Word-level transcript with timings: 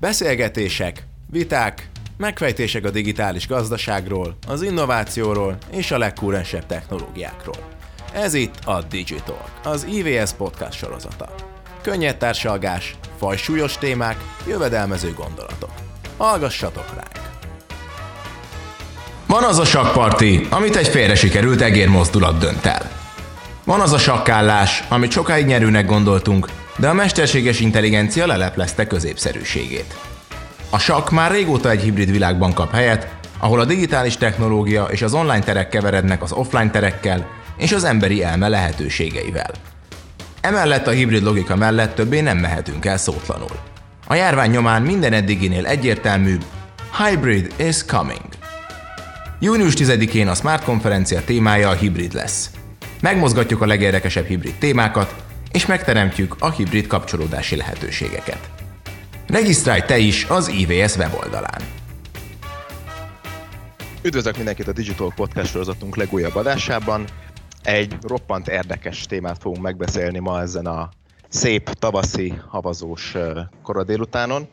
Beszélgetések, 0.00 1.06
viták, 1.30 1.88
megfejtések 2.16 2.84
a 2.84 2.90
digitális 2.90 3.46
gazdaságról, 3.46 4.36
az 4.48 4.62
innovációról 4.62 5.56
és 5.70 5.90
a 5.90 5.98
legkúrensebb 5.98 6.66
technológiákról. 6.66 7.68
Ez 8.12 8.34
itt 8.34 8.54
a 8.64 8.82
Digital, 8.82 9.44
az 9.64 9.86
IVS 9.90 10.32
podcast 10.32 10.78
sorozata. 10.78 11.34
Könnyed 11.82 12.16
társalgás, 12.16 12.96
fajsúlyos 13.18 13.78
témák, 13.78 14.16
jövedelmező 14.46 15.12
gondolatok. 15.12 15.72
Hallgassatok 16.16 16.94
ránk! 16.94 17.30
Van 19.26 19.42
az 19.42 19.58
a 19.58 19.64
sakkparti, 19.64 20.46
amit 20.50 20.76
egy 20.76 20.88
félre 20.88 21.14
sikerült 21.14 21.60
egérmozdulat 21.60 22.38
dönt 22.38 22.66
el. 22.66 22.90
Van 23.64 23.80
az 23.80 23.92
a 23.92 23.98
sakkállás, 23.98 24.84
amit 24.88 25.10
sokáig 25.10 25.46
nyerőnek 25.46 25.86
gondoltunk, 25.86 26.48
de 26.78 26.88
a 26.88 26.92
mesterséges 26.92 27.60
intelligencia 27.60 28.26
leleplezte 28.26 28.86
középszerűségét. 28.86 29.94
A 30.70 30.78
sakk 30.78 31.10
már 31.10 31.30
régóta 31.30 31.70
egy 31.70 31.82
hibrid 31.82 32.10
világban 32.10 32.52
kap 32.52 32.72
helyet, 32.72 33.16
ahol 33.38 33.60
a 33.60 33.64
digitális 33.64 34.16
technológia 34.16 34.84
és 34.84 35.02
az 35.02 35.14
online 35.14 35.38
terek 35.38 35.68
keverednek 35.68 36.22
az 36.22 36.32
offline 36.32 36.70
terekkel 36.70 37.26
és 37.56 37.72
az 37.72 37.84
emberi 37.84 38.22
elme 38.22 38.48
lehetőségeivel. 38.48 39.50
Emellett 40.40 40.86
a 40.86 40.90
hibrid 40.90 41.22
logika 41.22 41.56
mellett 41.56 41.94
többé 41.94 42.20
nem 42.20 42.38
mehetünk 42.38 42.84
el 42.84 42.96
szótlanul. 42.96 43.58
A 44.06 44.14
járvány 44.14 44.50
nyomán 44.50 44.82
minden 44.82 45.12
eddiginél 45.12 45.66
egyértelműbb, 45.66 46.44
hybrid 46.98 47.54
is 47.56 47.84
coming. 47.84 48.28
Június 49.40 49.74
10-én 49.76 50.28
a 50.28 50.34
Smart 50.34 50.64
konferencia 50.64 51.24
témája 51.24 51.68
a 51.68 51.74
hibrid 51.74 52.14
lesz. 52.14 52.50
Megmozgatjuk 53.00 53.62
a 53.62 53.66
legérdekesebb 53.66 54.26
hibrid 54.26 54.54
témákat, 54.58 55.14
és 55.52 55.66
megteremtjük 55.66 56.36
a 56.38 56.50
hibrid 56.50 56.86
kapcsolódási 56.86 57.56
lehetőségeket. 57.56 58.50
Regisztrálj 59.26 59.80
te 59.80 59.98
is 59.98 60.24
az 60.24 60.48
IVS 60.48 60.96
weboldalán. 60.96 61.60
Üdvözlök 64.02 64.36
mindenkit 64.36 64.68
a 64.68 64.72
Digital 64.72 65.12
Podcast 65.14 65.50
sorozatunk 65.50 65.96
legújabb 65.96 66.34
adásában. 66.34 67.04
Egy 67.62 67.96
roppant 68.02 68.48
érdekes 68.48 69.06
témát 69.06 69.38
fogunk 69.38 69.62
megbeszélni 69.62 70.18
ma 70.18 70.40
ezen 70.40 70.66
a 70.66 70.88
szép 71.28 71.70
tavaszi 71.70 72.34
havazós 72.48 73.14
kora 73.62 73.84
délutánon. 73.84 74.48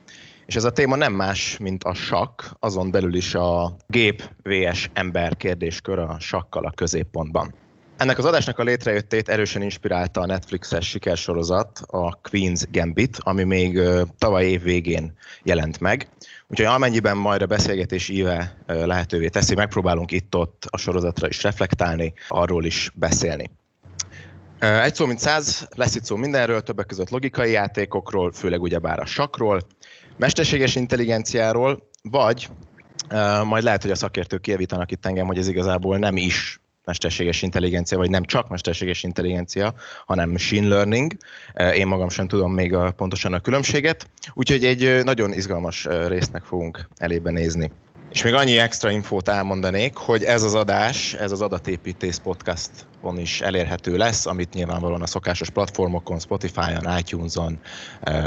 És 0.46 0.56
ez 0.56 0.64
a 0.64 0.72
téma 0.72 0.96
nem 0.96 1.14
más, 1.14 1.58
mint 1.58 1.84
a 1.84 1.94
sakk, 1.94 2.42
azon 2.60 2.92
belül 2.92 3.16
is 3.16 3.36
a 3.36 3.76
gép 3.88 4.30
vs 4.44 4.90
ember 4.94 5.38
kérdéskör 5.38 6.00
a 6.00 6.18
sakkal 6.20 6.66
a 6.66 6.72
középpontban. 6.72 7.54
Ennek 7.98 8.18
az 8.18 8.26
adásnak 8.26 8.60
a 8.60 8.64
létrejöttét 8.64 9.30
erősen 9.30 9.62
inspirálta 9.62 10.22
a 10.22 10.26
Netflixes 10.26 10.90
sikersorozat, 10.90 11.80
a 11.88 12.20
Queen's 12.30 12.64
Gambit, 12.72 13.18
ami 13.20 13.44
még 13.44 13.80
tavaly 14.18 14.46
év 14.46 14.62
végén 14.62 15.18
jelent 15.44 15.80
meg. 15.80 16.10
Úgyhogy 16.48 16.66
amennyiben 16.66 17.18
majd 17.18 17.42
a 17.42 17.46
beszélgetés 17.46 18.10
íve 18.10 18.58
lehetővé 18.68 19.28
teszi, 19.28 19.56
megpróbálunk 19.56 20.12
itt-ott 20.12 20.68
a 20.70 20.78
sorozatra 20.78 21.28
is 21.28 21.44
reflektálni, 21.44 22.14
arról 22.28 22.66
is 22.66 22.92
beszélni. 22.96 23.50
Egy 24.60 24.96
szó, 24.96 25.06
mint 25.06 25.20
száz, 25.20 25.68
lesz 25.76 25.96
itt 25.96 26.04
szó 26.04 26.16
mindenről, 26.16 26.62
többek 26.62 26.86
között 26.86 27.10
logikai 27.10 27.52
játékokról, 27.52 28.32
főleg 28.32 28.62
ugyebár 28.62 29.00
a 29.00 29.06
sakról, 29.06 29.62
mesterséges 30.18 30.76
intelligenciáról, 30.76 31.90
vagy 32.02 32.50
majd 33.44 33.64
lehet, 33.64 33.82
hogy 33.82 33.92
a 33.92 33.96
szakértők 33.96 34.42
kijavítanak 34.42 34.92
itt 34.92 35.06
engem, 35.06 35.26
hogy 35.26 35.38
ez 35.38 35.48
igazából 35.48 35.98
nem 35.98 36.18
is 36.18 36.60
mesterséges 36.86 37.42
intelligencia, 37.42 37.98
vagy 37.98 38.10
nem 38.10 38.24
csak 38.24 38.50
mesterséges 38.50 39.04
intelligencia, 39.04 39.74
hanem 40.06 40.30
machine 40.30 40.68
learning. 40.68 41.14
Én 41.76 41.88
magam 41.88 42.10
sem 42.10 42.28
tudom 42.28 42.54
még 42.54 42.74
a, 42.74 42.92
pontosan 42.92 43.34
a 43.34 43.40
különbséget, 43.40 44.10
úgyhogy 44.34 44.66
egy 44.66 45.04
nagyon 45.04 45.34
izgalmas 45.34 45.88
résznek 46.08 46.44
fogunk 46.44 46.88
elébe 46.98 47.32
nézni. 47.32 47.72
És 48.12 48.24
még 48.24 48.34
annyi 48.34 48.58
extra 48.58 48.92
infót 48.92 49.30
elmondanék, 49.30 49.96
hogy 49.96 50.24
ez 50.24 50.44
az 50.44 50.54
adás, 50.54 51.14
ez 51.14 51.32
az 51.32 51.42
adatépítés 51.42 52.18
podcaston 52.18 53.18
is 53.20 53.42
elérhető 53.42 53.98
lesz, 53.98 54.26
amit 54.26 54.54
nyilvánvalóan 54.54 55.02
a 55.02 55.08
szokásos 55.08 55.50
platformokon, 55.50 56.20
Spotify-on, 56.20 56.98
iTunes-on, 56.98 57.60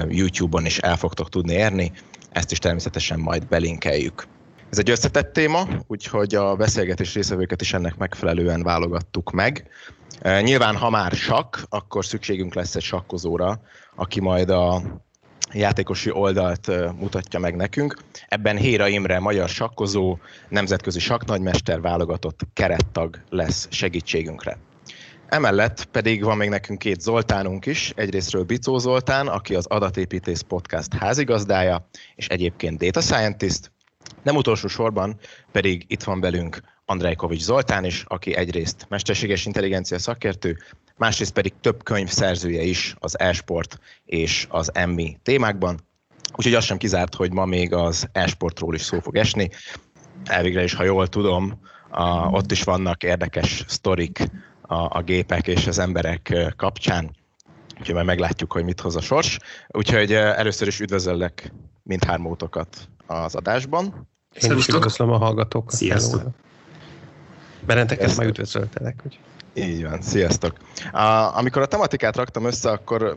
YouTube-on 0.09 0.67
is 0.67 0.79
el 0.79 0.97
fogtok 0.97 1.29
tudni 1.29 1.53
érni. 1.53 1.93
Ezt 2.31 2.53
is 2.53 2.59
természetesen 2.59 3.19
majd 3.19 3.47
belinkeljük. 3.47 4.27
Ez 4.71 4.79
egy 4.79 4.91
összetett 4.91 5.33
téma, 5.33 5.69
úgyhogy 5.87 6.35
a 6.35 6.57
beszélgetés 6.57 7.15
részvevőket 7.15 7.61
is 7.61 7.73
ennek 7.73 7.97
megfelelően 7.97 8.63
válogattuk 8.63 9.31
meg. 9.31 9.69
E, 10.21 10.41
nyilván, 10.41 10.77
ha 10.77 10.91
már 10.91 11.13
sakk, 11.13 11.57
akkor 11.69 12.05
szükségünk 12.05 12.55
lesz 12.55 12.75
egy 12.75 12.83
sakkozóra, 12.83 13.61
aki 13.95 14.21
majd 14.21 14.51
a 14.51 14.83
játékosi 15.53 16.11
oldalt 16.11 16.69
e, 16.69 16.93
mutatja 16.93 17.39
meg 17.39 17.57
nekünk. 17.57 17.97
Ebben 18.29 18.57
Héra 18.57 18.89
Imre, 18.89 19.19
magyar 19.19 19.49
sakkozó, 19.49 20.19
nemzetközi 20.49 20.99
sakknagymester 20.99 21.81
válogatott 21.81 22.41
kerettag 22.55 23.19
lesz 23.31 23.69
segítségünkre. 23.71 24.59
Emellett 25.29 25.85
pedig 25.85 26.25
van 26.25 26.37
még 26.37 26.49
nekünk 26.49 26.79
két 26.79 27.01
Zoltánunk 27.01 27.67
is, 27.67 27.93
egyrésztről 27.97 28.45
Bicó 28.45 28.79
Zoltán, 28.79 29.27
aki 29.27 29.55
az 29.55 29.67
Adatépítész 29.67 30.41
Podcast 30.41 30.95
házigazdája, 30.95 31.89
és 32.15 32.27
egyébként 32.27 32.79
Data 32.79 33.01
Scientist, 33.01 33.71
nem 34.23 34.37
utolsó 34.37 34.69
sorban 34.69 35.19
pedig 35.53 35.85
itt 35.87 36.03
van 36.03 36.21
velünk 36.21 36.61
Andrej 36.85 37.15
Kovics 37.15 37.43
Zoltán 37.43 37.85
is, 37.85 38.05
aki 38.07 38.35
egyrészt 38.35 38.87
mesterséges 38.89 39.47
intelligencia 39.47 39.99
szakértő, 39.99 40.59
másrészt 40.97 41.33
pedig 41.33 41.53
több 41.61 41.83
könyv 41.83 42.09
szerzője 42.09 42.63
is 42.63 42.95
az 42.99 43.19
e-sport 43.19 43.79
és 44.05 44.47
az 44.51 44.75
emmi 44.75 45.19
témákban. 45.23 45.81
Úgyhogy 46.37 46.55
azt 46.55 46.67
sem 46.67 46.77
kizárt, 46.77 47.15
hogy 47.15 47.33
ma 47.33 47.45
még 47.45 47.73
az 47.73 48.09
e-sportról 48.13 48.75
is 48.75 48.83
szó 48.83 49.01
fog 49.01 49.17
esni. 49.17 49.51
Elvégre 50.25 50.63
is, 50.63 50.75
ha 50.75 50.85
jól 50.85 51.07
tudom, 51.07 51.61
a, 51.91 52.11
ott 52.11 52.51
is 52.51 52.63
vannak 52.63 53.03
érdekes 53.03 53.65
sztorik 53.67 54.19
a, 54.61 54.99
a 54.99 55.03
gépek 55.03 55.47
és 55.47 55.67
az 55.67 55.79
emberek 55.79 56.53
kapcsán. 56.57 57.17
Úgyhogy 57.79 57.95
majd 57.95 58.07
meglátjuk, 58.07 58.53
hogy 58.53 58.65
mit 58.65 58.81
hoz 58.81 58.97
a 58.97 59.01
sors. 59.01 59.39
Úgyhogy 59.69 60.13
először 60.13 60.67
is 60.67 60.81
üdvözöllek 60.81 61.53
mindhármótokat 61.83 62.89
az 63.09 63.35
adásban. 63.35 64.09
Én 64.41 64.57
is 64.57 64.69
üdvözlöm 64.69 65.11
a 65.11 65.17
hallgatókat. 65.17 65.75
Sziasztok! 65.75 66.23
Benneteket 67.67 68.17
már 68.17 68.27
üdvözöltelek. 68.27 69.01
Hogy... 69.03 69.19
Így 69.55 69.83
van, 69.83 70.03
sziasztok! 70.03 70.57
A, 70.93 71.37
amikor 71.37 71.63
a 71.63 71.67
tematikát 71.67 72.17
raktam 72.17 72.45
össze, 72.45 72.71
akkor 72.71 73.17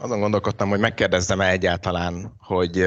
azon 0.00 0.20
gondolkodtam, 0.20 0.68
hogy 0.68 0.80
megkérdezzem-e 0.80 1.50
egyáltalán, 1.50 2.32
hogy 2.38 2.86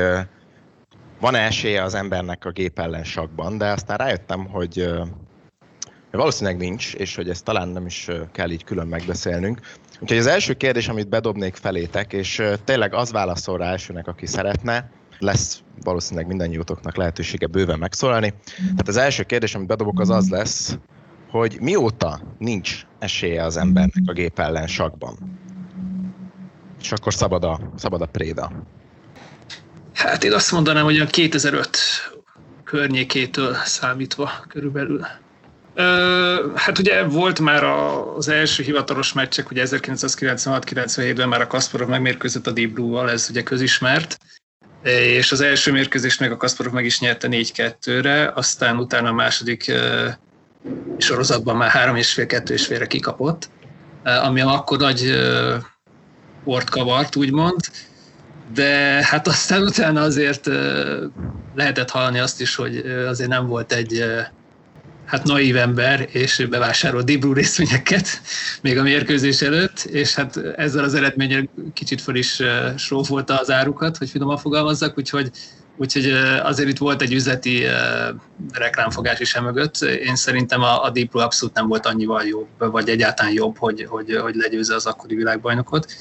van-e 1.19 1.39
esélye 1.39 1.83
az 1.83 1.93
embernek 1.93 2.45
a 2.45 2.51
gép 2.51 2.79
ellen 2.79 3.03
sakban, 3.03 3.57
de 3.57 3.71
aztán 3.71 3.97
rájöttem, 3.97 4.45
hogy 4.45 4.89
valószínűleg 6.11 6.59
nincs, 6.59 6.93
és 6.93 7.15
hogy 7.15 7.29
ezt 7.29 7.43
talán 7.43 7.67
nem 7.67 7.85
is 7.85 8.09
kell 8.31 8.49
így 8.49 8.63
külön 8.63 8.87
megbeszélnünk. 8.87 9.59
Úgyhogy 9.99 10.17
az 10.17 10.27
első 10.27 10.53
kérdés, 10.53 10.87
amit 10.87 11.09
bedobnék 11.09 11.55
felétek, 11.55 12.13
és 12.13 12.43
tényleg 12.63 12.93
az 12.93 13.11
válaszol 13.11 13.57
rá 13.57 13.71
elsőnek, 13.71 14.07
aki 14.07 14.25
szeretne, 14.25 14.89
lesz 15.19 15.63
valószínűleg 15.83 16.27
mindannyiótoknak 16.27 16.95
lehetősége 16.95 17.47
bőven 17.47 17.79
megszólalni. 17.79 18.33
Tehát 18.57 18.87
az 18.87 18.97
első 18.97 19.23
kérdés, 19.23 19.55
amit 19.55 19.67
bedobok, 19.67 19.99
az 19.99 20.09
az 20.09 20.29
lesz, 20.29 20.77
hogy 21.29 21.57
mióta 21.61 22.21
nincs 22.37 22.85
esélye 22.99 23.43
az 23.43 23.57
embernek 23.57 24.03
a 24.05 24.13
gép 24.13 24.39
ellen 24.39 24.67
sakban? 24.67 25.17
És 26.81 26.91
akkor 26.91 27.13
szabad 27.13 27.43
a, 27.43 27.59
szabad 27.75 28.01
a 28.01 28.05
préda. 28.05 28.51
Hát 29.93 30.23
én 30.23 30.33
azt 30.33 30.51
mondanám, 30.51 30.83
hogy 30.83 30.99
a 30.99 31.05
2005 31.05 31.77
környékétől 32.63 33.55
számítva 33.63 34.31
körülbelül. 34.47 35.05
Ö, 35.73 36.51
hát 36.55 36.79
ugye 36.79 37.03
volt 37.03 37.39
már 37.39 37.63
az 37.63 38.27
első 38.27 38.63
hivatalos 38.63 39.13
meccsek, 39.13 39.51
ugye 39.51 39.65
1996-97-ben 39.65 41.29
már 41.29 41.41
a 41.41 41.47
Kasparov 41.47 41.89
megmérkőzött 41.89 42.47
a 42.47 42.51
Deep 42.51 42.69
Blue-val, 42.69 43.11
ez 43.11 43.27
ugye 43.29 43.43
közismert 43.43 44.17
és 44.91 45.31
az 45.31 45.41
első 45.41 45.71
mérkőzést 45.71 46.19
meg 46.19 46.31
a 46.31 46.37
Kasparov 46.37 46.73
meg 46.73 46.85
is 46.85 46.99
nyerte 46.99 47.27
4-2-re, 47.31 48.31
aztán 48.35 48.77
utána 48.77 49.09
a 49.09 49.13
második 49.13 49.71
sorozatban 50.97 51.55
már 51.55 51.69
3 51.69 51.95
és 51.95 52.13
fél, 52.13 52.25
2 52.25 52.53
és 52.53 52.65
félre 52.65 52.87
kikapott, 52.87 53.49
ami 54.03 54.41
akkor 54.41 54.77
nagy 54.77 55.15
port 56.43 56.69
kavart, 56.69 57.15
úgymond, 57.15 57.59
de 58.53 58.69
hát 59.05 59.27
aztán 59.27 59.61
utána 59.61 60.01
azért 60.01 60.49
lehetett 61.55 61.89
hallani 61.89 62.19
azt 62.19 62.41
is, 62.41 62.55
hogy 62.55 62.77
azért 63.07 63.29
nem 63.29 63.47
volt 63.47 63.73
egy 63.73 64.05
hát 65.05 65.23
naív 65.23 65.57
ember, 65.57 66.07
és 66.11 66.47
bevásárolt 66.49 67.05
Dibru 67.05 67.33
részvényeket 67.33 68.21
még 68.61 68.77
a 68.77 68.83
mérkőzés 68.83 69.41
előtt, 69.41 69.79
és 69.79 70.15
hát 70.15 70.37
ezzel 70.37 70.83
az 70.83 70.93
eredménnyel 70.93 71.49
kicsit 71.73 72.01
föl 72.01 72.15
is 72.15 72.41
srófolta 72.77 73.39
az 73.39 73.51
árukat, 73.51 73.97
hogy 73.97 74.09
finoman 74.09 74.37
fogalmazzak, 74.37 74.97
úgyhogy 74.97 75.31
Úgyhogy 75.77 76.11
azért 76.43 76.69
itt 76.69 76.77
volt 76.77 77.01
egy 77.01 77.13
üzleti 77.13 77.63
reklámfogás 78.51 79.19
is 79.19 79.35
emögött. 79.35 79.81
Én 79.81 80.15
szerintem 80.15 80.61
a, 80.61 80.83
a 80.83 80.89
Deep 80.89 81.09
Blue 81.11 81.23
abszolút 81.23 81.55
nem 81.55 81.67
volt 81.67 81.85
annyival 81.85 82.23
jobb, 82.23 82.47
vagy 82.57 82.89
egyáltalán 82.89 83.33
jobb, 83.33 83.57
hogy, 83.57 83.85
hogy, 83.89 84.15
hogy 84.21 84.35
legyőzze 84.35 84.75
az 84.75 84.85
akkori 84.85 85.15
világbajnokot. 85.15 85.91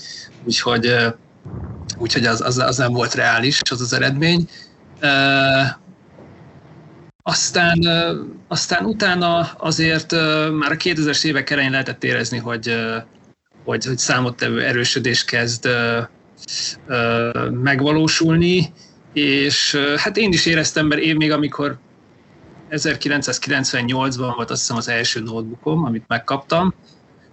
Úgyhogy 0.44 0.96
úgyhogy 1.98 2.26
az, 2.26 2.40
az, 2.40 2.58
az 2.58 2.76
nem 2.76 2.92
volt 2.92 3.14
reális, 3.14 3.60
az 3.70 3.80
az 3.80 3.92
eredmény. 3.92 4.48
Aztán, 7.26 7.78
aztán 8.48 8.84
utána 8.84 9.38
azért 9.40 10.12
már 10.52 10.72
a 10.72 10.76
2000-es 10.76 11.24
évek 11.24 11.50
elején 11.50 11.70
lehetett 11.70 12.04
érezni, 12.04 12.38
hogy, 12.38 12.74
hogy, 13.64 13.84
hogy 13.84 13.98
számottevő 13.98 14.62
erősödés 14.62 15.24
kezd 15.24 15.68
megvalósulni, 17.50 18.72
és 19.12 19.78
hát 19.96 20.16
én 20.16 20.32
is 20.32 20.46
éreztem, 20.46 20.86
mert 20.86 21.00
én 21.00 21.16
még 21.16 21.32
amikor 21.32 21.78
1998-ban 22.70 24.32
volt 24.36 24.50
azt 24.50 24.60
hiszem 24.60 24.76
az 24.76 24.88
első 24.88 25.20
notebookom, 25.20 25.84
amit 25.84 26.04
megkaptam, 26.06 26.74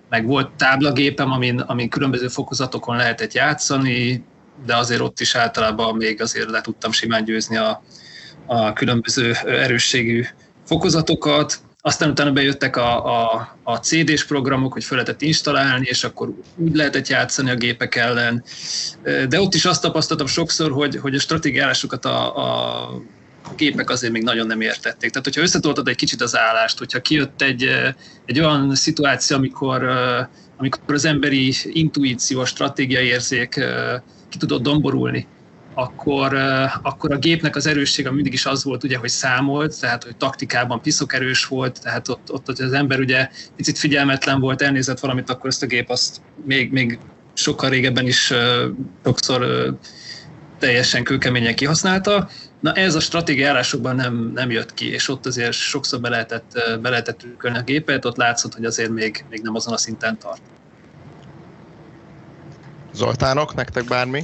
meg 0.10 0.26
volt 0.26 0.52
táblagépem, 0.52 1.32
amin, 1.32 1.60
amin 1.60 1.90
különböző 1.90 2.28
fokozatokon 2.28 2.96
lehetett 2.96 3.34
játszani, 3.34 4.24
de 4.66 4.76
azért 4.76 5.02
ott 5.02 5.20
is 5.20 5.36
általában 5.36 5.96
még 5.96 6.22
azért 6.22 6.50
le 6.50 6.62
tudtam 6.62 6.92
simán 6.92 7.24
győzni 7.24 7.58
a, 7.58 7.84
a 8.54 8.74
különböző 8.74 9.34
erősségű 9.46 10.24
fokozatokat. 10.66 11.60
Aztán 11.82 12.10
utána 12.10 12.32
bejöttek 12.32 12.76
a, 12.76 13.06
a, 13.06 13.56
a 13.64 13.76
CD-s 13.76 14.26
programok, 14.26 14.74
hogy 14.74 14.84
fel 14.84 14.98
lehetett 14.98 15.22
installálni, 15.22 15.86
és 15.90 16.04
akkor 16.04 16.34
úgy 16.56 16.76
lehetett 16.76 17.08
játszani 17.08 17.50
a 17.50 17.56
gépek 17.56 17.96
ellen. 17.96 18.44
De 19.30 19.42
ott 19.42 19.54
is 19.54 19.66
azt 19.66 19.82
tapasztaltam 19.82 20.28
sokszor, 20.28 20.72
hogy, 20.72 20.96
hogy 20.96 21.16
a 21.16 21.20
stratégiálásokat 21.20 22.06
a, 22.06 22.36
a 22.36 23.54
gépek 23.58 23.90
azért 23.90 24.14
még 24.14 24.24
nagyon 24.24 24.48
nem 24.48 24.62
értették. 24.62 25.10
Tehát, 25.10 25.26
hogyha 25.26 25.42
összetoltad 25.42 25.88
egy 25.88 25.96
kicsit 25.96 26.22
az 26.22 26.38
állást, 26.38 26.78
hogyha 26.78 27.02
kijött 27.02 27.42
egy, 27.42 27.70
egy 28.26 28.40
olyan 28.40 28.76
szituáció, 28.76 29.38
amikor, 29.38 29.84
amikor 30.58 30.94
az 30.94 31.06
emberi 31.06 31.54
intuíció, 31.64 32.40
a 32.40 32.46
stratégiai 32.46 33.06
érzék 33.06 33.60
ki 34.30 34.38
tudott 34.38 34.62
domborulni, 34.62 35.28
akkor, 35.74 36.34
akkor 36.82 37.12
a 37.12 37.18
gépnek 37.18 37.56
az 37.56 37.68
erőssége 37.68 38.12
mindig 38.12 38.34
is 38.34 38.46
az 38.46 38.64
volt, 38.64 38.84
ugye, 38.84 38.98
hogy 38.98 39.10
számolt, 39.10 39.80
tehát 39.80 40.04
hogy 40.04 40.16
taktikában 40.16 40.82
piszok 40.82 41.14
erős 41.14 41.46
volt, 41.46 41.82
tehát 41.82 42.08
ott, 42.08 42.32
ott 42.32 42.46
hogy 42.46 42.62
az 42.62 42.74
ember 42.74 43.00
ugye 43.00 43.30
picit 43.56 43.78
figyelmetlen 43.78 44.40
volt, 44.40 44.62
elnézett 44.62 45.00
valamit, 45.00 45.30
akkor 45.30 45.50
ezt 45.50 45.64
a 45.64 45.66
gép 45.66 45.90
azt 45.90 46.22
még, 46.46 46.72
még 46.72 47.00
sokkal 47.34 47.70
régebben 47.70 48.08
is 48.08 48.34
sokszor 49.04 49.76
teljesen 50.60 51.04
kőkeményen 51.04 51.56
kihasználta. 51.56 52.30
Na 52.60 52.74
ez 52.74 52.96
a 52.96 53.00
stratégiai 53.00 53.48
állásokban 53.48 53.96
nem, 53.96 54.32
nem 54.36 54.52
jött 54.52 54.74
ki, 54.74 54.92
és 54.92 55.10
ott 55.10 55.26
azért 55.26 55.52
sokszor 55.52 56.00
be 56.00 56.10
lehetett, 56.10 56.80
be 56.82 56.90
lehetett 56.90 57.26
a 57.42 57.62
gépet, 57.62 58.06
ott 58.06 58.18
látszott, 58.18 58.54
hogy 58.54 58.66
azért 58.66 58.90
még, 58.90 59.26
még 59.30 59.42
nem 59.42 59.56
azon 59.56 59.74
a 59.74 59.78
szinten 59.78 60.18
tart. 60.18 60.42
Zoltánok, 62.94 63.56
nektek 63.56 63.86
bármi? 63.86 64.24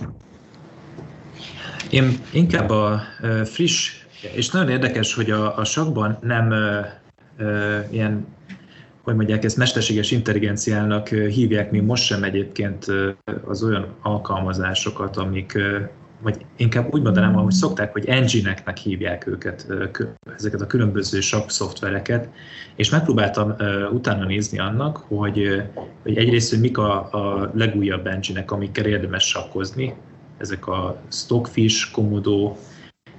Én 1.90 2.20
inkább 2.32 2.70
a 2.70 3.02
friss, 3.44 4.06
és 4.36 4.50
nagyon 4.50 4.70
érdekes, 4.70 5.14
hogy 5.14 5.32
a, 5.32 5.58
a 5.58 5.64
sakban 5.64 6.18
nem 6.22 6.52
uh, 6.52 6.86
ilyen, 7.92 8.28
hogy 9.02 9.16
mondják, 9.16 9.44
ezt 9.44 9.58
mesterséges 9.58 10.12
intelligenciának 10.12 11.08
hívják 11.08 11.72
még 11.72 11.82
most 11.82 12.04
sem 12.04 12.24
egyébként 12.24 12.86
az 13.46 13.64
olyan 13.64 13.88
alkalmazásokat, 14.02 15.18
amik, 15.18 15.58
vagy 16.22 16.46
inkább 16.56 16.94
úgy 16.94 17.02
mondanám, 17.02 17.38
ahogy 17.38 17.52
szokták, 17.52 17.92
hogy 17.92 18.06
engine-eknek 18.06 18.78
hívják 18.78 19.28
őket, 19.28 19.68
ezeket 20.36 20.62
a 20.62 20.68
különböző 20.68 21.20
sakk 21.20 21.50
szoftvereket, 21.50 22.30
és 22.76 22.90
megpróbáltam 22.90 23.56
utána 23.92 24.26
nézni 24.26 24.60
annak, 24.60 24.98
hogy, 24.98 25.64
hogy 26.04 26.18
egyrészt, 26.18 26.50
hogy 26.50 26.60
mik 26.60 26.78
a, 26.78 27.12
a 27.12 27.52
legújabb 27.54 28.08
engine-ek, 28.08 28.52
amikkel 28.52 28.86
érdemes 28.86 29.28
sakkozni, 29.28 29.94
ezek 30.38 30.68
a 30.68 31.02
Stockfish, 31.12 31.92
Komodo, 31.92 32.56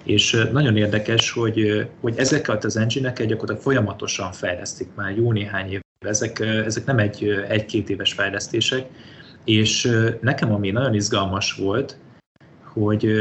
és 0.05 0.47
nagyon 0.53 0.77
érdekes, 0.77 1.31
hogy, 1.31 1.89
hogy 2.01 2.15
ezeket 2.17 2.65
az 2.65 2.77
engine-eket 2.77 3.27
gyakorlatilag 3.27 3.63
folyamatosan 3.63 4.33
fejlesztik 4.33 4.89
már 4.95 5.17
jó 5.17 5.33
néhány 5.33 5.71
év. 5.71 5.81
Ezek, 6.07 6.41
ezek 6.41 6.85
nem 6.85 6.99
egy, 6.99 7.29
egy-két 7.49 7.91
éves 7.91 8.13
fejlesztések, 8.13 8.87
és 9.45 9.91
nekem 10.21 10.53
ami 10.53 10.71
nagyon 10.71 10.95
izgalmas 10.95 11.53
volt, 11.53 11.99
hogy, 12.65 13.13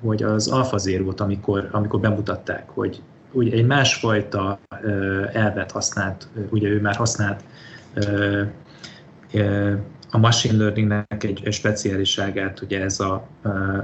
hogy 0.00 0.22
az 0.22 0.48
Alpha 0.48 0.76
zero 0.76 1.12
amikor, 1.16 1.68
amikor 1.72 2.00
bemutatták, 2.00 2.68
hogy 2.68 3.02
ugye 3.32 3.56
egy 3.56 3.66
másfajta 3.66 4.58
elvet 5.32 5.70
használt, 5.70 6.28
ugye 6.50 6.68
ő 6.68 6.80
már 6.80 6.96
használt 6.96 7.44
a 10.10 10.18
machine 10.18 10.56
learningnek 10.56 11.24
egy, 11.24 11.48
speciáliságát, 11.50 12.60
ugye 12.60 12.82
ez 12.82 13.00
a, 13.00 13.28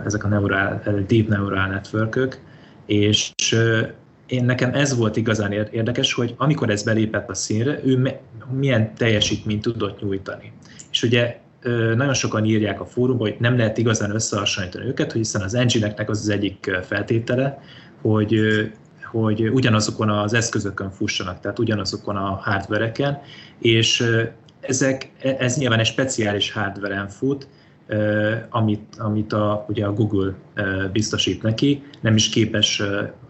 ezek 0.04 0.24
a 0.24 0.28
neural, 0.28 0.82
deep 1.06 1.28
neural 1.28 1.66
network 1.66 2.40
és 2.86 3.32
én 4.26 4.44
nekem 4.44 4.74
ez 4.74 4.96
volt 4.96 5.16
igazán 5.16 5.52
érdekes, 5.52 6.12
hogy 6.12 6.34
amikor 6.36 6.70
ez 6.70 6.82
belépett 6.82 7.28
a 7.28 7.34
színre, 7.34 7.80
ő 7.84 8.18
milyen 8.52 8.94
teljesítményt 8.94 9.62
tudott 9.62 10.00
nyújtani. 10.00 10.52
És 10.90 11.02
ugye 11.02 11.38
nagyon 11.96 12.14
sokan 12.14 12.44
írják 12.44 12.80
a 12.80 12.86
fórumban, 12.86 13.28
hogy 13.28 13.36
nem 13.40 13.56
lehet 13.56 13.78
igazán 13.78 14.10
összehasonlítani 14.10 14.86
őket, 14.86 15.12
hiszen 15.12 15.42
az 15.42 15.54
engine-eknek 15.54 16.10
az 16.10 16.18
az 16.18 16.28
egyik 16.28 16.70
feltétele, 16.82 17.60
hogy 18.00 18.40
hogy 19.02 19.48
ugyanazokon 19.48 20.10
az 20.10 20.34
eszközökön 20.34 20.90
fussanak, 20.90 21.40
tehát 21.40 21.58
ugyanazokon 21.58 22.16
a 22.16 22.40
hardvereken, 22.42 23.20
és 23.58 24.04
ezek, 24.66 25.10
ez 25.38 25.56
nyilván 25.56 25.78
egy 25.78 25.86
speciális 25.86 26.52
hardveren 26.52 27.08
fut, 27.08 27.48
amit, 28.50 28.96
amit 28.98 29.32
a, 29.32 29.64
ugye 29.68 29.86
a 29.86 29.92
Google 29.92 30.34
biztosít 30.92 31.42
neki, 31.42 31.82
nem 32.00 32.14
is 32.14 32.28
képes 32.28 32.80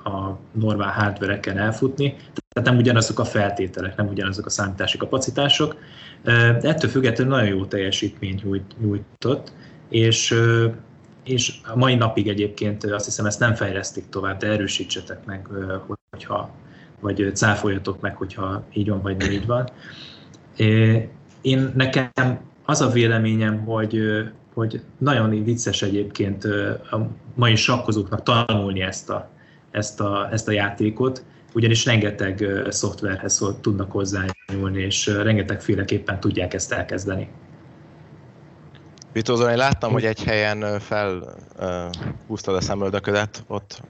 a 0.05 0.39
normál 0.53 0.93
hardvereken 0.93 1.59
elfutni, 1.59 2.17
tehát 2.49 2.69
nem 2.69 2.79
ugyanazok 2.79 3.19
a 3.19 3.25
feltételek, 3.25 3.97
nem 3.97 4.09
ugyanazok 4.09 4.47
a 4.47 4.51
számítási 4.51 4.97
kapacitások, 4.97 5.77
de 6.23 6.61
ettől 6.63 6.91
függetlenül 6.91 7.35
nagyon 7.35 7.49
jó 7.49 7.65
teljesítményt 7.65 8.45
nyújt, 8.45 8.81
nyújtott, 8.81 9.53
és, 9.89 10.35
és 11.25 11.55
a 11.73 11.77
mai 11.77 11.95
napig 11.95 12.29
egyébként 12.29 12.85
azt 12.85 13.05
hiszem 13.05 13.27
ezt 13.27 13.41
nem 13.41 13.55
fejlesztik 13.55 14.09
tovább, 14.09 14.39
de 14.39 14.47
erősítsetek 14.47 15.25
meg, 15.25 15.49
hogyha, 16.11 16.51
vagy 17.01 17.31
cáfoljatok 17.35 18.01
meg, 18.01 18.17
hogyha 18.17 18.65
így 18.73 18.89
van, 18.89 19.03
vagy 19.03 19.17
nem 19.17 19.31
így 19.31 19.47
van. 19.47 19.71
Én 21.45 21.73
nekem 21.75 22.41
az 22.65 22.81
a 22.81 22.89
véleményem, 22.89 23.65
hogy, 23.65 23.99
hogy 24.55 24.81
nagyon 24.99 25.45
vicces 25.45 25.83
egyébként 25.83 26.45
a 26.91 27.09
mai 27.35 27.57
sakkozóknak 27.57 28.23
tanulni 28.23 28.81
ezt 28.81 29.11
a, 29.11 29.29
ezt 29.71 30.01
a, 30.01 30.29
ezt 30.33 30.49
a 30.49 30.53
játékot, 30.53 31.25
ugyanis 31.55 31.85
rengeteg 31.85 32.45
szoftverhez 32.69 33.43
tudnak 33.61 33.93
hozzányúlni, 33.93 34.83
és 34.83 35.07
rengetegféleképpen 35.07 36.21
tudják 36.21 36.55
ezt 36.55 36.73
elkezdeni. 36.73 37.29
Vitózon, 39.13 39.51
én 39.51 39.57
láttam, 39.57 39.93
hogy 39.93 40.05
egy 40.05 40.23
helyen 40.23 40.81
felhúztad 40.81 42.55
a 42.55 42.61
szemöldöködet, 42.61 43.45
ott 43.47 43.83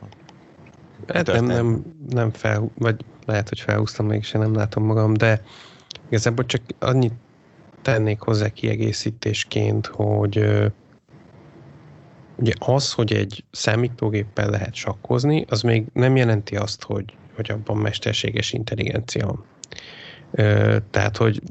hát 1.06 1.26
nem, 1.26 1.44
nem, 1.44 1.82
nem 2.08 2.30
fel, 2.30 2.70
vagy 2.78 3.04
lehet, 3.26 3.48
hogy 3.48 3.60
felhúztam, 3.60 4.06
mégis 4.06 4.30
nem 4.30 4.54
látom 4.54 4.84
magam, 4.84 5.14
de 5.14 5.42
igazából 6.08 6.46
csak 6.46 6.60
annyit 6.78 7.12
tennék 7.84 8.20
hozzá 8.20 8.48
kiegészítésként, 8.48 9.86
hogy 9.86 10.44
ugye 12.36 12.52
az, 12.58 12.92
hogy 12.92 13.12
egy 13.12 13.44
számítógéppel 13.50 14.50
lehet 14.50 14.74
sakkozni, 14.74 15.44
az 15.48 15.62
még 15.62 15.84
nem 15.92 16.16
jelenti 16.16 16.56
azt, 16.56 16.82
hogy, 16.82 17.04
hogy 17.34 17.50
abban 17.50 17.76
mesterséges 17.76 18.52
intelligencia 18.52 19.26
van. 19.26 19.44
Tehát, 20.90 21.16
hogy 21.16 21.42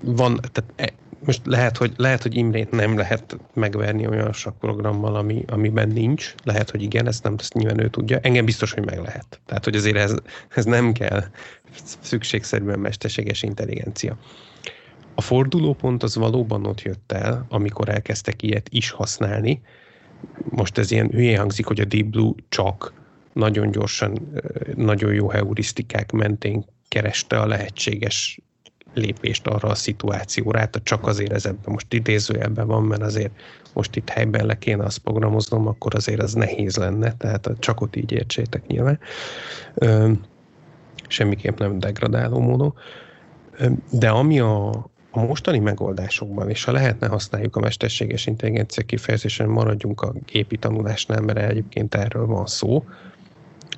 van, 0.00 0.40
tehát 0.52 0.72
e, 0.76 0.92
most 1.24 1.40
lehet, 1.44 1.76
hogy, 1.76 1.92
lehet, 1.96 2.22
hogy 2.22 2.36
Imrét 2.36 2.70
nem 2.70 2.96
lehet 2.96 3.36
megverni 3.54 4.06
olyan 4.06 4.32
sakprogrammal, 4.32 5.14
ami, 5.14 5.44
amiben 5.46 5.88
nincs. 5.88 6.34
Lehet, 6.44 6.70
hogy 6.70 6.82
igen, 6.82 7.06
ezt 7.06 7.22
nem, 7.22 7.34
ezt 7.38 7.54
nyilván 7.54 7.80
ő 7.80 7.88
tudja. 7.88 8.18
Engem 8.18 8.44
biztos, 8.44 8.72
hogy 8.72 8.84
meg 8.84 8.98
lehet. 8.98 9.40
Tehát, 9.46 9.64
hogy 9.64 9.76
azért 9.76 9.96
ez, 9.96 10.14
ez 10.54 10.64
nem 10.64 10.92
kell 10.92 11.22
szükségszerűen 12.00 12.78
mesterséges 12.78 13.42
intelligencia. 13.42 14.16
A 15.14 15.20
fordulópont 15.20 16.02
az 16.02 16.16
valóban 16.16 16.66
ott 16.66 16.80
jött 16.80 17.12
el, 17.12 17.46
amikor 17.48 17.88
elkezdtek 17.88 18.42
ilyet 18.42 18.68
is 18.70 18.90
használni. 18.90 19.62
Most 20.50 20.78
ez 20.78 20.90
ilyen 20.90 21.08
hülye 21.08 21.38
hangzik, 21.38 21.66
hogy 21.66 21.80
a 21.80 21.84
Deep 21.84 22.06
Blue 22.06 22.32
csak 22.48 22.92
nagyon 23.32 23.70
gyorsan, 23.70 24.40
nagyon 24.74 25.12
jó 25.12 25.28
heurisztikák 25.28 26.12
mentén 26.12 26.64
kereste 26.88 27.40
a 27.40 27.46
lehetséges 27.46 28.40
lépést 28.94 29.46
arra 29.46 29.68
a 29.68 29.74
szituációra. 29.74 30.58
Hát 30.58 30.80
csak 30.82 31.06
azért 31.06 31.32
ez 31.32 31.46
ebben 31.46 31.72
most 31.72 31.92
idézőjelben 31.92 32.66
van, 32.66 32.82
mert 32.82 33.02
azért 33.02 33.32
most 33.72 33.96
itt 33.96 34.08
helyben 34.08 34.46
le 34.46 34.58
kéne 34.58 34.84
azt 34.84 34.98
programoznom, 34.98 35.66
akkor 35.66 35.94
azért 35.94 36.22
az 36.22 36.32
nehéz 36.32 36.76
lenne, 36.76 37.12
tehát 37.12 37.50
csak 37.58 37.80
ott 37.80 37.96
így 37.96 38.12
értsétek 38.12 38.66
nyilván. 38.66 38.98
Semmiképp 41.08 41.58
nem 41.58 41.78
degradáló 41.78 42.38
módon. 42.38 42.74
De 43.90 44.08
ami 44.08 44.40
a, 44.40 44.90
a 45.14 45.22
mostani 45.24 45.58
megoldásokban, 45.58 46.50
és 46.50 46.64
ha 46.64 46.72
lehetne 46.72 47.06
használjuk 47.06 47.56
a 47.56 47.60
mesterséges 47.60 48.26
intelligencia 48.26 48.82
kifejezésen, 48.82 49.48
maradjunk 49.48 50.00
a 50.00 50.12
gépi 50.26 50.56
tanulásnál, 50.56 51.20
mert 51.20 51.38
egyébként 51.38 51.94
erről 51.94 52.26
van 52.26 52.46
szó. 52.46 52.84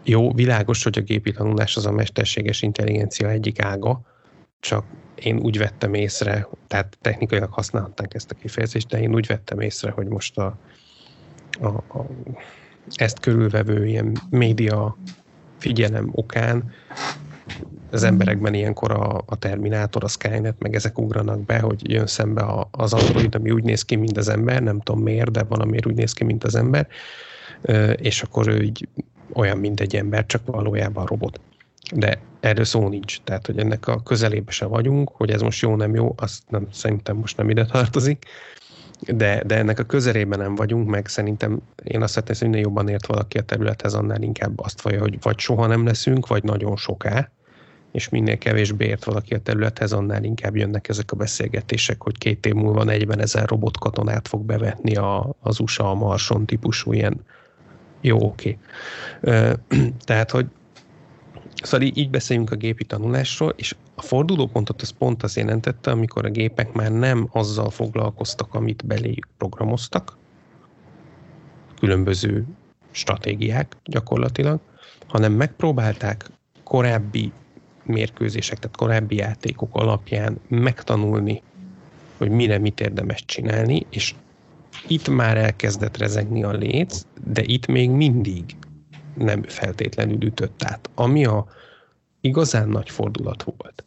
Jó, 0.02 0.32
világos, 0.32 0.82
hogy 0.82 0.98
a 0.98 1.02
gépi 1.02 1.32
tanulás 1.32 1.76
az 1.76 1.86
a 1.86 1.92
mesterséges 1.92 2.62
intelligencia 2.62 3.28
egyik 3.28 3.62
ága, 3.62 4.00
csak 4.60 4.84
én 5.14 5.38
úgy 5.38 5.58
vettem 5.58 5.94
észre, 5.94 6.48
tehát 6.66 6.98
technikailag 7.00 7.52
használhatnánk 7.52 8.14
ezt 8.14 8.30
a 8.30 8.34
kifejezést, 8.34 8.88
de 8.88 9.00
én 9.00 9.14
úgy 9.14 9.26
vettem 9.26 9.60
észre, 9.60 9.90
hogy 9.90 10.06
most 10.06 10.38
a, 10.38 10.58
a, 11.60 11.66
a 11.66 12.06
ezt 12.94 13.20
körülvevő 13.20 13.86
ilyen 13.86 14.16
média 14.30 14.96
figyelem 15.58 16.10
okán 16.12 16.72
az 17.90 18.02
emberekben 18.02 18.54
ilyenkor 18.54 18.90
a, 18.90 19.22
a 19.26 19.36
Terminátor, 19.36 20.04
a 20.04 20.08
Skynet, 20.08 20.54
meg 20.58 20.74
ezek 20.74 20.98
ugranak 20.98 21.40
be, 21.40 21.58
hogy 21.58 21.90
jön 21.90 22.06
szembe 22.06 22.42
a, 22.42 22.68
az 22.70 22.92
android, 22.92 23.34
ami 23.34 23.50
úgy 23.50 23.64
néz 23.64 23.82
ki, 23.82 23.96
mint 23.96 24.16
az 24.16 24.28
ember, 24.28 24.62
nem 24.62 24.80
tudom 24.80 25.02
miért, 25.02 25.30
de 25.30 25.42
valamiért 25.42 25.86
úgy 25.86 25.94
néz 25.94 26.12
ki, 26.12 26.24
mint 26.24 26.44
az 26.44 26.54
ember, 26.54 26.88
és 27.96 28.22
akkor 28.22 28.48
ő 28.48 28.62
így 28.62 28.88
olyan, 29.32 29.58
mint 29.58 29.80
egy 29.80 29.96
ember, 29.96 30.26
csak 30.26 30.42
valójában 30.46 31.06
robot. 31.06 31.40
De 31.94 32.18
erről 32.40 32.64
szó 32.64 32.88
nincs, 32.88 33.20
tehát 33.20 33.46
hogy 33.46 33.58
ennek 33.58 33.86
a 33.86 34.02
közelébe 34.02 34.50
se 34.50 34.66
vagyunk, 34.66 35.10
hogy 35.12 35.30
ez 35.30 35.40
most 35.40 35.62
jó, 35.62 35.76
nem 35.76 35.94
jó, 35.94 36.14
azt 36.16 36.42
nem, 36.48 36.66
szerintem 36.70 37.16
most 37.16 37.36
nem 37.36 37.50
ide 37.50 37.66
tartozik, 37.66 38.26
de, 39.06 39.42
de 39.46 39.56
ennek 39.56 39.78
a 39.78 39.84
közelében 39.84 40.38
nem 40.38 40.54
vagyunk, 40.54 40.88
meg 40.88 41.08
szerintem 41.08 41.60
én 41.82 42.02
azt 42.02 42.12
szeretném, 42.12 42.38
hogy 42.38 42.48
minél 42.48 42.62
jobban 42.62 42.88
ért 42.88 43.06
valaki 43.06 43.38
a 43.38 43.42
területhez, 43.42 43.94
annál 43.94 44.22
inkább 44.22 44.60
azt 44.60 44.80
vallja, 44.80 45.00
hogy 45.00 45.18
vagy 45.22 45.38
soha 45.38 45.66
nem 45.66 45.86
leszünk, 45.86 46.26
vagy 46.26 46.44
nagyon 46.44 46.76
soká, 46.76 47.30
és 47.92 48.08
minél 48.08 48.38
kevésbé 48.38 48.86
ért 48.86 49.04
valaki 49.04 49.34
a 49.34 49.38
területhez, 49.38 49.92
annál 49.92 50.24
inkább 50.24 50.56
jönnek 50.56 50.88
ezek 50.88 51.12
a 51.12 51.16
beszélgetések, 51.16 52.02
hogy 52.02 52.18
két 52.18 52.46
év 52.46 52.54
múlva 52.54 52.84
40 52.84 53.20
ezer 53.20 53.48
robotkatonát 53.48 54.28
fog 54.28 54.44
bevetni 54.44 54.96
a, 54.96 55.34
az 55.40 55.60
USA 55.60 55.90
a 55.90 55.94
Marson 55.94 56.46
típusú 56.46 56.92
ilyen 56.92 57.20
jó, 58.00 58.20
oké. 58.20 58.58
Okay. 59.22 59.52
Tehát, 60.06 60.30
hogy 60.30 60.46
Szóval 61.64 61.86
így 61.94 62.10
beszéljünk 62.10 62.50
a 62.50 62.56
gépi 62.56 62.84
tanulásról, 62.84 63.54
és 63.56 63.74
a 63.94 64.02
fordulópontot 64.02 64.82
az 64.82 64.90
pont 64.90 65.22
az 65.22 65.36
jelentette, 65.36 65.90
amikor 65.90 66.24
a 66.24 66.30
gépek 66.30 66.72
már 66.72 66.92
nem 66.92 67.28
azzal 67.32 67.70
foglalkoztak, 67.70 68.54
amit 68.54 68.86
beléjük 68.86 69.28
programoztak, 69.38 70.16
különböző 71.78 72.44
stratégiák 72.90 73.76
gyakorlatilag, 73.84 74.60
hanem 75.06 75.32
megpróbálták 75.32 76.30
korábbi 76.64 77.32
mérkőzések, 77.82 78.58
tehát 78.58 78.76
korábbi 78.76 79.16
játékok 79.16 79.74
alapján 79.74 80.40
megtanulni, 80.48 81.42
hogy 82.18 82.30
mire 82.30 82.58
mit 82.58 82.80
érdemes 82.80 83.24
csinálni, 83.24 83.86
és 83.90 84.14
itt 84.86 85.08
már 85.08 85.36
elkezdett 85.36 85.96
rezegni 85.96 86.42
a 86.42 86.52
léc, 86.52 87.02
de 87.26 87.42
itt 87.44 87.66
még 87.66 87.90
mindig 87.90 88.44
nem 89.14 89.42
feltétlenül 89.42 90.24
ütött 90.24 90.62
át. 90.64 90.90
Ami 90.94 91.24
a 91.24 91.46
igazán 92.20 92.68
nagy 92.68 92.90
fordulat 92.90 93.42
volt, 93.42 93.84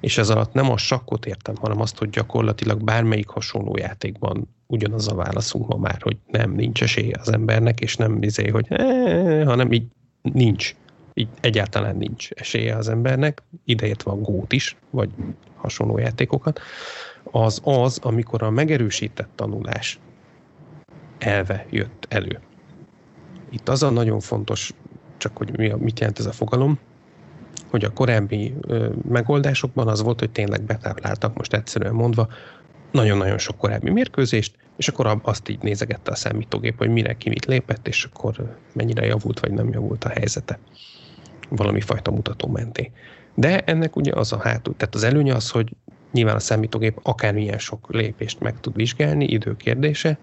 és 0.00 0.18
ez 0.18 0.30
alatt 0.30 0.52
nem 0.52 0.70
a 0.70 0.76
sakkot 0.76 1.26
értem, 1.26 1.54
hanem 1.56 1.80
azt, 1.80 1.98
hogy 1.98 2.10
gyakorlatilag 2.10 2.82
bármelyik 2.84 3.28
hasonló 3.28 3.76
játékban 3.76 4.48
ugyanaz 4.66 5.08
a 5.08 5.14
válaszunk 5.14 5.68
ma 5.68 5.76
már, 5.76 5.98
hogy 6.02 6.16
nem, 6.26 6.50
nincs 6.50 6.82
esélye 6.82 7.16
az 7.20 7.32
embernek, 7.32 7.80
és 7.80 7.96
nem 7.96 8.22
izé, 8.22 8.48
hogy 8.48 8.66
ee, 8.68 9.44
hanem 9.44 9.72
így 9.72 9.86
nincs. 10.22 10.74
Így 11.14 11.28
egyáltalán 11.40 11.96
nincs 11.96 12.30
esélye 12.30 12.76
az 12.76 12.88
embernek, 12.88 13.42
ideértve 13.64 14.10
a 14.10 14.16
gót 14.16 14.52
is, 14.52 14.76
vagy 14.90 15.10
hasonló 15.56 15.98
játékokat, 15.98 16.60
az 17.30 17.60
az, 17.64 17.98
amikor 18.02 18.42
a 18.42 18.50
megerősített 18.50 19.30
tanulás 19.34 19.98
elve 21.18 21.66
jött 21.70 22.06
elő. 22.08 22.40
Itt 23.52 23.68
az 23.68 23.82
a 23.82 23.90
nagyon 23.90 24.20
fontos, 24.20 24.72
csak 25.16 25.36
hogy 25.36 25.58
mi, 25.58 25.72
mit 25.78 25.98
jelent 25.98 26.18
ez 26.18 26.26
a 26.26 26.32
fogalom, 26.32 26.78
hogy 27.70 27.84
a 27.84 27.92
korábbi 27.92 28.54
ö, 28.60 28.88
megoldásokban 29.08 29.88
az 29.88 30.02
volt, 30.02 30.18
hogy 30.18 30.30
tényleg 30.30 30.62
betápláltak, 30.62 31.36
most 31.36 31.54
egyszerűen 31.54 31.94
mondva, 31.94 32.28
nagyon-nagyon 32.90 33.38
sok 33.38 33.56
korábbi 33.56 33.90
mérkőzést, 33.90 34.56
és 34.76 34.88
akkor 34.88 35.20
azt 35.22 35.48
így 35.48 35.62
nézegette 35.62 36.10
a 36.10 36.14
számítógép, 36.14 36.78
hogy 36.78 36.90
mire 36.90 37.12
ki 37.12 37.28
mit 37.28 37.44
lépett, 37.44 37.88
és 37.88 38.04
akkor 38.04 38.56
mennyire 38.72 39.06
javult 39.06 39.40
vagy 39.40 39.52
nem 39.52 39.68
javult 39.68 40.04
a 40.04 40.08
helyzete 40.08 40.58
valami 41.48 41.80
fajta 41.80 42.10
mutató 42.10 42.48
menté. 42.48 42.90
De 43.34 43.60
ennek 43.60 43.96
ugye 43.96 44.12
az 44.14 44.32
a 44.32 44.38
hátul, 44.38 44.76
tehát 44.76 44.94
az 44.94 45.02
előnye 45.02 45.34
az, 45.34 45.50
hogy 45.50 45.72
nyilván 46.12 46.34
a 46.34 46.38
számítógép 46.38 46.98
akármilyen 47.02 47.58
sok 47.58 47.86
lépést 47.90 48.40
meg 48.40 48.60
tud 48.60 48.76
vizsgálni, 48.76 49.24
időkérdése, 49.24 50.18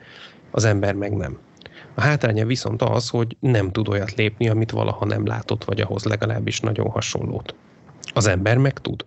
az 0.51 0.65
ember 0.65 0.93
meg 0.93 1.15
nem. 1.15 1.39
A 1.99 2.01
hátránya 2.01 2.45
viszont 2.45 2.81
az, 2.81 3.09
hogy 3.09 3.35
nem 3.39 3.71
tud 3.71 3.87
olyat 3.87 4.15
lépni, 4.15 4.49
amit 4.49 4.71
valaha 4.71 5.05
nem 5.05 5.25
látott, 5.25 5.63
vagy 5.63 5.81
ahhoz 5.81 6.03
legalábbis 6.03 6.59
nagyon 6.59 6.89
hasonlót. 6.89 7.55
Az 8.13 8.27
ember 8.27 8.57
meg 8.57 8.73
tud. 8.79 9.05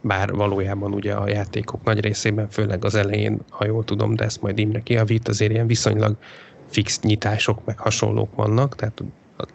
Bár 0.00 0.32
valójában 0.32 0.92
ugye 0.92 1.12
a 1.12 1.28
játékok 1.28 1.84
nagy 1.84 2.00
részében, 2.00 2.48
főleg 2.48 2.84
az 2.84 2.94
elején, 2.94 3.40
ha 3.50 3.64
jól 3.64 3.84
tudom, 3.84 4.14
de 4.14 4.24
ezt 4.24 4.42
majd 4.42 4.58
Imre 4.58 4.80
kiavít, 4.80 5.28
azért 5.28 5.52
ilyen 5.52 5.66
viszonylag 5.66 6.16
fix 6.70 7.00
nyitások, 7.00 7.64
meg 7.64 7.78
hasonlók 7.78 8.34
vannak, 8.34 8.74
tehát 8.74 9.02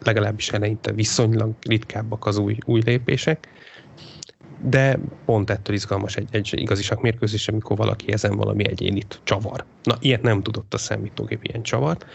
legalábbis 0.02 0.50
eleinte 0.50 0.92
viszonylag 0.92 1.50
ritkábbak 1.60 2.26
az 2.26 2.36
új, 2.36 2.56
új 2.64 2.80
lépések, 2.84 3.48
de 4.62 4.98
pont 5.24 5.50
ettől 5.50 5.74
izgalmas 5.74 6.16
egy, 6.16 6.28
egy 6.30 6.52
igazi 6.52 6.84
mérkőzés, 7.00 7.48
amikor 7.48 7.76
valaki 7.76 8.12
ezen 8.12 8.36
valami 8.36 8.68
egyénit 8.68 9.20
csavar. 9.22 9.64
Na, 9.82 9.96
ilyet 10.00 10.22
nem 10.22 10.42
tudott 10.42 10.74
a 10.74 10.78
számítógép, 10.78 11.44
ilyen 11.44 11.62
csavart. 11.62 12.06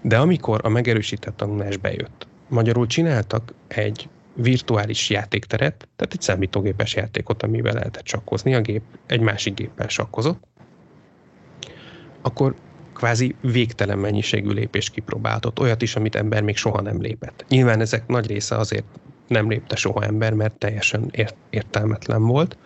De 0.00 0.18
amikor 0.18 0.60
a 0.62 0.68
megerősített 0.68 1.36
tanulás 1.36 1.76
bejött, 1.76 2.26
magyarul 2.48 2.86
csináltak 2.86 3.54
egy 3.68 4.08
virtuális 4.34 5.10
játékteret, 5.10 5.88
tehát 5.96 6.12
egy 6.12 6.20
számítógépes 6.20 6.94
játékot, 6.94 7.42
amivel 7.42 7.72
lehetett 7.72 8.06
sakkozni, 8.06 8.54
a 8.54 8.60
gép 8.60 8.82
egy 9.06 9.20
másik 9.20 9.54
géppel 9.54 9.88
sakkozott, 9.88 10.42
akkor 12.22 12.54
kvázi 12.94 13.34
végtelen 13.40 13.98
mennyiségű 13.98 14.50
lépést 14.50 14.92
kipróbáltott, 14.92 15.60
olyat 15.60 15.82
is, 15.82 15.96
amit 15.96 16.14
ember 16.14 16.42
még 16.42 16.56
soha 16.56 16.80
nem 16.80 17.00
lépett. 17.00 17.44
Nyilván 17.48 17.80
ezek 17.80 18.06
nagy 18.06 18.26
része 18.26 18.56
azért 18.56 18.84
nem 19.28 19.48
lépte 19.48 19.76
soha 19.76 20.04
ember, 20.04 20.32
mert 20.32 20.58
teljesen 20.58 21.08
ért, 21.10 21.36
értelmetlen 21.50 22.22
volt. 22.22 22.56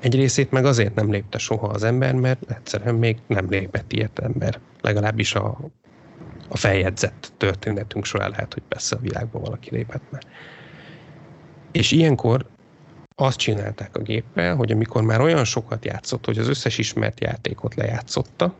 Egy 0.00 0.14
részét 0.14 0.50
meg 0.50 0.64
azért 0.64 0.94
nem 0.94 1.10
lépte 1.10 1.38
soha 1.38 1.66
az 1.66 1.82
ember, 1.82 2.14
mert 2.14 2.50
egyszerűen 2.50 2.94
még 2.94 3.16
nem 3.26 3.46
lépett 3.48 3.92
ilyet 3.92 4.18
ember. 4.18 4.60
Legalábbis 4.80 5.34
a, 5.34 5.58
a 6.48 6.56
feljegyzett 6.56 7.32
történetünk 7.36 8.04
során 8.04 8.30
lehet, 8.30 8.54
hogy 8.54 8.62
persze 8.68 8.96
a 8.96 9.00
világban 9.00 9.42
valaki 9.42 9.86
már. 10.10 10.22
És 11.72 11.90
ilyenkor 11.90 12.46
azt 13.14 13.38
csinálták 13.38 13.96
a 13.96 14.02
géppel, 14.02 14.56
hogy 14.56 14.70
amikor 14.70 15.02
már 15.02 15.20
olyan 15.20 15.44
sokat 15.44 15.84
játszott, 15.84 16.24
hogy 16.24 16.38
az 16.38 16.48
összes 16.48 16.78
ismert 16.78 17.20
játékot 17.20 17.74
lejátszotta, 17.74 18.54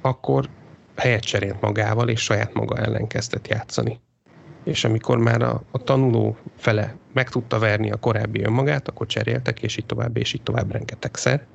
akkor 0.00 0.48
helyet 0.96 1.24
cserélt 1.24 1.60
magával, 1.60 2.08
és 2.08 2.20
saját 2.20 2.54
maga 2.54 2.76
ellen 2.76 3.06
kezdett 3.06 3.48
játszani. 3.48 4.00
És 4.64 4.84
amikor 4.84 5.18
már 5.18 5.42
a, 5.42 5.62
a 5.70 5.78
tanuló 5.78 6.36
fele 6.56 6.96
meg 7.12 7.28
tudta 7.28 7.58
verni 7.58 7.90
a 7.90 7.96
korábbi 7.96 8.42
önmagát, 8.42 8.88
akkor 8.88 9.06
cseréltek, 9.06 9.62
és 9.62 9.76
így 9.76 9.86
tovább, 9.86 10.16
és 10.16 10.32
így 10.32 10.42
tovább 10.42 10.72
rengetegszer. 10.72 11.46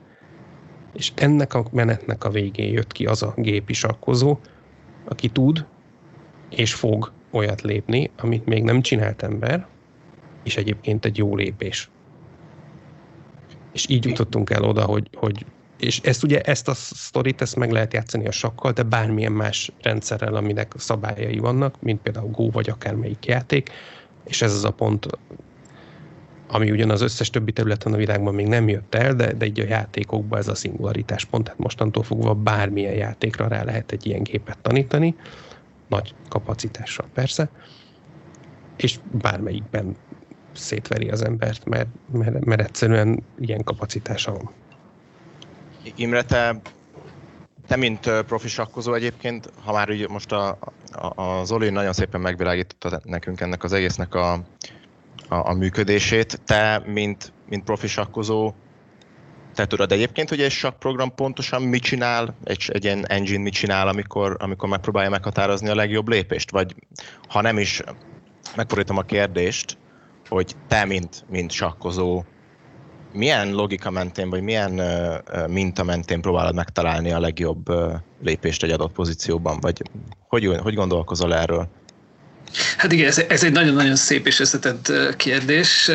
És 0.93 1.11
ennek 1.15 1.53
a 1.53 1.65
menetnek 1.71 2.23
a 2.23 2.29
végén 2.29 2.71
jött 2.71 2.91
ki 2.91 3.05
az 3.05 3.23
a 3.23 3.33
gépi 3.35 3.73
sakkozó, 3.73 4.37
aki 5.05 5.29
tud 5.29 5.65
és 6.49 6.73
fog 6.73 7.11
olyat 7.31 7.61
lépni, 7.61 8.11
amit 8.17 8.45
még 8.45 8.63
nem 8.63 8.81
csinált 8.81 9.23
ember, 9.23 9.67
és 10.43 10.57
egyébként 10.57 11.05
egy 11.05 11.17
jó 11.17 11.35
lépés. 11.35 11.89
És 13.73 13.89
így 13.89 14.05
jutottunk 14.05 14.49
el 14.49 14.63
oda, 14.63 14.83
hogy, 14.83 15.09
hogy 15.15 15.45
és 15.79 15.99
ezt 15.99 16.23
ugye, 16.23 16.41
ezt 16.41 16.67
a 16.67 16.73
sztorit, 16.73 17.41
ezt 17.41 17.55
meg 17.55 17.71
lehet 17.71 17.93
játszani 17.93 18.27
a 18.27 18.31
sakkal, 18.31 18.71
de 18.71 18.83
bármilyen 18.83 19.31
más 19.31 19.71
rendszerrel, 19.81 20.35
aminek 20.35 20.73
szabályai 20.77 21.37
vannak, 21.37 21.81
mint 21.81 22.01
például 22.01 22.29
Go 22.29 22.49
vagy 22.49 22.69
akármelyik 22.69 23.25
játék, 23.25 23.69
és 24.23 24.41
ez 24.41 24.53
az 24.53 24.65
a 24.65 24.71
pont, 24.71 25.07
ami 26.47 26.71
ugyan 26.71 26.89
az 26.89 27.01
összes 27.01 27.29
többi 27.29 27.51
területen 27.51 27.93
a 27.93 27.97
világban 27.97 28.33
még 28.33 28.47
nem 28.47 28.67
jött 28.67 28.95
el, 28.95 29.13
de, 29.13 29.33
de 29.33 29.45
így 29.45 29.59
a 29.59 29.65
játékokban 29.67 30.39
ez 30.39 30.47
a 30.47 30.55
szingularitás 30.55 31.25
pont, 31.25 31.43
tehát 31.43 31.59
mostantól 31.59 32.03
fogva 32.03 32.33
bármilyen 32.33 32.93
játékra 32.93 33.47
rá 33.47 33.63
lehet 33.63 33.91
egy 33.91 34.05
ilyen 34.05 34.23
gépet 34.23 34.57
tanítani, 34.57 35.15
nagy 35.87 36.13
kapacitással 36.29 37.05
persze, 37.13 37.49
és 38.75 38.99
bármelyikben 39.11 39.95
szétveri 40.53 41.09
az 41.09 41.23
embert, 41.23 41.65
mert, 41.65 41.87
mert, 42.11 42.45
mert 42.45 42.61
egyszerűen 42.61 43.23
ilyen 43.39 43.63
kapacitása 43.63 44.31
van. 44.31 44.51
Imre, 45.95 46.23
te, 46.23 46.61
te 47.67 47.75
mint 47.75 48.09
profi 48.25 48.47
sakkozó 48.47 48.93
egyébként, 48.93 49.49
ha 49.63 49.73
már 49.73 49.89
ugye 49.89 50.07
most 50.07 50.31
a, 50.31 50.57
a, 50.91 51.21
a 51.21 51.43
Zoli 51.43 51.69
nagyon 51.69 51.93
szépen 51.93 52.21
megvilágította 52.21 53.01
nekünk 53.03 53.41
ennek 53.41 53.63
az 53.63 53.73
egésznek 53.73 54.15
a, 54.15 54.43
a, 55.29 55.49
a 55.49 55.53
működését. 55.53 56.41
Te, 56.45 56.81
mint, 56.85 57.33
mint 57.49 57.63
profi 57.63 57.87
sakkozó, 57.87 58.53
te 59.53 59.65
tudod 59.65 59.91
egyébként, 59.91 60.29
hogy 60.29 60.41
egy 60.41 60.67
program 60.79 61.15
pontosan 61.15 61.61
mit 61.61 61.83
csinál, 61.83 62.35
egy, 62.43 62.69
egy 62.73 62.83
ilyen 62.83 63.07
engine 63.07 63.41
mit 63.41 63.53
csinál, 63.53 63.87
amikor, 63.87 64.37
amikor 64.39 64.69
megpróbálja 64.69 65.09
meghatározni 65.09 65.69
a 65.69 65.75
legjobb 65.75 66.07
lépést? 66.07 66.51
Vagy 66.51 66.75
ha 67.27 67.41
nem 67.41 67.57
is, 67.57 67.81
megfordítom 68.55 68.97
a 68.97 69.01
kérdést, 69.01 69.77
hogy 70.29 70.55
te, 70.67 70.85
mint, 70.85 71.25
mint 71.29 71.51
sakkozó, 71.51 72.23
milyen 73.13 73.51
logika 73.51 73.89
mentén, 73.89 74.29
vagy 74.29 74.41
milyen 74.41 74.79
uh, 74.79 75.47
minta 75.47 75.83
mentén 75.83 76.21
próbálod 76.21 76.55
megtalálni 76.55 77.11
a 77.11 77.19
legjobb 77.19 77.69
uh, 77.69 77.93
lépést 78.21 78.63
egy 78.63 78.71
adott 78.71 78.91
pozícióban, 78.91 79.59
vagy 79.59 79.81
hogy, 80.27 80.57
hogy 80.61 80.73
gondolkozol 80.73 81.35
erről? 81.35 81.67
Hát 82.77 82.91
igen, 82.91 83.07
ez, 83.07 83.17
ez 83.17 83.43
egy 83.43 83.51
nagyon-nagyon 83.51 83.95
szép 83.95 84.27
és 84.27 84.39
összetett 84.39 84.91
kérdés. 85.15 85.91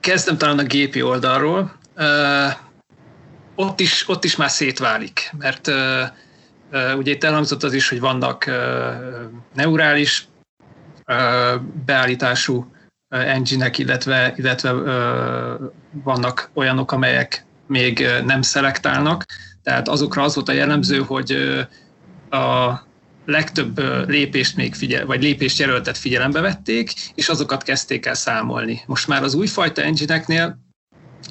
Kezdem 0.00 0.38
talán 0.38 0.58
a 0.58 0.62
gépi 0.62 1.02
oldalról. 1.02 1.78
Ott 3.54 3.80
is, 3.80 4.08
ott 4.08 4.24
is 4.24 4.36
már 4.36 4.50
szétválik, 4.50 5.32
mert 5.38 5.70
ugye 6.96 7.12
itt 7.12 7.24
elhangzott 7.24 7.62
az 7.62 7.72
is, 7.72 7.88
hogy 7.88 8.00
vannak 8.00 8.50
neurális 9.54 10.28
beállítású 11.84 12.72
engine-ek, 13.08 13.78
illetve, 13.78 14.34
illetve 14.36 14.72
vannak 15.90 16.50
olyanok, 16.54 16.92
amelyek 16.92 17.44
még 17.66 18.06
nem 18.24 18.42
szelektálnak. 18.42 19.24
Tehát 19.62 19.88
azokra 19.88 20.22
az 20.22 20.34
volt 20.34 20.48
a 20.48 20.52
jellemző, 20.52 20.98
hogy 20.98 21.32
a 22.30 22.72
legtöbb 23.30 23.78
lépést 24.08 24.56
még 24.56 24.74
figyel, 24.74 25.06
vagy 25.06 25.22
lépést 25.22 25.58
jelöltet 25.58 25.98
figyelembe 25.98 26.40
vették, 26.40 26.92
és 27.14 27.28
azokat 27.28 27.62
kezdték 27.62 28.06
el 28.06 28.14
számolni. 28.14 28.80
Most 28.86 29.08
már 29.08 29.22
az 29.22 29.34
újfajta 29.34 29.82
engine 29.82 30.58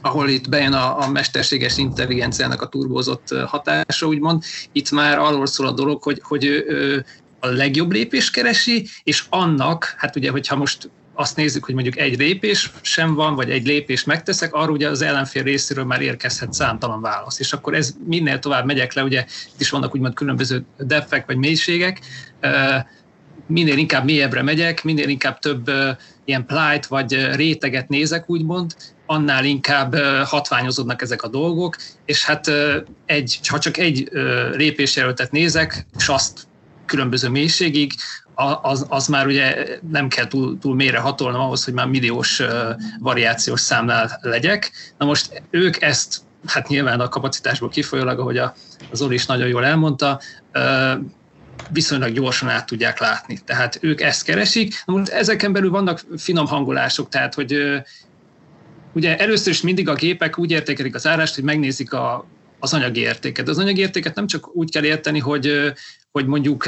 ahol 0.02 0.30
itt 0.30 0.50
bejön 0.50 0.74
a, 0.74 1.02
a 1.02 1.10
mesterséges 1.10 1.78
intelligenciának 1.78 2.62
a 2.62 2.68
turbózott 2.68 3.36
hatása, 3.46 4.08
úgymond, 4.08 4.44
itt 4.72 4.92
már 4.92 5.20
arról 5.20 5.46
szól 5.46 5.68
a 5.68 5.72
dolog, 5.72 6.04
hogy, 6.04 6.22
hogy 6.24 6.46
ő, 6.46 7.06
a 7.40 7.48
legjobb 7.48 7.92
lépést 7.92 8.32
keresi, 8.32 8.88
és 9.04 9.24
annak, 9.30 9.94
hát 9.98 10.16
ugye, 10.16 10.32
hogyha 10.32 10.56
most 10.56 10.90
azt 11.20 11.36
nézzük, 11.36 11.66
hogy 11.66 11.74
mondjuk 11.74 11.98
egy 11.98 12.18
lépés 12.18 12.72
sem 12.82 13.14
van, 13.14 13.36
vagy 13.36 13.50
egy 13.50 13.66
lépést 13.66 14.06
megteszek, 14.06 14.54
arra 14.54 14.72
ugye 14.72 14.90
az 14.90 15.02
ellenfél 15.02 15.44
részéről 15.44 15.86
már 15.86 16.02
érkezhet 16.02 16.54
számtalan 16.54 17.02
válasz. 17.02 17.40
És 17.40 17.54
akkor 17.54 17.74
ez 17.74 17.94
minél 18.06 18.40
tovább 18.40 18.66
megyek 18.66 18.94
le, 18.94 19.04
ugye 19.04 19.26
itt 19.54 19.62
is 19.62 19.70
vannak 19.70 19.96
úgymond 19.96 20.14
különböző 20.14 20.66
defek 20.78 21.26
vagy 21.26 21.38
mélységek, 21.38 22.00
minél 23.48 23.78
inkább 23.78 24.06
mélyebbre 24.06 24.42
megyek, 24.42 24.84
minél 24.84 25.10
inkább 25.10 25.40
több 25.40 25.72
ilyen 26.26 26.46
plight 26.46 26.86
vagy 26.86 27.36
réteget 27.36 27.90
nézek, 27.90 28.30
úgymond, 28.30 28.76
annál 29.06 29.46
inkább 29.46 29.96
hatványozódnak 30.26 31.02
ezek 31.02 31.24
a 31.24 31.28
dolgok, 31.28 31.76
és 32.06 32.26
hát 32.26 32.52
egy, 33.06 33.40
ha 33.48 33.60
csak 33.60 33.78
egy 33.78 34.10
lépésjelöltet 34.52 35.32
nézek, 35.32 35.86
és 35.98 36.08
azt 36.08 36.48
különböző 36.86 37.30
mélységig, 37.30 37.94
az, 38.62 38.86
az 38.90 39.08
már 39.08 39.26
ugye 39.26 39.66
nem 39.92 40.08
kell 40.08 40.28
túl, 40.28 40.58
túl 40.60 40.76
mélyre 40.76 41.00
hatolnom 41.00 41.42
ahhoz, 41.42 41.64
hogy 41.64 41.74
már 41.74 41.88
milliós 41.88 42.42
variációs 43.00 43.60
számnál 43.60 44.20
legyek. 44.22 44.72
Na 44.98 45.06
most 45.06 45.42
ők 45.50 45.82
ezt, 45.82 46.22
hát 46.46 46.68
nyilván 46.68 47.00
a 47.00 47.10
kapacitásból 47.10 47.70
kifolyólag, 47.70 48.20
ahogy 48.20 48.38
a, 48.38 48.54
az 48.92 48.98
Zoli 48.98 49.14
is 49.16 49.26
nagyon 49.26 49.48
jól 49.48 49.66
elmondta, 49.66 50.20
viszonylag 51.70 52.12
gyorsan 52.12 52.50
át 52.50 52.66
tudják 52.66 53.00
látni. 53.00 53.40
Tehát 53.46 53.78
ők 53.82 54.02
ezt 54.02 54.24
keresik. 54.24 54.84
Na 54.86 54.94
most 54.94 55.10
ezeken 55.10 55.54
belül 55.54 55.70
vannak 55.70 56.02
finom 56.18 56.46
hangolások, 56.46 57.10
tehát 57.10 57.34
hogy 57.34 57.82
ugye 58.94 59.18
először 59.18 59.54
is 59.54 59.62
mindig 59.62 59.90
a 59.90 59.94
gépek 59.94 60.38
úgy 60.38 60.52
értékelik 60.52 60.96
az 60.96 61.08
árást, 61.08 61.36
hogy 61.36 61.44
megnézik 61.44 61.94
a, 61.94 62.26
az 62.60 62.74
anyagi 62.74 63.00
értéket. 63.00 63.48
Az 63.48 63.58
anyagi 63.58 63.82
értéket 63.82 64.16
nem 64.16 64.28
csak 64.28 64.56
úgy 64.56 64.72
kell 64.72 64.84
érteni, 64.84 65.20
hogy, 65.20 65.74
hogy 66.12 66.26
mondjuk 66.26 66.66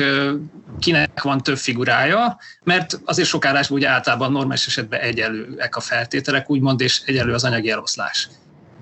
kinek 0.80 1.22
van 1.22 1.44
több 1.44 1.58
figurája, 1.58 2.38
mert 2.64 3.00
azért 3.06 3.28
sok 3.28 3.46
állásban 3.46 3.78
ugye 3.78 3.88
általában 3.88 4.32
normális 4.32 4.68
esetben 4.68 5.00
egyelőek 5.00 5.76
a 5.76 5.80
feltételek, 5.80 6.50
úgymond, 6.50 6.82
és 6.82 7.02
egyelő 7.06 7.34
az 7.34 7.44
anyagi 7.44 7.72
eloszlás. 7.72 8.30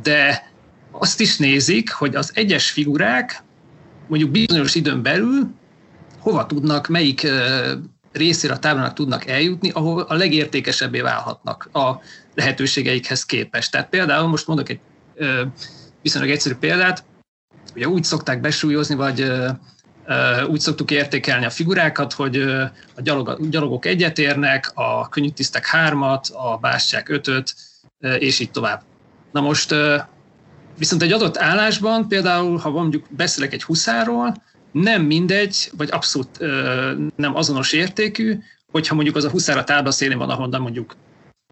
De 0.03 0.51
azt 0.91 1.19
is 1.19 1.38
nézik, 1.38 1.91
hogy 1.91 2.15
az 2.15 2.32
egyes 2.34 2.69
figurák 2.69 3.43
mondjuk 4.08 4.32
bizonyos 4.32 4.75
időn 4.75 5.01
belül 5.01 5.55
hova 6.19 6.45
tudnak, 6.45 6.88
melyik 6.88 7.27
részére 8.12 8.53
a 8.53 8.60
táblának 8.60 8.93
tudnak 8.93 9.27
eljutni, 9.27 9.69
ahol 9.69 10.01
a 10.01 10.13
legértékesebbé 10.13 10.99
válhatnak 10.99 11.69
a 11.73 12.01
lehetőségeikhez 12.36 13.25
képest. 13.25 13.71
Tehát 13.71 13.89
például 13.89 14.27
most 14.27 14.47
mondok 14.47 14.69
egy 14.69 14.79
viszonylag 16.01 16.31
egyszerű 16.31 16.55
példát, 16.55 17.03
ugye 17.75 17.88
úgy 17.88 18.03
szokták 18.03 18.41
besúlyozni, 18.41 18.95
vagy 18.95 19.31
úgy 20.47 20.60
szoktuk 20.60 20.91
értékelni 20.91 21.45
a 21.45 21.49
figurákat, 21.49 22.13
hogy 22.13 22.38
a 22.95 23.01
gyalogok 23.49 23.86
egyet 23.86 24.17
érnek, 24.17 24.71
a 24.73 25.10
könnyűtisztek 25.10 25.65
hármat, 25.65 26.27
a 26.33 26.57
bástyák 26.57 27.10
ötöt, 27.10 27.55
és 27.99 28.39
így 28.39 28.51
tovább. 28.51 28.83
Na 29.31 29.41
most 29.41 29.75
viszont 30.77 31.01
egy 31.01 31.12
adott 31.12 31.38
állásban, 31.38 32.07
például 32.07 32.57
ha 32.57 32.69
mondjuk 32.69 33.05
beszélek 33.10 33.53
egy 33.53 33.63
huszáról, 33.63 34.43
nem 34.71 35.01
mindegy, 35.01 35.71
vagy 35.77 35.89
abszolút 35.91 36.39
nem 37.15 37.36
azonos 37.36 37.73
értékű, 37.73 38.39
hogyha 38.71 38.95
mondjuk 38.95 39.15
az 39.15 39.23
a 39.25 39.29
huszár 39.29 39.57
a 39.57 39.63
táblaszélén 39.63 40.17
van, 40.17 40.29
ahonnan 40.29 40.62
mondjuk 40.62 40.95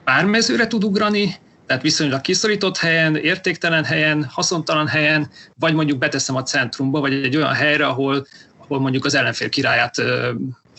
pár 0.04 0.26
mezőre 0.26 0.68
tud 0.68 0.84
ugrani, 0.84 1.36
tehát 1.66 1.82
viszonylag 1.82 2.22
kiszorított 2.22 2.78
helyen, 2.78 3.16
értéktelen 3.16 3.84
helyen, 3.84 4.24
haszontalan 4.32 4.88
helyen, 4.88 5.30
vagy 5.60 5.74
mondjuk 5.74 5.98
beteszem 5.98 6.36
a 6.36 6.44
centrumba, 6.44 7.00
vagy 7.00 7.14
egy 7.14 7.36
olyan 7.36 7.54
helyre, 7.54 7.86
ahol, 7.86 8.28
ahol 8.58 8.80
mondjuk 8.80 9.06
az 9.06 9.16
ellenfél 9.16 9.50
királyát 9.50 9.96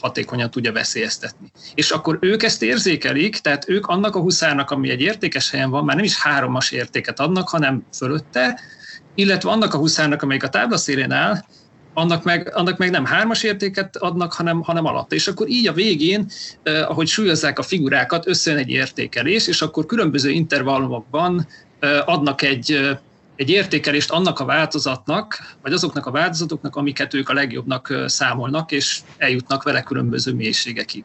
hatékonyan 0.00 0.50
tudja 0.50 0.72
veszélyeztetni. 0.72 1.52
És 1.74 1.90
akkor 1.90 2.18
ők 2.20 2.42
ezt 2.42 2.62
érzékelik, 2.62 3.38
tehát 3.38 3.68
ők 3.68 3.86
annak 3.86 4.16
a 4.16 4.20
huszárnak, 4.20 4.70
ami 4.70 4.90
egy 4.90 5.00
értékes 5.00 5.50
helyen 5.50 5.70
van, 5.70 5.84
már 5.84 5.96
nem 5.96 6.04
is 6.04 6.16
háromas 6.16 6.70
értéket 6.70 7.20
adnak, 7.20 7.48
hanem 7.48 7.86
fölötte, 7.96 8.60
illetve 9.14 9.50
annak 9.50 9.74
a 9.74 9.78
huszárnak, 9.78 10.22
amelyik 10.22 10.44
a 10.44 10.48
táblaszélén 10.48 11.12
áll, 11.12 11.44
annak 11.96 12.24
meg, 12.24 12.50
annak 12.54 12.78
meg 12.78 12.90
nem 12.90 13.04
hármas 13.04 13.42
értéket 13.42 13.96
adnak, 13.96 14.32
hanem, 14.32 14.62
hanem 14.62 14.84
alatta. 14.84 15.14
És 15.14 15.28
akkor 15.28 15.48
így 15.48 15.68
a 15.68 15.72
végén, 15.72 16.30
eh, 16.62 16.90
ahogy 16.90 17.06
súlyozzák 17.06 17.58
a 17.58 17.62
figurákat, 17.62 18.26
összejön 18.26 18.58
egy 18.58 18.68
értékelés, 18.68 19.46
és 19.46 19.62
akkor 19.62 19.86
különböző 19.86 20.30
intervallumokban 20.30 21.46
eh, 21.78 22.08
adnak 22.08 22.42
egy, 22.42 22.72
eh, 22.72 22.98
egy 23.36 23.50
értékelést 23.50 24.10
annak 24.10 24.40
a 24.40 24.44
változatnak, 24.44 25.56
vagy 25.62 25.72
azoknak 25.72 26.06
a 26.06 26.10
változatoknak, 26.10 26.76
amiket 26.76 27.14
ők 27.14 27.28
a 27.28 27.32
legjobbnak 27.32 28.02
számolnak, 28.06 28.72
és 28.72 29.00
eljutnak 29.16 29.62
vele 29.62 29.82
különböző 29.82 30.32
mélységekig. 30.32 31.04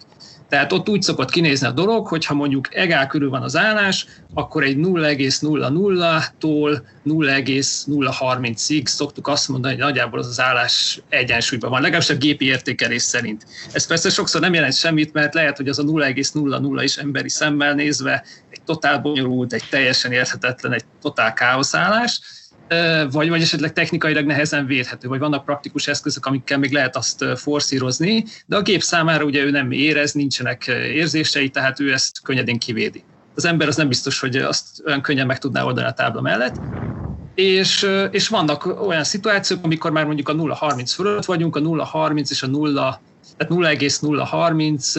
Tehát 0.52 0.72
ott 0.72 0.90
úgy 0.90 1.02
szokott 1.02 1.30
kinézni 1.30 1.68
a 1.68 1.72
dolog, 1.72 2.08
hogy 2.08 2.26
ha 2.26 2.34
mondjuk 2.34 2.76
egál 2.76 3.08
körül 3.08 3.30
van 3.30 3.42
az 3.42 3.56
állás, 3.56 4.06
akkor 4.34 4.64
egy 4.64 4.78
0,00-tól 4.78 6.82
0,030-ig 7.06 8.86
szoktuk 8.86 9.28
azt 9.28 9.48
mondani, 9.48 9.74
hogy 9.74 9.84
nagyjából 9.84 10.20
az 10.20 10.28
az 10.28 10.40
állás 10.40 11.02
egyensúlyban 11.10 11.70
van, 11.70 11.82
legalábbis 11.82 12.10
a 12.10 12.16
gépi 12.16 12.46
értékelés 12.46 13.02
szerint. 13.02 13.46
Ez 13.72 13.88
persze 13.88 14.10
sokszor 14.10 14.42
nem 14.42 14.54
jelent 14.54 14.74
semmit, 14.74 15.14
mert 15.14 15.34
lehet, 15.34 15.58
hogy 15.58 15.68
az 15.68 15.80
a 15.80 15.84
0,00 15.84 16.80
is 16.84 16.98
emberi 16.98 17.30
szemmel 17.30 17.74
nézve 17.74 18.24
egy 18.50 18.62
totál 18.62 19.00
bonyolult, 19.00 19.54
egy 19.54 19.64
teljesen 19.70 20.12
érthetetlen, 20.12 20.74
egy 20.74 20.84
totál 21.02 21.34
káoszállás, 21.34 22.20
vagy, 23.12 23.30
vagy 23.30 23.42
esetleg 23.42 23.74
technikailag 23.74 24.26
nehezen 24.26 24.66
védhető, 24.66 25.08
vagy 25.08 25.20
vannak 25.20 25.46
praktikus 25.46 25.88
eszközök, 25.88 26.26
amikkel 26.26 26.58
még 26.58 26.72
lehet 26.72 26.96
azt 26.96 27.26
forszírozni, 27.36 28.26
de 28.46 28.56
a 28.56 28.62
gép 28.62 28.82
számára 28.82 29.24
ugye 29.24 29.44
ő 29.44 29.52
nem 29.52 29.72
érez, 29.72 30.14
nincsenek 30.14 30.68
érzései, 30.68 31.50
tehát 31.50 31.80
ő 31.80 31.92
ezt 31.92 32.22
könnyedén 32.24 32.60
kivédi. 32.60 33.04
Az 33.36 33.46
ember 33.46 33.68
az 33.68 33.76
nem 33.76 33.88
biztos, 33.88 34.20
hogy 34.20 34.36
azt 34.36 34.66
olyan 34.86 35.02
könnyen 35.02 35.26
meg 35.26 35.38
tudná 35.38 35.64
oldani 35.64 35.88
a 35.88 35.92
tábla 35.92 36.22
mellett. 36.22 36.56
És, 37.36 37.88
és 38.12 38.28
vannak 38.28 38.82
olyan 38.88 39.04
szituációk, 39.04 39.64
amikor 39.64 39.92
már 39.92 40.06
mondjuk 40.06 40.30
a 40.30 40.36
0,30 40.36 40.92
fölött 40.96 41.26
vagyunk, 41.26 41.56
a 41.56 41.60
0,30 41.60 42.30
és 42.30 42.44
a 42.44 42.48
0, 42.48 43.02
tehát 43.38 43.54
0,030 43.54 44.96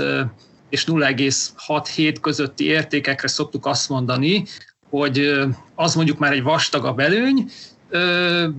és 0.69 0.85
0,67 0.85 2.17
közötti 2.21 2.65
értékekre 2.65 3.29
szoktuk 3.29 3.67
azt 3.67 3.89
mondani, 3.89 4.45
hogy 4.93 5.41
az 5.75 5.95
mondjuk 5.95 6.19
már 6.19 6.33
egy 6.33 6.43
vastagabb 6.43 6.99
előny, 6.99 7.51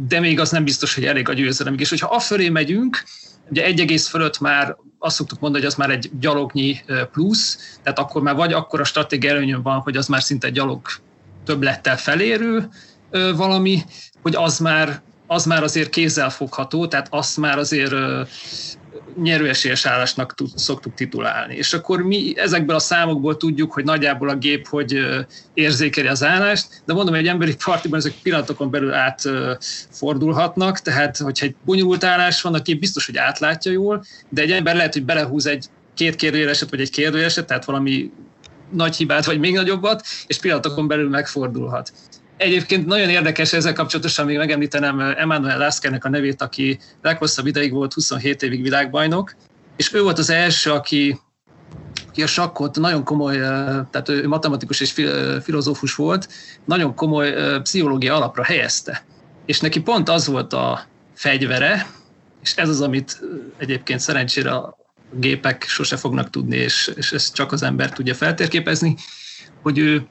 de 0.08 0.20
még 0.20 0.40
az 0.40 0.52
nem 0.52 0.64
biztos, 0.64 0.96
hogy 0.96 1.06
elég 1.06 1.30
a 1.30 1.34
győzelemig. 1.34 1.80
És 1.80 1.90
hogyha 1.90 2.16
afölé 2.16 2.50
megyünk, 2.50 3.04
ugye 3.50 3.64
egy 3.64 3.80
egész 3.80 4.08
fölött 4.08 4.40
már 4.40 4.76
azt 5.00 5.16
szoktuk 5.16 5.40
mondani, 5.40 5.64
hogy 5.64 5.74
az 5.74 5.78
már 5.78 5.90
egy 5.90 6.12
gyalognyi 6.20 6.82
plusz, 7.12 7.78
tehát 7.84 8.00
akkor 8.00 8.22
már 8.22 8.36
vagy 8.36 8.54
akkor 8.54 8.80
a 8.80 8.84
stratégia 8.84 9.30
előnyön 9.30 9.62
van, 9.62 9.80
hogy 9.80 9.98
az 9.98 10.08
már 10.08 10.24
szinte 10.24 10.50
gyalog 10.50 10.82
többlettel 11.46 11.98
felérő 11.98 12.70
valami, 13.36 13.84
hogy 14.22 14.36
az 14.36 14.60
már, 14.60 15.02
az 15.28 15.46
már 15.46 15.64
azért 15.64 15.90
kézzel 15.90 16.30
fogható, 16.30 16.88
tehát 16.88 17.08
azt 17.10 17.38
már 17.38 17.58
azért 17.58 17.94
nyerőesélyes 19.22 19.86
állásnak 19.86 20.34
szoktuk 20.56 20.94
titulálni. 20.94 21.56
És 21.56 21.74
akkor 21.74 22.02
mi 22.02 22.34
ezekből 22.36 22.76
a 22.76 22.80
számokból 22.80 23.38
tudjuk, 23.38 23.74
hogy 23.74 23.84
nagyjából 23.84 24.30
a 24.30 24.36
gép 24.36 24.68
hogy 24.68 25.00
érzékeli 25.54 26.08
az 26.08 26.24
állást, 26.24 26.68
de 26.86 26.94
mondom, 26.94 27.14
hogy 27.14 27.24
egy 27.24 27.30
emberi 27.30 27.56
partiban 27.66 28.00
ezek 28.00 28.14
pillanatokon 28.24 28.70
belül 28.70 28.94
átfordulhatnak, 28.94 30.80
tehát 30.80 31.18
hogyha 31.18 31.46
egy 31.46 31.56
bonyolult 31.66 32.04
állás 32.04 32.42
van, 32.42 32.54
a 32.54 32.60
gép 32.60 32.80
biztos, 32.80 33.06
hogy 33.06 33.18
átlátja 33.18 33.72
jól, 33.72 34.04
de 34.30 34.42
egy 34.42 34.52
ember 34.52 34.76
lehet, 34.76 34.94
hogy 34.94 35.06
belehúz 35.06 35.46
egy 35.46 35.66
két 35.94 36.16
kérdőjeleset, 36.16 36.70
vagy 36.70 36.82
egy 36.82 36.90
kérdőjeleset, 36.90 37.48
tehát 37.48 37.66
valami 37.66 38.12
nagy 38.72 38.96
hibát, 38.96 39.26
vagy 39.26 39.40
még 39.40 39.54
nagyobbat, 39.54 40.06
és 40.28 40.40
pillanatokon 40.40 40.88
belül 40.88 41.10
megfordulhat. 41.10 41.94
Egyébként 42.38 42.86
nagyon 42.86 43.10
érdekes 43.10 43.54
ezzel 43.54 43.74
kapcsolatosan 43.74 44.26
még 44.26 44.38
megemlítenem 44.38 45.00
Emmanuel 45.00 45.58
Laskernek 45.58 46.06
a 46.06 46.10
nevét, 46.10 46.42
aki 46.42 46.80
leghosszabb 47.02 47.46
ideig 47.46 47.72
volt 47.72 47.94
27 47.94 48.44
évig 48.44 48.62
világbajnok, 48.62 49.36
és 49.76 49.94
ő 49.94 50.02
volt 50.02 50.18
az 50.18 50.30
első, 50.30 50.72
aki, 50.72 51.20
aki 52.08 52.24
a 52.24 52.28
sakkot 52.28 52.76
nagyon 52.76 53.04
komoly, 53.04 53.38
tehát 53.38 54.10
ő 54.10 54.28
matematikus 54.28 54.80
és 54.80 54.94
filozófus 55.44 55.96
volt, 55.96 56.30
nagyon 56.66 56.96
komoly 56.96 57.34
pszichológia 57.62 58.16
alapra 58.16 58.44
helyezte. 58.44 59.06
És 59.46 59.60
neki 59.60 59.82
pont 59.82 60.10
az 60.10 60.28
volt 60.28 60.54
a 60.54 60.86
fegyvere, 61.14 61.88
és 62.42 62.56
ez 62.56 62.70
az, 62.70 62.82
amit 62.82 63.22
egyébként 63.58 64.00
szerencsére 64.00 64.52
a 64.52 64.78
gépek 65.12 65.64
sose 65.68 65.98
fognak 65.98 66.30
tudni, 66.30 66.56
és, 66.56 66.92
és 66.96 67.12
ezt 67.12 67.34
csak 67.34 67.52
az 67.52 67.64
ember 67.64 67.92
tudja 67.92 68.14
feltérképezni, 68.14 68.96
hogy 69.62 69.78
ő 69.78 70.08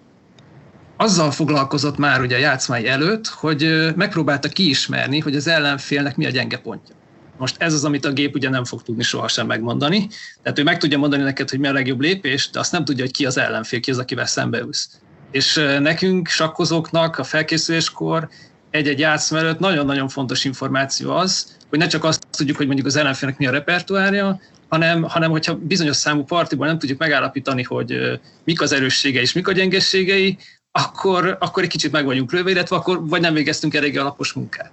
azzal 0.96 1.31
foglalkozott 1.31 1.96
már 1.96 2.20
ugye 2.20 2.37
a 2.37 2.38
játszmai 2.38 2.88
előtt, 2.88 3.26
hogy 3.26 3.92
megpróbálta 3.96 4.48
kiismerni, 4.48 5.18
hogy 5.18 5.37
az 5.37 5.46
ellenfélnek 5.46 6.16
mi 6.16 6.26
a 6.26 6.31
gyenge 6.31 6.59
pontja. 6.59 6.94
Most 7.38 7.57
ez 7.59 7.72
az, 7.72 7.85
amit 7.85 8.05
a 8.05 8.12
gép 8.12 8.35
ugye 8.35 8.48
nem 8.48 8.64
fog 8.64 8.83
tudni 8.83 9.02
sohasem 9.02 9.46
megmondani. 9.46 10.09
Tehát 10.42 10.59
ő 10.59 10.62
meg 10.62 10.78
tudja 10.78 10.98
mondani 10.98 11.22
neked, 11.22 11.50
hogy 11.50 11.59
mi 11.59 11.66
a 11.66 11.72
legjobb 11.72 12.00
lépés, 12.00 12.50
de 12.50 12.59
azt 12.59 12.72
nem 12.72 12.85
tudja, 12.85 13.05
hogy 13.05 13.12
ki 13.12 13.26
az 13.26 13.38
ellenfél, 13.38 13.81
ki 13.81 13.90
az, 13.90 13.98
akivel 13.98 14.26
szembeülsz. 14.26 14.90
És 15.31 15.55
nekünk, 15.81 16.28
sakkozóknak 16.28 17.18
a 17.18 17.24
felkészüléskor 17.24 18.28
egy-egy 18.70 18.98
játszma 18.98 19.38
előtt 19.38 19.59
nagyon-nagyon 19.59 20.09
fontos 20.09 20.44
információ 20.44 21.11
az, 21.11 21.57
hogy 21.68 21.78
ne 21.78 21.87
csak 21.87 22.05
azt 22.05 22.26
tudjuk, 22.31 22.57
hogy 22.57 22.66
mondjuk 22.66 22.87
az 22.87 22.96
ellenfélnek 22.96 23.38
mi 23.38 23.46
a 23.46 23.50
repertoárja, 23.50 24.40
hanem, 24.68 25.02
hanem 25.02 25.31
hogyha 25.31 25.55
bizonyos 25.55 25.96
számú 25.96 26.24
partiból 26.24 26.66
nem 26.66 26.78
tudjuk 26.78 26.98
megállapítani, 26.98 27.62
hogy 27.62 28.20
mik 28.44 28.61
az 28.61 28.72
erősségei 28.72 29.22
és 29.22 29.33
mik 29.33 29.48
a 29.48 29.52
gyengességei, 29.52 30.38
akkor, 30.72 31.37
akkor 31.40 31.62
egy 31.62 31.68
kicsit 31.68 31.92
meg 31.92 32.04
vagyunk 32.04 32.32
lőve, 32.32 32.50
illetve 32.50 32.76
akkor 32.76 33.08
vagy 33.08 33.20
nem 33.20 33.35
végeztünk 33.35 33.74
elég 33.74 33.98
alapos 33.98 34.32
munkát. 34.32 34.72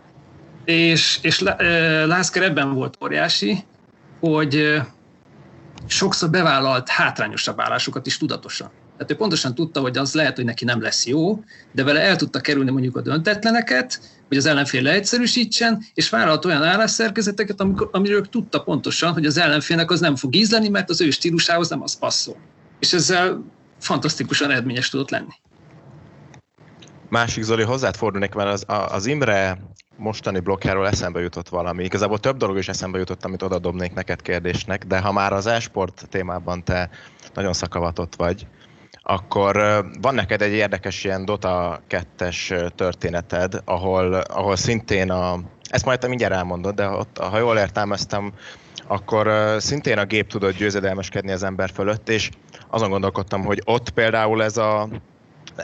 És, 0.65 1.19
és 1.21 1.39
Lászker 2.05 2.43
ebben 2.43 2.73
volt 2.73 2.97
óriási, 3.03 3.63
hogy 4.19 4.81
sokszor 5.87 6.29
bevállalt 6.29 6.89
hátrányosabb 6.89 7.59
állásokat 7.59 8.05
is 8.05 8.17
tudatosan. 8.17 8.69
Tehát 8.93 9.11
ő 9.11 9.15
pontosan 9.15 9.55
tudta, 9.55 9.81
hogy 9.81 9.97
az 9.97 10.13
lehet, 10.13 10.35
hogy 10.35 10.45
neki 10.45 10.65
nem 10.65 10.81
lesz 10.81 11.05
jó, 11.05 11.43
de 11.71 11.83
vele 11.83 11.99
el 11.99 12.15
tudta 12.15 12.39
kerülni 12.39 12.71
mondjuk 12.71 12.95
a 12.95 13.01
döntetleneket, 13.01 13.99
hogy 14.27 14.37
az 14.37 14.45
ellenfél 14.45 14.81
leegyszerűsítsen, 14.81 15.85
és 15.93 16.09
vállalt 16.09 16.45
olyan 16.45 16.63
állásszerkezeteket, 16.63 17.61
amiről 17.91 18.29
tudta 18.29 18.61
pontosan, 18.61 19.13
hogy 19.13 19.25
az 19.25 19.37
ellenfélnek 19.37 19.91
az 19.91 19.99
nem 19.99 20.15
fog 20.15 20.35
ízleni, 20.35 20.69
mert 20.69 20.89
az 20.89 21.01
ő 21.01 21.09
stílusához 21.09 21.69
nem 21.69 21.81
az 21.81 21.97
passzol. 21.97 22.35
És 22.79 22.93
ezzel 22.93 23.43
fantasztikusan 23.79 24.51
eredményes 24.51 24.89
tudott 24.89 25.09
lenni. 25.09 25.33
Másik 27.09 27.43
Zoli, 27.43 27.63
hozzád 27.63 27.95
fordulnék, 27.95 28.33
mert 28.33 28.49
az, 28.49 28.65
az 28.91 29.05
Imre 29.05 29.57
mostani 29.97 30.39
blokkjáról 30.39 30.87
eszembe 30.87 31.19
jutott 31.19 31.49
valami. 31.49 31.83
Igazából 31.83 32.19
több 32.19 32.37
dolog 32.37 32.57
is 32.57 32.67
eszembe 32.67 32.97
jutott, 32.97 33.25
amit 33.25 33.41
oda 33.41 33.59
dobnék 33.59 33.93
neked 33.93 34.21
kérdésnek, 34.21 34.85
de 34.85 34.99
ha 34.99 35.11
már 35.11 35.33
az 35.33 35.45
e-sport 35.45 36.07
témában 36.09 36.63
te 36.63 36.89
nagyon 37.33 37.53
szakavatott 37.53 38.15
vagy, 38.15 38.47
akkor 39.01 39.55
van 40.01 40.15
neked 40.15 40.41
egy 40.41 40.51
érdekes 40.51 41.03
ilyen 41.03 41.25
Dota 41.25 41.81
2-es 41.89 42.71
történeted, 42.75 43.61
ahol, 43.65 44.13
ahol 44.13 44.55
szintén 44.55 45.11
a... 45.11 45.39
Ezt 45.69 45.85
majd 45.85 45.99
te 45.99 46.07
mindjárt 46.07 46.33
elmondod, 46.33 46.75
de 46.75 46.87
ott, 46.87 47.17
ha 47.17 47.37
jól 47.37 47.57
értelmeztem, 47.57 48.33
akkor 48.87 49.55
szintén 49.57 49.97
a 49.97 50.05
gép 50.05 50.27
tudott 50.27 50.55
győzedelmeskedni 50.55 51.31
az 51.31 51.43
ember 51.43 51.69
fölött, 51.69 52.09
és 52.09 52.29
azon 52.67 52.89
gondolkodtam, 52.89 53.43
hogy 53.43 53.61
ott 53.65 53.89
például 53.89 54.43
ez 54.43 54.57
a 54.57 54.89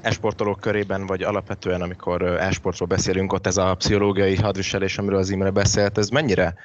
esportolók 0.02 0.60
körében, 0.60 1.06
vagy 1.06 1.24
alapvetően, 1.24 1.82
amikor 1.82 2.22
esportról 2.22 2.88
beszélünk, 2.88 3.34
ott 3.34 3.48
ez 3.48 3.58
a 3.58 3.76
pszichológiai 3.76 4.36
hadviselés, 4.36 4.98
amiről 4.98 5.20
az 5.20 5.30
Imre 5.30 5.50
beszélt, 5.50 5.98
ez 5.98 6.10
mennyire 6.10 6.56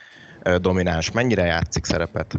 domináns, 0.61 1.11
mennyire 1.11 1.45
játszik 1.45 1.85
szerepet? 1.85 2.38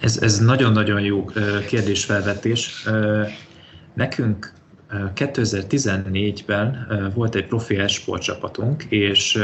Ez, 0.00 0.18
ez 0.22 0.38
nagyon-nagyon 0.38 1.00
jó 1.00 1.24
kérdésfelvetés. 1.66 2.88
Nekünk 3.94 4.52
2014-ben 5.14 6.86
volt 7.14 7.34
egy 7.34 7.46
profi 7.46 7.76
esport 7.76 8.22
csapatunk, 8.22 8.84
és 8.84 9.38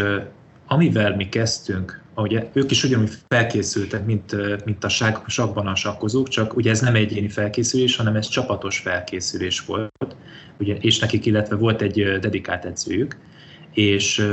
amivel 0.67 1.17
mi 1.17 1.29
kezdtünk, 1.29 2.00
ugye 2.17 2.49
ők 2.53 2.71
is 2.71 2.85
ugyanúgy 2.85 3.11
felkészültek, 3.29 4.05
mint, 4.05 4.37
mint 4.65 4.85
a 4.85 4.89
sakban 5.27 5.67
a 5.67 5.75
sakkozók, 5.75 6.29
csak 6.29 6.57
ugye 6.57 6.71
ez 6.71 6.81
nem 6.81 6.95
egyéni 6.95 7.29
felkészülés, 7.29 7.97
hanem 7.97 8.17
ez 8.17 8.29
csapatos 8.29 8.79
felkészülés 8.79 9.61
volt, 9.61 10.17
ugye, 10.59 10.75
és 10.75 10.99
nekik, 10.99 11.27
illetve 11.27 11.57
volt 11.57 11.83
egy 11.83 12.19
dedikált 12.21 12.65
edzőjük, 12.65 13.17
és 13.73 14.27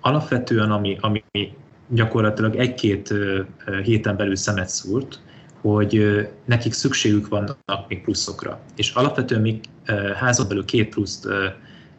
alapvetően, 0.00 0.70
ami, 0.70 0.98
ami 1.00 1.24
gyakorlatilag 1.88 2.56
egy-két 2.56 3.14
héten 3.82 4.16
belül 4.16 4.36
szemet 4.36 4.68
szúrt, 4.68 5.20
hogy 5.60 6.26
nekik 6.44 6.72
szükségük 6.72 7.28
vannak 7.28 7.88
még 7.88 8.02
pluszokra. 8.02 8.60
És 8.76 8.90
alapvetően 8.90 9.40
mi 9.40 9.60
házon 10.14 10.48
belül 10.48 10.64
két 10.64 10.88
pluszt 10.88 11.28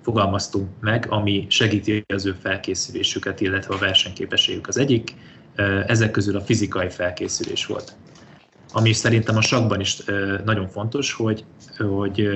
fogalmaztunk 0.08 0.70
meg, 0.80 1.06
ami 1.10 1.46
segíti 1.50 2.04
az 2.08 2.26
ő 2.26 2.36
felkészülésüket, 2.42 3.42
illetve 3.42 3.76
a 3.76 3.78
versenyképességük. 3.78 4.68
Az 4.68 4.78
egyik 4.78 5.16
ezek 5.88 6.12
közül 6.12 6.36
a 6.36 6.42
fizikai 6.42 6.90
felkészülés 6.90 7.66
volt. 7.66 7.96
Ami 8.74 8.94
szerintem 8.94 9.38
a 9.38 9.42
sakban 9.42 9.80
is 9.80 10.04
nagyon 10.46 10.68
fontos, 10.68 11.14
hogy, 11.14 11.46
hogy 11.78 12.28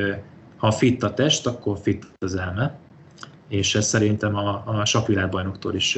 ha 0.57 0.71
fit 0.71 1.03
a 1.03 1.13
test, 1.13 1.47
akkor 1.47 1.77
fit 1.81 2.07
az 2.19 2.35
elme, 2.35 2.79
és 3.49 3.75
ez 3.75 3.87
szerintem 3.87 4.35
a, 4.35 4.63
a 4.65 4.85
sakvilágbajnoktól 4.85 5.75
is 5.75 5.97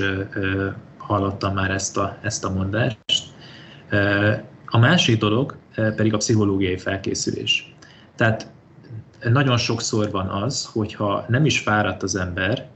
hallottam 0.97 1.53
már 1.53 1.71
ezt 1.71 1.97
a, 1.97 2.17
ezt 2.21 2.45
a 2.45 2.49
mondást. 2.49 3.23
A 4.65 4.77
másik 4.77 5.17
dolog 5.17 5.57
pedig 5.75 6.13
a 6.13 6.17
pszichológiai 6.17 6.77
felkészülés. 6.77 7.75
Tehát 8.15 8.51
nagyon 9.31 9.57
sokszor 9.57 10.11
van 10.11 10.27
az, 10.27 10.69
hogyha 10.73 11.25
nem 11.27 11.45
is 11.45 11.59
fáradt 11.59 12.03
az 12.03 12.15
ember, 12.15 12.67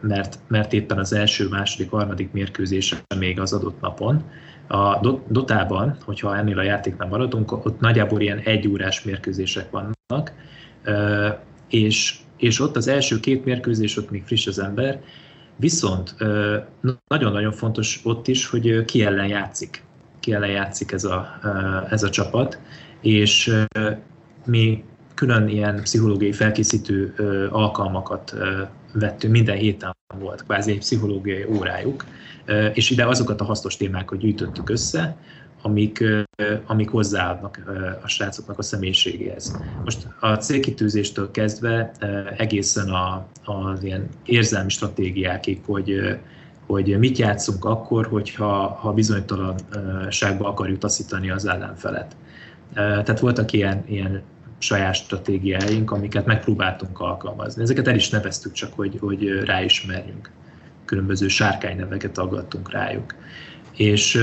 mert, 0.00 0.38
mert 0.48 0.72
éppen 0.72 0.98
az 0.98 1.12
első, 1.12 1.48
második, 1.48 1.90
harmadik 1.90 2.32
mérkőzése 2.32 2.96
még 3.18 3.40
az 3.40 3.52
adott 3.52 3.80
napon. 3.80 4.24
A 4.68 5.00
dotában, 5.28 5.96
hogyha 6.04 6.36
ennél 6.36 6.58
a 6.58 6.62
játéknál 6.62 7.08
maradunk, 7.08 7.52
ott 7.52 7.80
nagyjából 7.80 8.20
ilyen 8.20 8.38
egy 8.38 8.68
órás 8.68 9.02
mérkőzések 9.02 9.70
vannak, 9.70 10.32
és, 11.68 12.18
és 12.36 12.60
ott 12.60 12.76
az 12.76 12.88
első 12.88 13.20
két 13.20 13.44
mérkőzés, 13.44 13.96
ott 13.96 14.10
még 14.10 14.24
friss 14.24 14.46
az 14.46 14.58
ember, 14.58 15.00
viszont 15.56 16.14
nagyon-nagyon 17.08 17.52
fontos 17.52 18.00
ott 18.04 18.28
is, 18.28 18.46
hogy 18.46 18.84
ki 18.84 19.04
ellen 19.04 19.28
játszik. 19.28 19.82
Ki 20.20 20.32
ellen 20.32 20.50
játszik 20.50 20.92
ez 20.92 21.04
a, 21.04 21.38
ez 21.90 22.02
a 22.02 22.10
csapat, 22.10 22.60
és 23.00 23.56
mi 24.44 24.84
külön 25.14 25.48
ilyen 25.48 25.82
pszichológiai 25.82 26.32
felkészítő 26.32 27.14
alkalmakat 27.50 28.34
vettünk, 28.92 29.32
minden 29.32 29.56
héten 29.56 29.96
volt 30.18 30.44
kvázi 30.44 30.70
egy 30.70 30.78
pszichológiai 30.78 31.44
órájuk, 31.44 32.04
és 32.72 32.90
ide 32.90 33.06
azokat 33.06 33.40
a 33.40 33.44
hasznos 33.44 33.76
témákat 33.76 34.18
gyűjtöttük 34.18 34.70
össze, 34.70 35.16
amik, 35.62 36.04
amik 36.66 36.90
hozzáadnak 36.90 37.58
a 38.02 38.08
srácoknak 38.08 38.58
a 38.58 38.62
személyiségéhez. 38.62 39.60
Most 39.84 40.08
a 40.20 40.34
célkitűzéstől 40.34 41.30
kezdve 41.30 41.90
egészen 42.36 42.88
a, 42.88 43.26
az 43.44 43.82
ilyen 43.82 44.08
érzelmi 44.24 44.70
stratégiákig, 44.70 45.60
hogy, 45.66 46.18
hogy 46.66 46.98
mit 46.98 47.18
játszunk 47.18 47.64
akkor, 47.64 48.06
hogyha 48.06 48.68
ha 48.68 48.92
bizonytalanságba 48.92 50.48
akarjuk 50.48 50.78
taszítani 50.78 51.30
az 51.30 51.46
ellenfelet. 51.46 52.16
Tehát 52.74 53.20
voltak 53.20 53.52
ilyen, 53.52 53.84
ilyen 53.86 54.22
saját 54.64 54.94
stratégiáink, 54.94 55.90
amiket 55.90 56.26
megpróbáltunk 56.26 57.00
alkalmazni. 57.00 57.62
Ezeket 57.62 57.88
el 57.88 57.94
is 57.94 58.08
neveztük 58.10 58.52
csak, 58.52 58.72
hogy, 58.72 58.96
hogy 59.00 59.44
ráismerjünk. 59.44 60.30
Különböző 60.84 61.28
sárkányneveket 61.28 62.18
aggattunk 62.18 62.70
rájuk. 62.70 63.14
És 63.76 64.20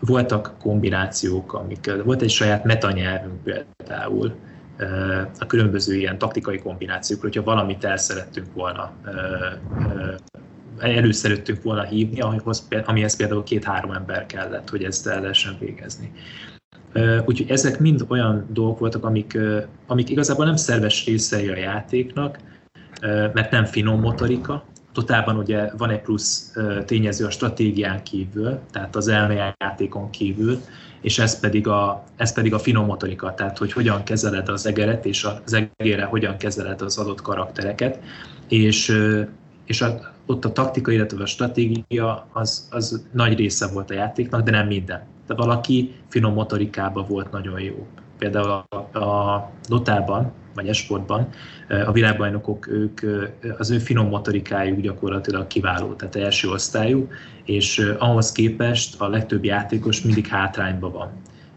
voltak 0.00 0.54
kombinációk, 0.58 1.52
amik, 1.52 1.90
volt 2.04 2.22
egy 2.22 2.30
saját 2.30 2.64
metanyelvünk 2.64 3.42
például, 3.42 4.34
a 5.38 5.46
különböző 5.46 5.96
ilyen 5.96 6.18
taktikai 6.18 6.58
kombinációk, 6.58 7.20
hogyha 7.20 7.42
valamit 7.42 7.84
el 7.84 7.96
szerettünk 7.96 8.52
volna 8.52 8.92
előszerüttünk 10.78 11.62
volna 11.62 11.82
hívni, 11.84 12.20
amihoz, 12.20 12.68
amihez 12.84 13.16
például 13.16 13.42
két-három 13.42 13.92
ember 13.92 14.26
kellett, 14.26 14.68
hogy 14.68 14.84
ezt 14.84 15.06
el 15.06 15.20
lehessen 15.20 15.56
végezni. 15.60 16.12
Úgyhogy 17.24 17.50
ezek 17.50 17.80
mind 17.80 18.04
olyan 18.08 18.46
dolgok 18.52 18.78
voltak, 18.78 19.04
amik, 19.04 19.38
amik 19.86 20.10
igazából 20.10 20.44
nem 20.44 20.56
szerves 20.56 21.04
részei 21.06 21.48
a 21.48 21.56
játéknak, 21.56 22.38
mert 23.32 23.50
nem 23.50 23.64
finom 23.64 24.00
motorika. 24.00 24.64
Totálban 24.92 25.36
ugye 25.36 25.70
van 25.76 25.90
egy 25.90 26.00
plusz 26.00 26.52
tényező 26.84 27.24
a 27.24 27.30
stratégián 27.30 28.02
kívül, 28.02 28.58
tehát 28.70 28.96
az 28.96 29.08
elméjátékon 29.08 30.10
kívül, 30.10 30.60
és 31.00 31.18
ez 31.18 31.40
pedig, 31.40 31.66
a, 31.66 32.04
ez 32.16 32.32
pedig 32.32 32.54
a 32.54 32.58
finom 32.58 32.86
motorika, 32.86 33.34
tehát 33.34 33.58
hogy 33.58 33.72
hogyan 33.72 34.04
kezeled 34.04 34.48
az 34.48 34.66
egeret, 34.66 35.06
és 35.06 35.26
az 35.44 35.66
egére 35.76 36.04
hogyan 36.04 36.36
kezeled 36.36 36.82
az 36.82 36.98
adott 36.98 37.22
karaktereket, 37.22 37.98
és, 38.48 38.92
és 39.64 39.80
a, 39.80 40.14
ott 40.26 40.44
a 40.44 40.52
taktika, 40.52 40.90
illetve 40.90 41.22
a 41.22 41.26
stratégia 41.26 42.26
az, 42.32 42.68
az 42.70 43.06
nagy 43.12 43.38
része 43.38 43.66
volt 43.66 43.90
a 43.90 43.94
játéknak, 43.94 44.42
de 44.42 44.50
nem 44.50 44.66
minden. 44.66 45.06
De 45.28 45.34
valaki 45.34 45.94
finom 46.08 46.32
motorikában 46.32 47.06
volt 47.08 47.30
nagyon 47.30 47.60
jó. 47.60 47.86
Például 48.18 48.64
a, 48.68 48.98
a 48.98 49.50
Dotában, 49.68 50.32
vagy 50.54 50.68
esportban 50.68 51.28
a 51.86 51.92
világbajnokok, 51.92 52.68
ők, 52.68 53.00
az 53.58 53.70
ő 53.70 53.78
finom 53.78 54.08
motorikájuk 54.08 54.80
gyakorlatilag 54.80 55.46
kiváló, 55.46 55.92
tehát 55.92 56.16
első 56.16 56.48
osztályú, 56.48 57.08
és 57.44 57.92
ahhoz 57.98 58.32
képest 58.32 59.00
a 59.00 59.08
legtöbb 59.08 59.44
játékos 59.44 60.02
mindig 60.02 60.26
hátrányban 60.26 60.92
van. 60.92 61.10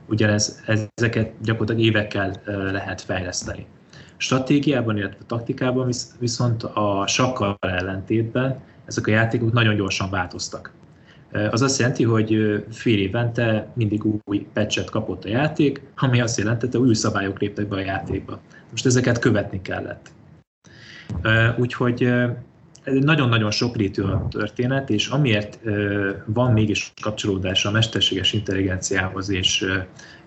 Ugyanez, 0.08 0.64
ezeket 0.96 1.34
gyakorlatilag 1.42 1.82
évekkel 1.82 2.42
lehet 2.72 3.02
fejleszteni. 3.02 3.66
Stratégiában, 4.18 4.98
illetve 4.98 5.26
taktikában 5.28 5.90
viszont 6.20 6.64
a 6.64 7.04
sakkal 7.08 7.58
ellentétben 7.60 8.60
ezek 8.86 9.08
a 9.08 9.12
játékok 9.12 9.52
nagyon 9.52 9.76
gyorsan 9.76 10.10
változtak. 10.10 10.72
Az 11.32 11.62
azt 11.62 11.80
jelenti, 11.80 12.04
hogy 12.04 12.64
fél 12.72 13.00
évente 13.00 13.72
mindig 13.74 14.02
új 14.24 14.48
patchet 14.54 14.90
kapott 14.90 15.26
a 15.26 15.30
játék, 15.30 15.82
ami 15.96 16.22
azt 16.22 16.38
jelentette, 16.38 16.78
hogy 16.78 16.88
új 16.88 16.94
szabályok 16.94 17.40
léptek 17.40 17.68
be 17.68 17.76
a 17.76 17.80
játékba. 17.80 18.40
Most 18.72 18.86
ezeket 18.86 19.20
követni 19.20 19.62
kellett. 19.62 20.12
Úgyhogy 21.58 22.14
nagyon-nagyon 22.86 23.52
sokrétű 23.52 24.02
a 24.02 24.28
történet, 24.30 24.90
és 24.90 25.08
amiért 25.08 25.60
van 26.26 26.54
mégis 26.54 26.94
kapcsolódás 27.02 27.66
a 27.66 27.72
mesterséges 27.72 28.34
intelligenciához 28.34 29.30
és, 29.30 29.66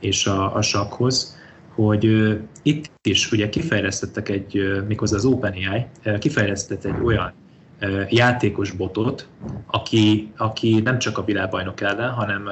és 0.01 0.27
a, 0.27 0.57
a 0.57 0.63
sakhoz, 0.63 1.39
hogy 1.75 2.39
itt 2.63 2.91
is 3.03 3.33
ugye 3.33 3.49
kifejlesztettek 3.49 4.29
egy, 4.29 4.83
méghozzá 4.89 5.17
az 5.17 5.25
OpenAI, 5.25 5.87
kifejlesztett 6.19 6.85
egy 6.85 7.01
olyan 7.05 7.33
játékos 8.09 8.71
botot, 8.71 9.29
aki, 9.67 10.33
aki 10.37 10.81
nem 10.81 10.99
csak 10.99 11.19
a 11.19 11.25
világbajnok 11.25 11.81
ellen, 11.81 12.11
hanem 12.11 12.49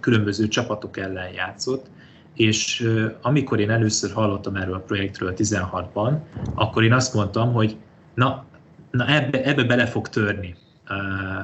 különböző 0.00 0.48
csapatok 0.48 0.96
ellen 0.96 1.32
játszott, 1.32 1.86
és 2.34 2.88
amikor 3.22 3.60
én 3.60 3.70
először 3.70 4.12
hallottam 4.12 4.56
erről 4.56 4.74
a 4.74 4.78
projektről 4.78 5.34
16-ban, 5.36 6.18
akkor 6.54 6.84
én 6.84 6.92
azt 6.92 7.14
mondtam, 7.14 7.52
hogy 7.52 7.76
na, 8.14 8.44
na 8.90 9.06
ebbe, 9.06 9.44
ebbe 9.44 9.64
bele 9.64 9.86
fog 9.86 10.08
törni 10.08 10.54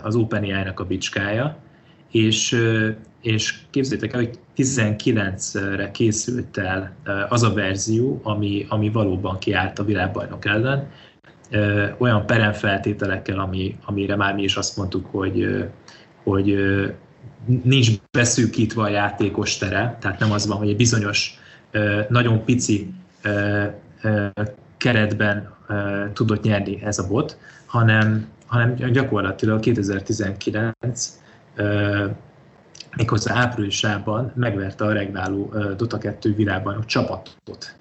az 0.03 0.15
OpenAI-nak 0.15 0.81
a 0.81 0.85
bicskája, 0.85 1.57
és, 2.11 2.57
és 3.23 3.59
képzeljétek 3.71 4.13
el, 4.13 4.21
hogy 4.21 4.39
19-re 4.57 5.91
készült 5.91 6.59
el 6.59 6.95
az 7.29 7.43
a 7.43 7.53
verzió, 7.53 8.21
ami, 8.23 8.67
ami 8.69 8.91
valóban 8.91 9.39
kiállt 9.39 9.79
a 9.79 9.85
világbajnok 9.85 10.45
ellen, 10.45 10.91
olyan 11.99 12.27
peremfeltételekkel, 12.27 13.39
ami, 13.39 13.79
amire 13.85 14.17
már 14.17 14.35
mi 14.35 14.43
is 14.43 14.57
azt 14.57 14.77
mondtuk, 14.77 15.07
hogy, 15.11 15.65
hogy 16.23 16.59
nincs 17.63 17.91
beszűkítve 18.11 18.83
a 18.83 18.89
játékos 18.89 19.59
tere, 19.59 19.97
tehát 20.01 20.19
nem 20.19 20.33
az 20.33 20.47
van, 20.47 20.57
hogy 20.57 20.69
egy 20.69 20.77
bizonyos, 20.77 21.39
nagyon 22.09 22.45
pici 22.45 22.95
keretben 24.77 25.55
tudott 26.13 26.43
nyerni 26.43 26.83
ez 26.83 26.99
a 26.99 27.07
bot, 27.07 27.39
hanem, 27.67 28.29
hanem 28.47 28.75
gyakorlatilag 28.75 29.61
2019 29.61 31.21
méghozzá 32.97 33.35
áprilisában 33.35 34.33
megverte 34.35 34.85
a 34.85 34.93
regnáló 34.93 35.55
Dota 35.77 35.99
2 35.99 36.35
világbajnok 36.35 36.85
csapatot. 36.85 37.77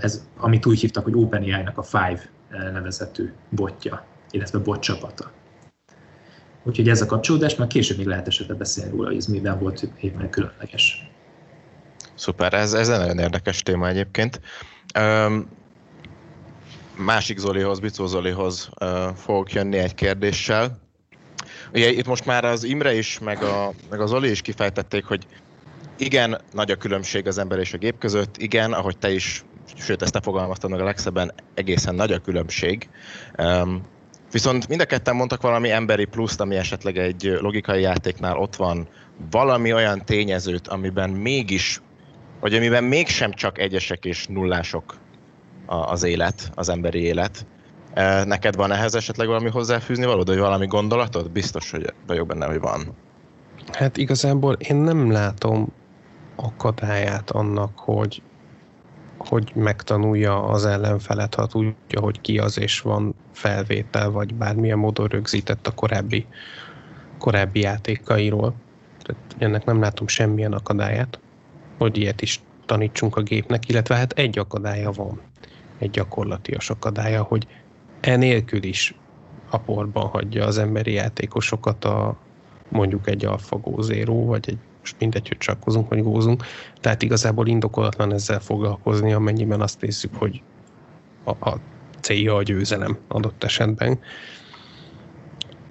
Ez, 0.00 0.26
amit 0.36 0.66
úgy 0.66 0.80
hívtak, 0.80 1.04
hogy 1.04 1.14
OpenAI-nak 1.14 1.78
a 1.78 1.82
Five 1.82 2.20
nevezetű 2.50 3.32
botja, 3.48 4.04
illetve 4.30 4.58
bot 4.58 4.80
csapata. 4.80 5.30
Úgyhogy 6.62 6.88
ez 6.88 7.00
a 7.00 7.06
kapcsolódás, 7.06 7.54
már 7.54 7.68
később 7.68 7.96
még 7.96 8.06
lehet 8.06 8.26
esetleg 8.26 8.56
beszélni 8.56 8.90
róla, 8.90 9.06
hogy 9.06 9.16
ez 9.16 9.26
miben 9.26 9.58
volt 9.58 9.88
éppen 10.00 10.30
különleges. 10.30 11.10
Szuper, 12.14 12.54
ez, 12.54 12.72
ez 12.72 12.88
egy 12.88 12.98
nagyon 12.98 13.18
érdekes 13.18 13.62
téma 13.62 13.88
egyébként. 13.88 14.40
Um, 14.98 15.48
másik 16.96 17.38
Zolihoz, 17.38 17.78
Bicó 17.78 18.06
Zolihoz 18.06 18.70
fogok 19.14 19.52
jönni 19.52 19.78
egy 19.78 19.94
kérdéssel. 19.94 20.78
Ugye 21.72 21.90
itt 21.90 22.06
most 22.06 22.26
már 22.26 22.44
az 22.44 22.64
Imre 22.64 22.94
is, 22.94 23.18
meg 23.18 23.42
a, 23.42 23.72
meg 23.90 24.00
a 24.00 24.06
Zoli 24.06 24.30
is 24.30 24.40
kifejtették, 24.40 25.04
hogy 25.04 25.26
igen, 25.96 26.40
nagy 26.52 26.70
a 26.70 26.76
különbség 26.76 27.26
az 27.26 27.38
ember 27.38 27.58
és 27.58 27.72
a 27.72 27.78
gép 27.78 27.98
között, 27.98 28.36
igen, 28.36 28.72
ahogy 28.72 28.98
te 28.98 29.12
is 29.12 29.44
sőt 29.80 30.02
ezt 30.02 30.12
te 30.12 30.20
fogalmaztad 30.20 30.70
meg 30.70 30.80
a 30.80 30.84
legszebben, 30.84 31.32
egészen 31.54 31.94
nagy 31.94 32.12
a 32.12 32.18
különbség. 32.18 32.88
Um, 33.38 33.82
viszont 34.32 34.68
mind 34.68 34.80
a 34.80 34.84
ketten 34.84 35.16
mondtak 35.16 35.42
valami 35.42 35.70
emberi 35.70 36.04
pluszt, 36.04 36.40
ami 36.40 36.56
esetleg 36.56 36.98
egy 36.98 37.36
logikai 37.40 37.80
játéknál 37.80 38.36
ott 38.36 38.56
van, 38.56 38.88
valami 39.30 39.72
olyan 39.72 40.04
tényezőt, 40.04 40.68
amiben 40.68 41.10
mégis, 41.10 41.80
vagy 42.40 42.54
amiben 42.54 42.84
mégsem 42.84 43.32
csak 43.32 43.58
egyesek 43.58 44.04
és 44.04 44.26
nullások 44.26 44.94
az 45.66 46.02
élet, 46.02 46.50
az 46.54 46.68
emberi 46.68 47.02
élet. 47.02 47.46
Neked 48.24 48.56
van 48.56 48.72
ehhez 48.72 48.94
esetleg 48.94 49.26
valami 49.26 49.50
hozzáfűzni 49.50 50.04
való, 50.04 50.22
vagy 50.22 50.38
valami 50.38 50.66
gondolatod? 50.66 51.30
Biztos, 51.30 51.70
hogy 51.70 51.94
vagyok 52.06 52.26
benne, 52.26 52.46
hogy 52.46 52.60
van. 52.60 52.96
Hát 53.72 53.96
igazából 53.96 54.54
én 54.54 54.76
nem 54.76 55.10
látom 55.10 55.72
akadályát 56.36 57.30
annak, 57.30 57.78
hogy 57.78 58.22
hogy 59.28 59.52
megtanulja 59.54 60.42
az 60.42 60.64
ellenfelet, 60.64 61.34
ha 61.34 61.46
tudja, 61.46 62.00
hogy 62.00 62.20
ki 62.20 62.38
az, 62.38 62.58
és 62.58 62.80
van 62.80 63.14
felvétel, 63.32 64.10
vagy 64.10 64.34
bármilyen 64.34 64.78
módon 64.78 65.06
rögzített 65.06 65.66
a 65.66 65.74
korábbi, 65.74 66.26
korábbi 67.18 67.60
játékairól. 67.60 68.54
Tehát 69.02 69.22
ennek 69.38 69.64
nem 69.64 69.80
látom 69.80 70.06
semmilyen 70.06 70.52
akadályát, 70.52 71.18
hogy 71.78 71.96
ilyet 71.96 72.22
is 72.22 72.40
tanítsunk 72.66 73.16
a 73.16 73.22
gépnek, 73.22 73.68
illetve 73.68 73.94
hát 73.96 74.12
egy 74.12 74.38
akadálya 74.38 74.90
van, 74.90 75.20
egy 75.78 75.90
gyakorlatias 75.90 76.70
akadálya, 76.70 77.22
hogy 77.22 77.46
enélkül 78.00 78.62
is 78.62 78.94
a 79.50 79.58
porban 79.58 80.06
hagyja 80.06 80.46
az 80.46 80.58
emberi 80.58 80.92
játékosokat 80.92 81.84
a 81.84 82.16
mondjuk 82.68 83.08
egy 83.08 83.24
AlphaGo 83.24 83.82
Zero, 83.82 84.24
vagy 84.24 84.44
egy 84.48 84.58
most 84.80 84.96
mindegy, 84.98 85.28
hogy 85.28 85.38
csakkozunk, 85.38 85.88
vagy 85.88 86.02
gózunk. 86.02 86.44
Tehát 86.80 87.02
igazából 87.02 87.46
indokolatlan 87.46 88.12
ezzel 88.12 88.40
foglalkozni, 88.40 89.12
amennyiben 89.12 89.60
azt 89.60 89.80
nézzük, 89.80 90.14
hogy 90.14 90.42
a, 91.24 91.30
a 91.30 91.60
célja 92.00 92.36
a 92.36 92.42
győzelem 92.42 92.98
adott 93.08 93.44
esetben. 93.44 93.98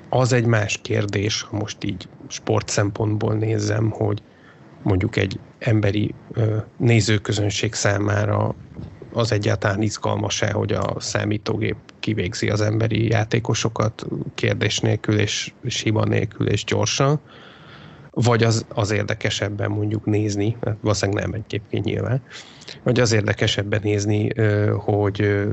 Az 0.09 0.33
egy 0.33 0.45
más 0.45 0.79
kérdés, 0.81 1.41
ha 1.41 1.57
most 1.57 1.83
így 1.83 2.07
sport 2.27 2.69
szempontból 2.69 3.33
nézem, 3.33 3.89
hogy 3.89 4.21
mondjuk 4.83 5.15
egy 5.15 5.39
emberi 5.59 6.13
nézőközönség 6.77 7.73
számára 7.73 8.55
az 9.13 9.31
egyáltalán 9.31 9.81
izgalmas-e, 9.81 10.51
hogy 10.51 10.71
a 10.71 10.95
számítógép 10.99 11.75
kivégzi 11.99 12.49
az 12.49 12.61
emberi 12.61 13.09
játékosokat 13.09 14.05
kérdés 14.35 14.79
nélkül 14.79 15.19
és, 15.19 15.53
és 15.63 15.81
hiba 15.81 16.03
nélkül 16.03 16.47
és 16.47 16.63
gyorsan, 16.63 17.19
vagy 18.23 18.43
az, 18.43 18.65
az 18.73 18.91
érdekesebben 18.91 19.71
mondjuk 19.71 20.05
nézni, 20.05 20.57
hát 20.61 20.77
valószínűleg 20.81 21.23
nem 21.23 21.41
egyébként 21.45 21.85
nyilván, 21.85 22.21
vagy 22.83 22.99
az 22.99 23.11
érdekesebben 23.11 23.79
nézni, 23.83 24.29
hogy, 24.77 25.45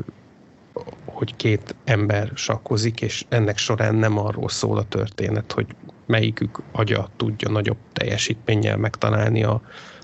hogy 1.04 1.36
két 1.36 1.74
ember 1.84 2.30
sakkozik, 2.34 3.00
és 3.00 3.24
ennek 3.28 3.58
során 3.58 3.94
nem 3.94 4.18
arról 4.18 4.48
szól 4.48 4.78
a 4.78 4.84
történet, 4.88 5.52
hogy 5.52 5.66
melyikük 6.06 6.62
agya 6.72 7.08
tudja 7.16 7.50
nagyobb 7.50 7.78
teljesítménnyel 7.92 8.76
megtalálni 8.76 9.42
a 9.42 9.60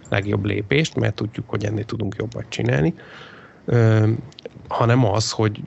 legjobb 0.08 0.44
lépést, 0.44 0.94
mert 0.94 1.14
tudjuk, 1.14 1.48
hogy 1.48 1.64
ennél 1.64 1.84
tudunk 1.84 2.14
jobbat 2.18 2.44
csinálni, 2.48 2.94
hanem 4.68 5.04
az, 5.04 5.30
hogy 5.30 5.60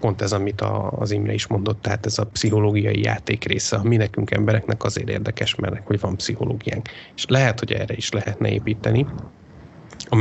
pont 0.00 0.22
ez, 0.22 0.32
amit 0.32 0.60
a, 0.60 0.90
az 0.90 1.10
Imre 1.10 1.32
is 1.32 1.46
mondott, 1.46 1.82
tehát 1.82 2.06
ez 2.06 2.18
a 2.18 2.26
pszichológiai 2.26 3.02
játék 3.02 3.44
része, 3.44 3.76
ami 3.76 3.96
nekünk 3.96 4.30
embereknek 4.30 4.84
azért 4.84 5.08
érdekes, 5.08 5.54
mert 5.54 5.86
hogy 5.86 6.00
van 6.00 6.16
pszichológiánk. 6.16 6.88
És 7.16 7.24
lehet, 7.28 7.58
hogy 7.58 7.72
erre 7.72 7.94
is 7.94 8.10
lehetne 8.10 8.50
építeni. 8.50 9.06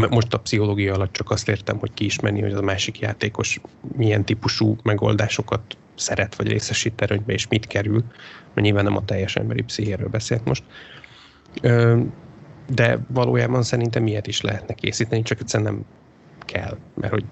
most 0.10 0.34
a 0.34 0.39
pszichológia 0.39 0.94
alatt 0.94 1.13
csak 1.13 1.32
azt 1.32 1.50
értem, 1.50 1.78
hogy 1.78 1.94
kiismerni, 1.94 2.42
hogy 2.42 2.52
az 2.52 2.60
a 2.60 2.63
másik 2.63 3.00
játékos 3.00 3.60
milyen 3.96 4.26
típusú 4.26 4.76
megoldásokat 4.84 5.78
szeret, 5.96 6.36
vagy 6.36 6.48
részesít 6.48 7.02
erőnybe, 7.02 7.34
és 7.34 7.48
mit 7.48 7.68
kerül, 7.68 8.04
mert 8.54 8.68
nyilván 8.68 8.84
nem 8.84 8.96
a 8.96 9.06
teljes 9.06 9.36
emberi 9.36 9.62
pszichéről 9.62 10.10
beszélt 10.10 10.46
most. 10.46 10.63
De 12.68 13.00
valójában 13.08 13.63
szerintem 13.63 14.08
ilyet 14.08 14.28
is 14.28 14.42
lehetne 14.42 14.74
készíteni, 14.74 15.22
csak 15.22 15.39
egyszerűen 15.39 15.74
nem 15.74 15.86
kell, 16.46 16.78
mert 16.94 17.13
hogy 17.13 17.24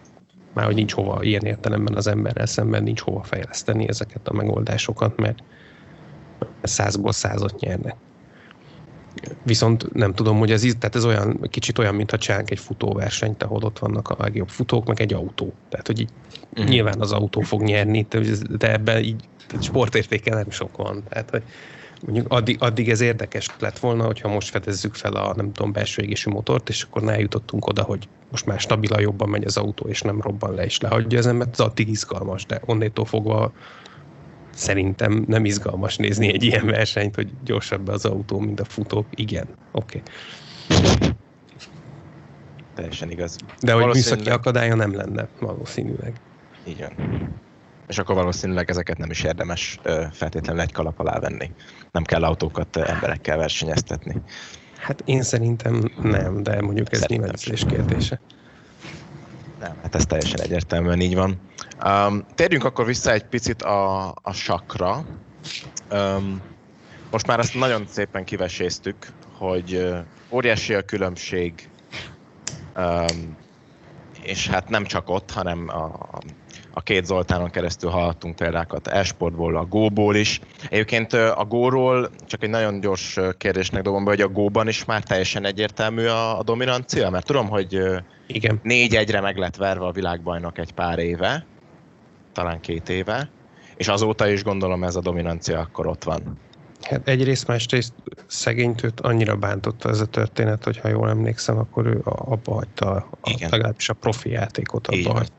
már 0.58 0.66
hogy 0.66 0.76
nincs 0.76 0.94
hova 0.94 1.24
ilyen 1.24 1.42
értelemben 1.42 1.96
az 1.96 2.08
emberrel 2.08 2.46
szemben 2.46 2.84
nincs 2.84 3.00
hova 3.00 3.24
fejleszteni 3.24 3.88
ezeket 3.88 4.28
a 4.28 4.34
megoldásokat, 4.34 5.18
mert 5.18 5.44
százból 6.64 7.12
százat 7.12 7.60
nyernek. 7.60 7.96
Viszont 9.44 9.94
nem 9.94 10.14
tudom, 10.14 10.38
hogy 10.38 10.52
ez, 10.52 10.62
tehát 10.62 10.96
ez 10.96 11.06
olyan, 11.06 11.48
kicsit 11.50 11.78
olyan, 11.78 11.96
mintha 11.96 12.18
csinálunk 12.18 12.52
egy 12.52 12.60
futóversenyt, 12.60 13.44
ahol 13.44 13.64
ott 13.64 13.80
vannak 13.80 14.10
a 14.10 14.16
legjobb 14.20 14.50
futók, 14.50 14.88
meg 14.88 15.02
egy 15.02 15.14
autó. 15.14 15.54
Tehát, 15.70 15.88
hogy 15.88 16.00
így 16.00 16.10
uh-huh. 16.52 16.68
nyilván 16.68 17.02
az 17.02 17.12
autó 17.12 17.42
fog 17.42 17.62
nyerni, 17.62 18.08
de 18.58 18.72
ebben 18.72 19.04
így 19.04 19.24
sportértéke 19.60 20.34
nem 20.34 20.50
sok 20.50 20.78
van. 20.78 21.04
Tehát, 21.10 21.30
hogy 21.30 21.44
mondjuk 22.06 22.32
addig, 22.32 22.58
addig 22.60 22.90
ez 22.90 23.02
érdekes 23.02 23.48
lett 23.60 23.80
volna, 23.80 24.06
hogyha 24.06 24.30
most 24.30 24.50
fedezzük 24.50 24.96
fel 24.96 25.14
a 25.14 25.34
nem 25.36 25.52
tudom, 25.52 25.72
belső 25.72 26.02
égésű 26.02 26.32
motort, 26.32 26.70
és 26.70 26.84
akkor 26.84 27.10
eljutottunk 27.10 27.68
oda, 27.68 27.84
hogy 27.84 28.08
most 28.32 28.46
már 28.46 28.60
stabilan 28.60 29.02
jobban 29.02 29.30
megy 29.30 29.44
az 29.44 29.58
autó, 29.58 29.88
és 29.88 30.02
nem 30.02 30.22
robban 30.22 30.54
le, 30.54 30.66
és 30.66 30.80
lehagyja 30.80 31.18
az 31.18 31.28
embert, 31.28 31.52
az 31.52 31.60
addig 31.60 31.88
izgalmas, 31.88 32.46
de 32.46 32.62
onnétól 32.66 33.06
fogva 33.06 33.52
szerintem 34.54 35.24
nem 35.28 35.46
izgalmas 35.46 35.96
nézni 35.96 36.34
egy 36.34 36.44
ilyen 36.44 36.66
versenyt, 36.66 37.16
hogy 37.16 37.30
gyorsabb 37.44 37.88
az 37.88 38.06
autó, 38.06 38.40
mint 38.40 38.60
a 38.60 38.66
futók. 38.66 39.06
Igen, 39.10 39.48
oké. 39.72 40.02
Okay. 40.70 41.10
Teljesen 42.76 43.12
igaz. 43.12 43.38
De 43.62 43.74
hogy 43.74 43.86
műszaki 43.86 44.30
akadálya 44.30 44.76
nem 44.76 44.96
lenne 44.96 45.28
valószínűleg. 45.40 46.14
Igen. 46.64 46.92
És 47.88 47.98
akkor 47.98 48.16
valószínűleg 48.16 48.70
ezeket 48.70 48.98
nem 48.98 49.10
is 49.10 49.24
érdemes 49.24 49.80
feltétlenül 50.12 50.62
egy 50.62 50.72
kalap 50.72 51.00
alá 51.00 51.20
venni. 51.20 51.52
Nem 51.92 52.04
kell 52.04 52.24
autókat 52.24 52.76
emberekkel 52.78 53.38
versenyeztetni. 53.38 54.22
Hát 54.88 55.04
én 55.06 55.24
szerintem 55.24 55.92
nem, 56.02 56.44
de 56.44 56.62
mondjuk 56.62 56.94
ez 56.94 57.06
nyilván 57.06 57.36
kérdése. 57.68 58.20
Nem, 59.60 59.78
hát 59.82 59.96
ez 59.96 60.06
teljesen 60.06 60.42
egyértelműen 60.42 61.02
így 61.02 61.16
van. 61.16 61.42
Um, 61.86 62.26
térjünk 62.36 62.64
akkor 62.64 62.86
vissza 62.86 63.12
egy 63.12 63.24
picit 63.24 63.62
a, 63.62 64.08
a 64.22 64.34
sakra. 64.34 65.06
Um, 65.92 66.42
most 67.12 67.28
már 67.28 67.40
azt 67.40 67.54
nagyon 67.54 67.88
szépen 67.88 68.24
kiveséztük, 68.24 68.96
hogy 69.38 69.74
uh, 69.76 69.98
óriási 70.30 70.74
a 70.74 70.82
különbség, 70.82 71.70
um, 72.76 73.38
és 74.22 74.48
hát 74.48 74.70
nem 74.70 74.86
csak 74.86 75.10
ott, 75.10 75.32
hanem 75.32 75.70
a, 75.70 76.20
a 76.78 76.82
két 76.82 77.06
Zoltánon 77.06 77.50
keresztül 77.50 77.90
hallottunk 77.90 78.36
példákat 78.36 78.88
esportból, 78.88 79.58
a 79.58 79.66
Go-ból 79.66 80.16
is. 80.16 80.40
Egyébként 80.70 81.14
a 81.14 81.46
Go-ról 81.48 82.10
csak 82.26 82.44
egy 82.44 82.50
nagyon 82.50 82.80
gyors 82.80 83.20
kérdésnek 83.38 83.82
dobom 83.82 84.04
be, 84.04 84.10
hogy 84.10 84.22
a 84.22 84.28
Go-ban 84.28 84.68
is 84.68 84.86
már 84.86 85.04
teljesen 85.04 85.46
egyértelmű 85.46 86.06
a, 86.06 86.40
a 86.40 86.44
dominancia, 86.44 87.10
mert 87.10 87.26
tudom, 87.26 87.50
hogy 87.50 87.82
Igen. 88.28 88.60
négy 88.64 88.96
egyre 88.96 89.22
meg 89.22 89.38
lett 89.38 89.56
verve 89.56 89.86
a 89.86 89.92
világbajnok 89.92 90.58
egy 90.58 90.72
pár 90.72 91.00
éve, 91.00 91.46
talán 92.34 92.60
két 92.60 92.90
éve, 92.90 93.30
és 93.76 93.88
azóta 93.88 94.28
is 94.28 94.44
gondolom 94.44 94.84
ez 94.84 94.96
a 94.96 95.02
dominancia 95.02 95.60
akkor 95.60 95.88
ott 95.88 96.04
van. 96.04 96.40
Hát 96.82 97.08
egyrészt, 97.08 97.48
másrészt 97.48 97.94
szegénytőt 98.28 99.00
annyira 99.00 99.36
bántotta 99.36 99.90
ez 99.90 100.00
a 100.00 100.06
történet, 100.06 100.64
hogy 100.64 100.78
ha 100.78 100.88
jól 100.88 101.10
emlékszem, 101.10 101.58
akkor 101.58 101.86
ő 101.86 102.02
abba 102.04 102.54
hagyta, 102.54 102.92
a, 103.22 103.36
legalábbis 103.50 103.90
a 103.90 103.94
profi 103.94 104.30
játékot 104.30 104.88
abba 104.88 105.14
hagyta. 105.14 105.37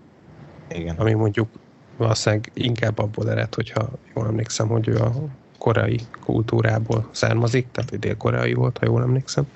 Igen. 0.72 0.96
Ami 0.96 1.12
mondjuk 1.12 1.48
valószínűleg 1.96 2.50
inkább 2.54 2.98
abból 2.98 3.30
ered, 3.30 3.54
hogyha 3.54 3.90
jól 4.14 4.26
emlékszem, 4.26 4.68
hogy 4.68 4.88
ő 4.88 4.96
a 4.96 5.12
koreai 5.58 6.00
kultúrából 6.24 7.08
származik, 7.10 7.66
tehát 7.72 7.90
hogy 7.90 7.98
dél-koreai 7.98 8.54
volt, 8.54 8.78
ha 8.78 8.86
jól 8.86 9.02
emlékszem. 9.02 9.46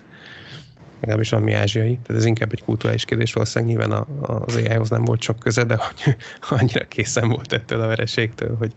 Legalábbis 1.01 1.33
ami 1.33 1.53
ázsiai, 1.53 1.99
tehát 2.03 2.23
ez 2.23 2.25
inkább 2.25 2.53
egy 2.53 2.65
kulturális 2.65 3.05
kérdés, 3.05 3.33
valószínűleg 3.33 3.77
nyilván 3.77 4.07
az 4.21 4.57
AI-hoz 4.57 4.91
nem 4.91 5.05
volt 5.05 5.21
sok 5.21 5.39
köze, 5.39 5.65
de 5.65 5.77
hogy 5.77 6.17
annyira 6.61 6.85
készen 6.85 7.29
volt 7.29 7.53
ettől 7.53 7.81
a 7.81 7.87
vereségtől, 7.87 8.57
hogy, 8.57 8.73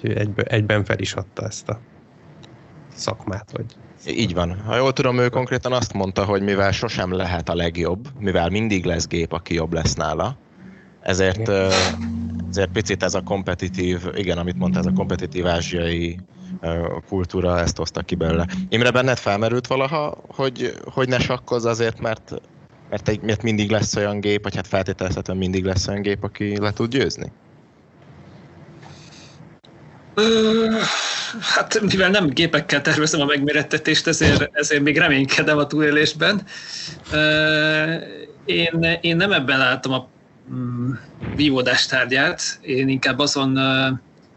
hogy 0.00 0.12
egyben, 0.12 0.44
egyben 0.48 0.84
fel 0.84 0.98
is 0.98 1.12
adta 1.12 1.44
ezt 1.44 1.68
a 1.68 1.80
szakmát, 2.94 3.50
vagy 3.52 3.64
így 4.06 4.34
van. 4.34 4.60
Ha 4.60 4.76
jól 4.76 4.92
tudom, 4.92 5.18
ő 5.18 5.28
konkrétan 5.28 5.72
azt 5.72 5.92
mondta, 5.92 6.24
hogy 6.24 6.42
mivel 6.42 6.72
sosem 6.72 7.12
lehet 7.12 7.48
a 7.48 7.54
legjobb, 7.54 8.08
mivel 8.18 8.50
mindig 8.50 8.84
lesz 8.84 9.06
gép, 9.06 9.32
aki 9.32 9.54
jobb 9.54 9.72
lesz 9.72 9.94
nála, 9.94 10.36
ezért, 11.04 11.48
ezért 12.50 12.70
picit 12.72 13.02
ez 13.02 13.14
a 13.14 13.20
kompetitív, 13.20 14.00
igen, 14.14 14.38
amit 14.38 14.58
mondta, 14.58 14.78
ez 14.78 14.86
a 14.86 14.92
kompetitív 14.92 15.46
ázsiai 15.46 16.18
kultúra 17.08 17.58
ezt 17.58 17.76
hozta 17.76 18.02
ki 18.02 18.14
belőle. 18.14 18.46
Imre, 18.68 18.90
benned 18.90 19.18
felmerült 19.18 19.66
valaha, 19.66 20.18
hogy, 20.28 20.74
hogy 20.84 21.08
ne 21.08 21.18
sakkozz 21.18 21.64
azért, 21.64 22.00
mert, 22.00 22.32
mert, 22.90 23.08
egy, 23.08 23.20
mert 23.20 23.42
mindig 23.42 23.70
lesz 23.70 23.96
olyan 23.96 24.20
gép, 24.20 24.42
vagy 24.42 24.54
hát 24.54 24.66
feltételezhetően 24.66 25.38
mindig 25.38 25.64
lesz 25.64 25.86
olyan 25.86 26.02
gép, 26.02 26.24
aki 26.24 26.58
le 26.60 26.72
tud 26.72 26.90
győzni? 26.90 27.32
Hát 31.40 31.80
mivel 31.80 32.10
nem 32.10 32.28
gépekkel 32.28 32.82
tervezem 32.82 33.20
a 33.20 33.24
megmérettetést, 33.24 34.06
ezért, 34.06 34.48
ezért 34.52 34.82
még 34.82 34.98
reménykedem 34.98 35.58
a 35.58 35.66
túlélésben. 35.66 36.42
Én, 38.44 38.98
én 39.00 39.16
nem 39.16 39.32
ebben 39.32 39.58
látom 39.58 39.92
a 39.92 40.12
vívódás 41.36 41.86
tárgyát, 41.86 42.58
én 42.60 42.88
inkább 42.88 43.18
azon 43.18 43.58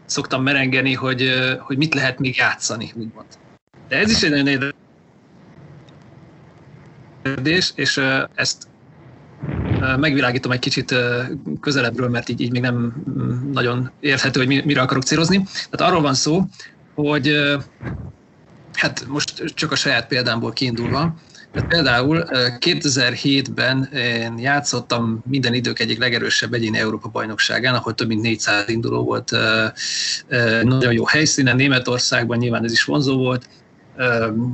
szoktam 0.06 0.42
merengeni, 0.42 0.94
hogy, 0.94 1.30
hogy 1.58 1.76
mit 1.76 1.94
lehet 1.94 2.18
még 2.18 2.36
játszani, 2.36 2.92
úgymond. 2.94 3.26
De 3.88 3.96
ez 3.96 4.10
is 4.10 4.22
egy 4.22 4.30
nagyon 4.30 4.74
érdekes, 7.22 7.72
és 7.74 8.00
ezt 8.34 8.68
megvilágítom 9.96 10.52
egy 10.52 10.58
kicsit 10.58 10.94
közelebbről, 11.60 12.08
mert 12.08 12.28
így, 12.28 12.40
így 12.40 12.50
még 12.50 12.62
nem 12.62 13.04
mm, 13.10 13.52
nagyon 13.52 13.90
érthető, 14.00 14.44
hogy 14.44 14.64
mire 14.64 14.80
akarok 14.80 15.02
célozni. 15.02 15.44
Tehát 15.70 15.92
arról 15.92 16.02
van 16.02 16.14
szó, 16.14 16.44
hogy 16.94 17.32
hát 18.72 19.04
most 19.08 19.54
csak 19.54 19.72
a 19.72 19.76
saját 19.76 20.06
példámból 20.06 20.52
kiindulva, 20.52 21.14
tehát 21.52 21.68
például 21.68 22.24
2007-ben 22.58 23.88
én 23.92 24.38
játszottam 24.38 25.22
minden 25.28 25.54
idők 25.54 25.78
egyik 25.78 25.98
legerősebb 25.98 26.52
egyéni 26.52 26.78
Európa 26.78 27.08
bajnokságán, 27.08 27.74
ahol 27.74 27.94
több 27.94 28.08
mint 28.08 28.22
400 28.22 28.68
induló 28.68 29.04
volt. 29.04 29.30
Nagyon 30.62 30.92
jó 30.92 31.06
helyszínen, 31.06 31.56
Németországban 31.56 32.38
nyilván 32.38 32.64
ez 32.64 32.72
is 32.72 32.84
vonzó 32.84 33.16
volt. 33.16 33.48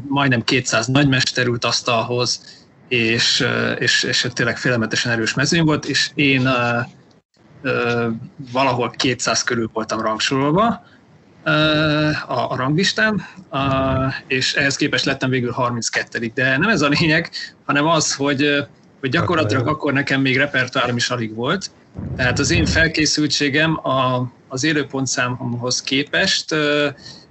Majdnem 0.08 0.42
200 0.44 0.86
nagymester 0.86 1.46
ült 1.46 1.64
asztalhoz, 1.64 2.40
és, 2.88 3.46
és, 3.78 4.02
és 4.02 4.28
tényleg 4.32 4.58
félelmetesen 4.58 5.12
erős 5.12 5.34
mezőny 5.34 5.64
volt, 5.64 5.84
és 5.84 6.10
én 6.14 6.48
valahol 8.52 8.90
200 8.90 9.42
körül 9.42 9.70
voltam 9.72 10.00
rangsorolva, 10.00 10.84
a, 12.26 12.50
a 12.50 12.56
ranglistán, 12.56 13.26
a, 13.50 13.60
és 14.26 14.54
ehhez 14.54 14.76
képest 14.76 15.04
lettem 15.04 15.30
végül 15.30 15.50
32 15.50 16.30
De 16.34 16.56
nem 16.58 16.68
ez 16.68 16.82
a 16.82 16.88
lényeg, 16.88 17.30
hanem 17.64 17.86
az, 17.86 18.14
hogy, 18.14 18.66
hogy 19.00 19.10
gyakorlatilag 19.10 19.66
akkor 19.66 19.92
nekem 19.92 20.20
még 20.20 20.36
repertoárom 20.36 20.96
is 20.96 21.10
alig 21.10 21.34
volt. 21.34 21.70
Tehát 22.16 22.38
az 22.38 22.50
én 22.50 22.66
felkészültségem 22.66 23.86
a, 23.86 24.28
az 24.48 24.64
élőpontszámhoz 24.64 25.82
képest 25.82 26.52
ö, 26.52 26.88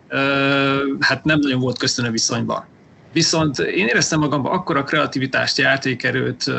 ö, 0.08 0.78
hát 0.99 1.23
nem 1.23 1.39
nagyon 1.39 1.60
volt 1.60 1.78
köszönő 1.78 2.10
viszonyban. 2.10 2.65
Viszont 3.13 3.60
én 3.60 3.88
éreztem 3.88 4.19
magamban 4.19 4.52
akkora 4.52 4.84
kreativitást, 4.84 5.58
játékerőt, 5.58 6.52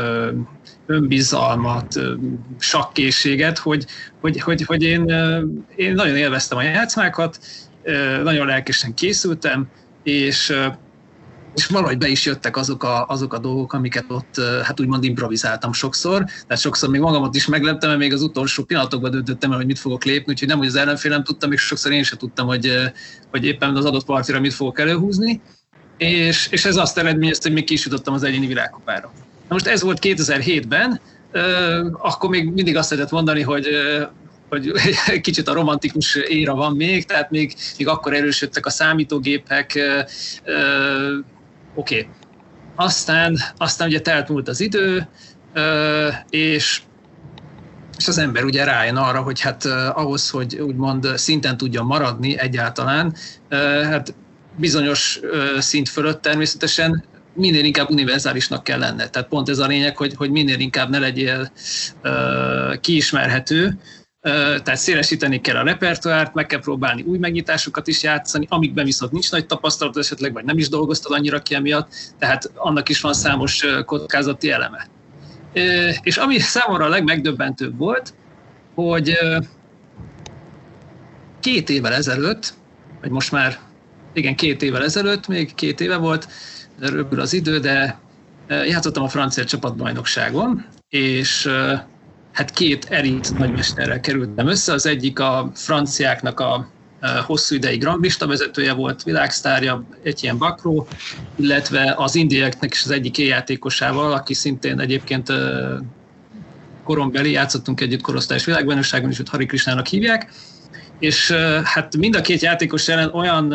önbizalmat, 0.86 2.00
sakkészséget, 2.58 3.58
hogy, 3.58 3.86
hogy, 4.20 4.40
hogy, 4.40 4.62
hogy 4.62 4.82
én, 4.82 5.12
én 5.76 5.94
nagyon 5.94 6.16
élveztem 6.16 6.58
a 6.58 6.62
játszmákat, 6.62 7.38
nagyon 8.22 8.46
lelkesen 8.46 8.94
készültem, 8.94 9.68
és, 10.02 10.52
és 11.54 11.66
valahogy 11.66 11.98
be 11.98 12.08
is 12.08 12.26
jöttek 12.26 12.56
azok 12.56 12.82
a, 12.82 13.06
azok 13.06 13.32
a 13.32 13.38
dolgok, 13.38 13.72
amiket 13.72 14.04
ott 14.08 14.40
hát 14.62 14.80
úgymond 14.80 15.04
improvizáltam 15.04 15.72
sokszor, 15.72 16.24
tehát 16.24 16.62
sokszor 16.62 16.88
még 16.88 17.00
magamat 17.00 17.34
is 17.34 17.46
megleptem, 17.46 17.88
mert 17.88 18.00
még 18.00 18.12
az 18.12 18.22
utolsó 18.22 18.64
pillanatokban 18.64 19.10
döntöttem 19.10 19.50
el, 19.50 19.56
hogy 19.56 19.66
mit 19.66 19.78
fogok 19.78 20.04
lépni, 20.04 20.32
úgyhogy 20.32 20.48
nem, 20.48 20.58
hogy 20.58 20.66
az 20.66 20.74
ellenfél 20.74 21.10
nem 21.10 21.24
tudtam, 21.24 21.52
és 21.52 21.60
sokszor 21.60 21.92
én 21.92 22.02
sem 22.02 22.18
tudtam, 22.18 22.46
hogy, 22.46 22.72
hogy 23.30 23.44
éppen 23.44 23.76
az 23.76 23.84
adott 23.84 24.04
partira 24.04 24.40
mit 24.40 24.54
fogok 24.54 24.78
előhúzni, 24.80 25.40
és, 25.96 26.48
és 26.50 26.64
ez 26.64 26.76
azt 26.76 26.98
eredményezte, 26.98 27.46
hogy 27.48 27.56
még 27.56 27.64
ki 27.64 27.72
is 27.72 27.84
jutottam 27.84 28.14
az 28.14 28.22
egyéni 28.22 28.46
világkupára. 28.46 29.12
Na 29.48 29.54
most 29.54 29.66
ez 29.66 29.82
volt 29.82 29.98
2007-ben, 30.02 31.00
akkor 31.92 32.30
még 32.30 32.52
mindig 32.52 32.76
azt 32.76 32.90
lehetett 32.90 33.12
mondani, 33.12 33.42
hogy 33.42 33.68
hogy 34.48 34.72
kicsit 35.20 35.48
a 35.48 35.52
romantikus 35.52 36.14
éra 36.14 36.54
van 36.54 36.76
még, 36.76 37.04
tehát 37.04 37.30
még, 37.30 37.54
még 37.78 37.88
akkor 37.88 38.14
erősödtek 38.14 38.66
a 38.66 38.70
számítógépek, 38.70 39.78
oké. 41.74 41.98
Okay. 41.98 42.08
aztán, 42.74 43.38
aztán 43.56 43.88
ugye 43.88 44.00
telt 44.00 44.28
múlt 44.28 44.48
az 44.48 44.60
idő, 44.60 45.08
és 46.30 46.80
és 47.98 48.08
az 48.08 48.18
ember 48.18 48.44
ugye 48.44 48.64
rájön 48.64 48.96
arra, 48.96 49.22
hogy 49.22 49.40
hát 49.40 49.64
ahhoz, 49.94 50.30
hogy 50.30 50.56
úgymond 50.56 51.06
szinten 51.16 51.56
tudjon 51.56 51.86
maradni 51.86 52.38
egyáltalán, 52.38 53.14
hát 53.82 54.14
bizonyos 54.56 55.20
szint 55.58 55.88
fölött 55.88 56.22
természetesen 56.22 57.04
minél 57.34 57.64
inkább 57.64 57.90
univerzálisnak 57.90 58.64
kell 58.64 58.78
lenne. 58.78 59.08
Tehát 59.08 59.28
pont 59.28 59.48
ez 59.48 59.58
a 59.58 59.66
lényeg, 59.66 59.96
hogy, 59.96 60.14
hogy 60.16 60.30
minél 60.30 60.58
inkább 60.58 60.90
ne 60.90 60.98
legyél 60.98 61.52
uh, 62.02 62.80
kiismerhető, 62.80 63.78
tehát 64.62 64.76
szélesíteni 64.76 65.40
kell 65.40 65.56
a 65.56 65.62
repertoárt, 65.62 66.34
meg 66.34 66.46
kell 66.46 66.60
próbálni 66.60 67.02
új 67.02 67.18
megnyitásokat 67.18 67.86
is 67.86 68.02
játszani, 68.02 68.46
amikben 68.48 68.84
viszont 68.84 69.12
nincs 69.12 69.30
nagy 69.30 69.46
tapasztalat 69.46 69.96
esetleg, 69.96 70.32
vagy 70.32 70.44
nem 70.44 70.58
is 70.58 70.68
dolgoztad 70.68 71.12
annyira 71.12 71.42
ki 71.42 71.54
emiatt, 71.54 71.92
tehát 72.18 72.50
annak 72.54 72.88
is 72.88 73.00
van 73.00 73.14
számos 73.14 73.64
kockázati 73.84 74.50
eleme. 74.50 74.88
És 76.02 76.16
ami 76.16 76.38
számomra 76.54 76.84
a 76.84 76.88
legmegdöbbentőbb 76.88 77.78
volt, 77.78 78.14
hogy 78.74 79.18
két 81.40 81.70
évvel 81.70 81.92
ezelőtt, 81.92 82.54
vagy 83.00 83.10
most 83.10 83.32
már, 83.32 83.58
igen, 84.14 84.34
két 84.34 84.62
évvel 84.62 84.84
ezelőtt, 84.84 85.26
még 85.26 85.54
két 85.54 85.80
éve 85.80 85.96
volt, 85.96 86.28
röpül 86.78 87.20
az 87.20 87.32
idő, 87.32 87.58
de 87.58 88.00
játszottam 88.46 89.02
a 89.02 89.08
francia 89.08 89.44
csapatbajnokságon, 89.44 90.66
és 90.88 91.48
hát 92.32 92.50
két 92.50 92.84
erit 92.84 93.36
nagymesterrel 93.36 94.00
kerültem 94.00 94.46
össze. 94.46 94.72
Az 94.72 94.86
egyik 94.86 95.18
a 95.18 95.50
franciáknak 95.54 96.40
a 96.40 96.72
hosszú 97.26 97.54
ideig 97.54 97.82
ranglista 97.82 98.26
vezetője 98.26 98.72
volt, 98.72 99.02
világsztárja, 99.02 99.88
egy 100.02 100.22
ilyen 100.22 100.38
bakró, 100.38 100.88
illetve 101.36 101.94
az 101.96 102.14
indiaiaknak 102.14 102.72
is 102.72 102.84
az 102.84 102.90
egyik 102.90 103.18
éjjátékosával, 103.18 104.12
aki 104.12 104.34
szintén 104.34 104.80
egyébként 104.80 105.32
korombeli, 106.84 107.30
játszottunk 107.30 107.80
együtt 107.80 108.00
korosztályos 108.00 108.44
világbajnokságon, 108.44 109.10
és 109.10 109.18
őt 109.18 109.28
Hari 109.28 109.46
Krisnának 109.46 109.86
hívják, 109.86 110.32
és 110.98 111.30
hát 111.64 111.96
mind 111.96 112.16
a 112.16 112.20
két 112.20 112.40
játékos 112.42 112.88
ellen 112.88 113.10
olyan 113.12 113.54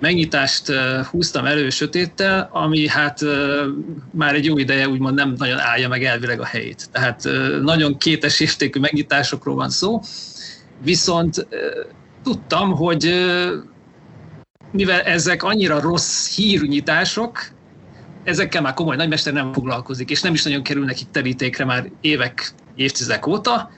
megnyitást 0.00 0.72
húztam 1.10 1.46
elő 1.46 1.70
sötéttel, 1.70 2.48
ami 2.52 2.88
hát 2.88 3.20
már 4.12 4.34
egy 4.34 4.44
jó 4.44 4.58
ideje 4.58 4.88
úgymond 4.88 5.14
nem 5.14 5.34
nagyon 5.36 5.58
állja 5.58 5.88
meg 5.88 6.04
elvileg 6.04 6.40
a 6.40 6.44
helyét. 6.44 6.88
Tehát 6.92 7.28
nagyon 7.62 7.98
kétes 7.98 8.40
értékű 8.40 8.80
megnyitásokról 8.80 9.54
van 9.54 9.70
szó, 9.70 10.00
viszont 10.82 11.46
tudtam, 12.22 12.70
hogy 12.70 13.26
mivel 14.72 15.00
ezek 15.00 15.42
annyira 15.42 15.80
rossz 15.80 16.36
hírű 16.36 16.66
nyitások, 16.66 17.38
ezekkel 18.24 18.62
már 18.62 18.74
komoly 18.74 18.96
nagymester 18.96 19.32
nem 19.32 19.52
foglalkozik, 19.52 20.10
és 20.10 20.22
nem 20.22 20.34
is 20.34 20.42
nagyon 20.42 20.62
kerülnek 20.62 20.98
terítékre 21.10 21.64
már 21.64 21.90
évek, 22.00 22.52
évtizedek 22.74 23.26
óta, 23.26 23.70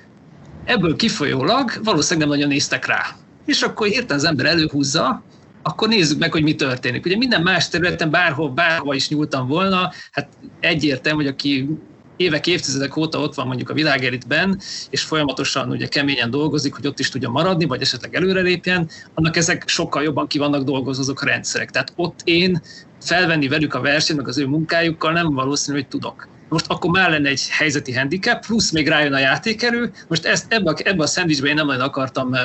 ebből 0.65 0.97
kifolyólag 0.97 1.71
valószínűleg 1.85 2.29
nem 2.29 2.37
nagyon 2.37 2.53
néztek 2.53 2.87
rá. 2.87 3.07
És 3.47 3.63
akkor 3.63 3.87
hirtelen 3.87 4.23
az 4.23 4.25
ember 4.25 4.47
előhúzza, 4.47 5.23
akkor 5.63 5.89
nézzük 5.89 6.19
meg, 6.19 6.33
hogy 6.33 6.43
mi 6.43 6.55
történik. 6.55 7.05
Ugye 7.05 7.17
minden 7.17 7.43
más 7.43 7.69
területen 7.69 8.11
bárhol, 8.11 8.51
bárhova 8.51 8.95
is 8.95 9.09
nyúltam 9.09 9.49
volna, 9.49 9.93
hát 10.11 10.29
egyértelmű, 10.61 11.23
hogy 11.23 11.33
aki 11.33 11.69
évek, 12.17 12.47
évtizedek 12.47 12.97
óta 12.97 13.19
ott 13.19 13.35
van 13.35 13.47
mondjuk 13.47 13.71
a 13.71 13.75
világelitben, 13.75 14.61
és 14.91 15.03
folyamatosan 15.03 15.71
ugye 15.71 15.87
keményen 15.87 16.31
dolgozik, 16.31 16.75
hogy 16.75 16.87
ott 16.87 16.99
is 16.99 17.09
tudja 17.09 17.29
maradni, 17.29 17.65
vagy 17.65 17.81
esetleg 17.81 18.15
előrelépjen, 18.15 18.89
annak 19.15 19.37
ezek 19.37 19.69
sokkal 19.69 20.03
jobban 20.03 20.27
ki 20.27 20.39
vannak 20.39 20.63
dolgozva 20.63 21.03
azok 21.03 21.23
a 21.23 21.27
rendszerek. 21.27 21.71
Tehát 21.71 21.93
ott 21.97 22.21
én 22.25 22.63
felvenni 23.01 23.49
velük 23.49 23.75
a 23.75 23.81
versenyt, 23.81 24.19
meg 24.19 24.29
az 24.29 24.39
ő 24.39 24.47
munkájukkal 24.47 25.13
nem 25.13 25.35
valószínű, 25.35 25.77
hogy 25.77 25.89
tudok. 25.89 26.29
Most 26.49 26.67
akkor 26.69 26.91
már 26.91 27.11
lenne 27.11 27.29
egy 27.29 27.49
helyzeti 27.51 27.95
handicap, 27.95 28.47
plusz 28.47 28.71
még 28.71 28.89
rájön 28.89 29.13
a 29.13 29.19
játékerő. 29.19 29.93
Most 30.09 30.25
ezt 30.25 30.53
ebbe 30.53 30.71
a, 30.71 30.75
ebbe 30.85 31.03
a 31.03 31.07
szendvicsbe 31.07 31.49
én 31.49 31.55
nem 31.55 31.67
nagyon 31.67 31.83
akartam 31.83 32.29
uh, 32.29 32.39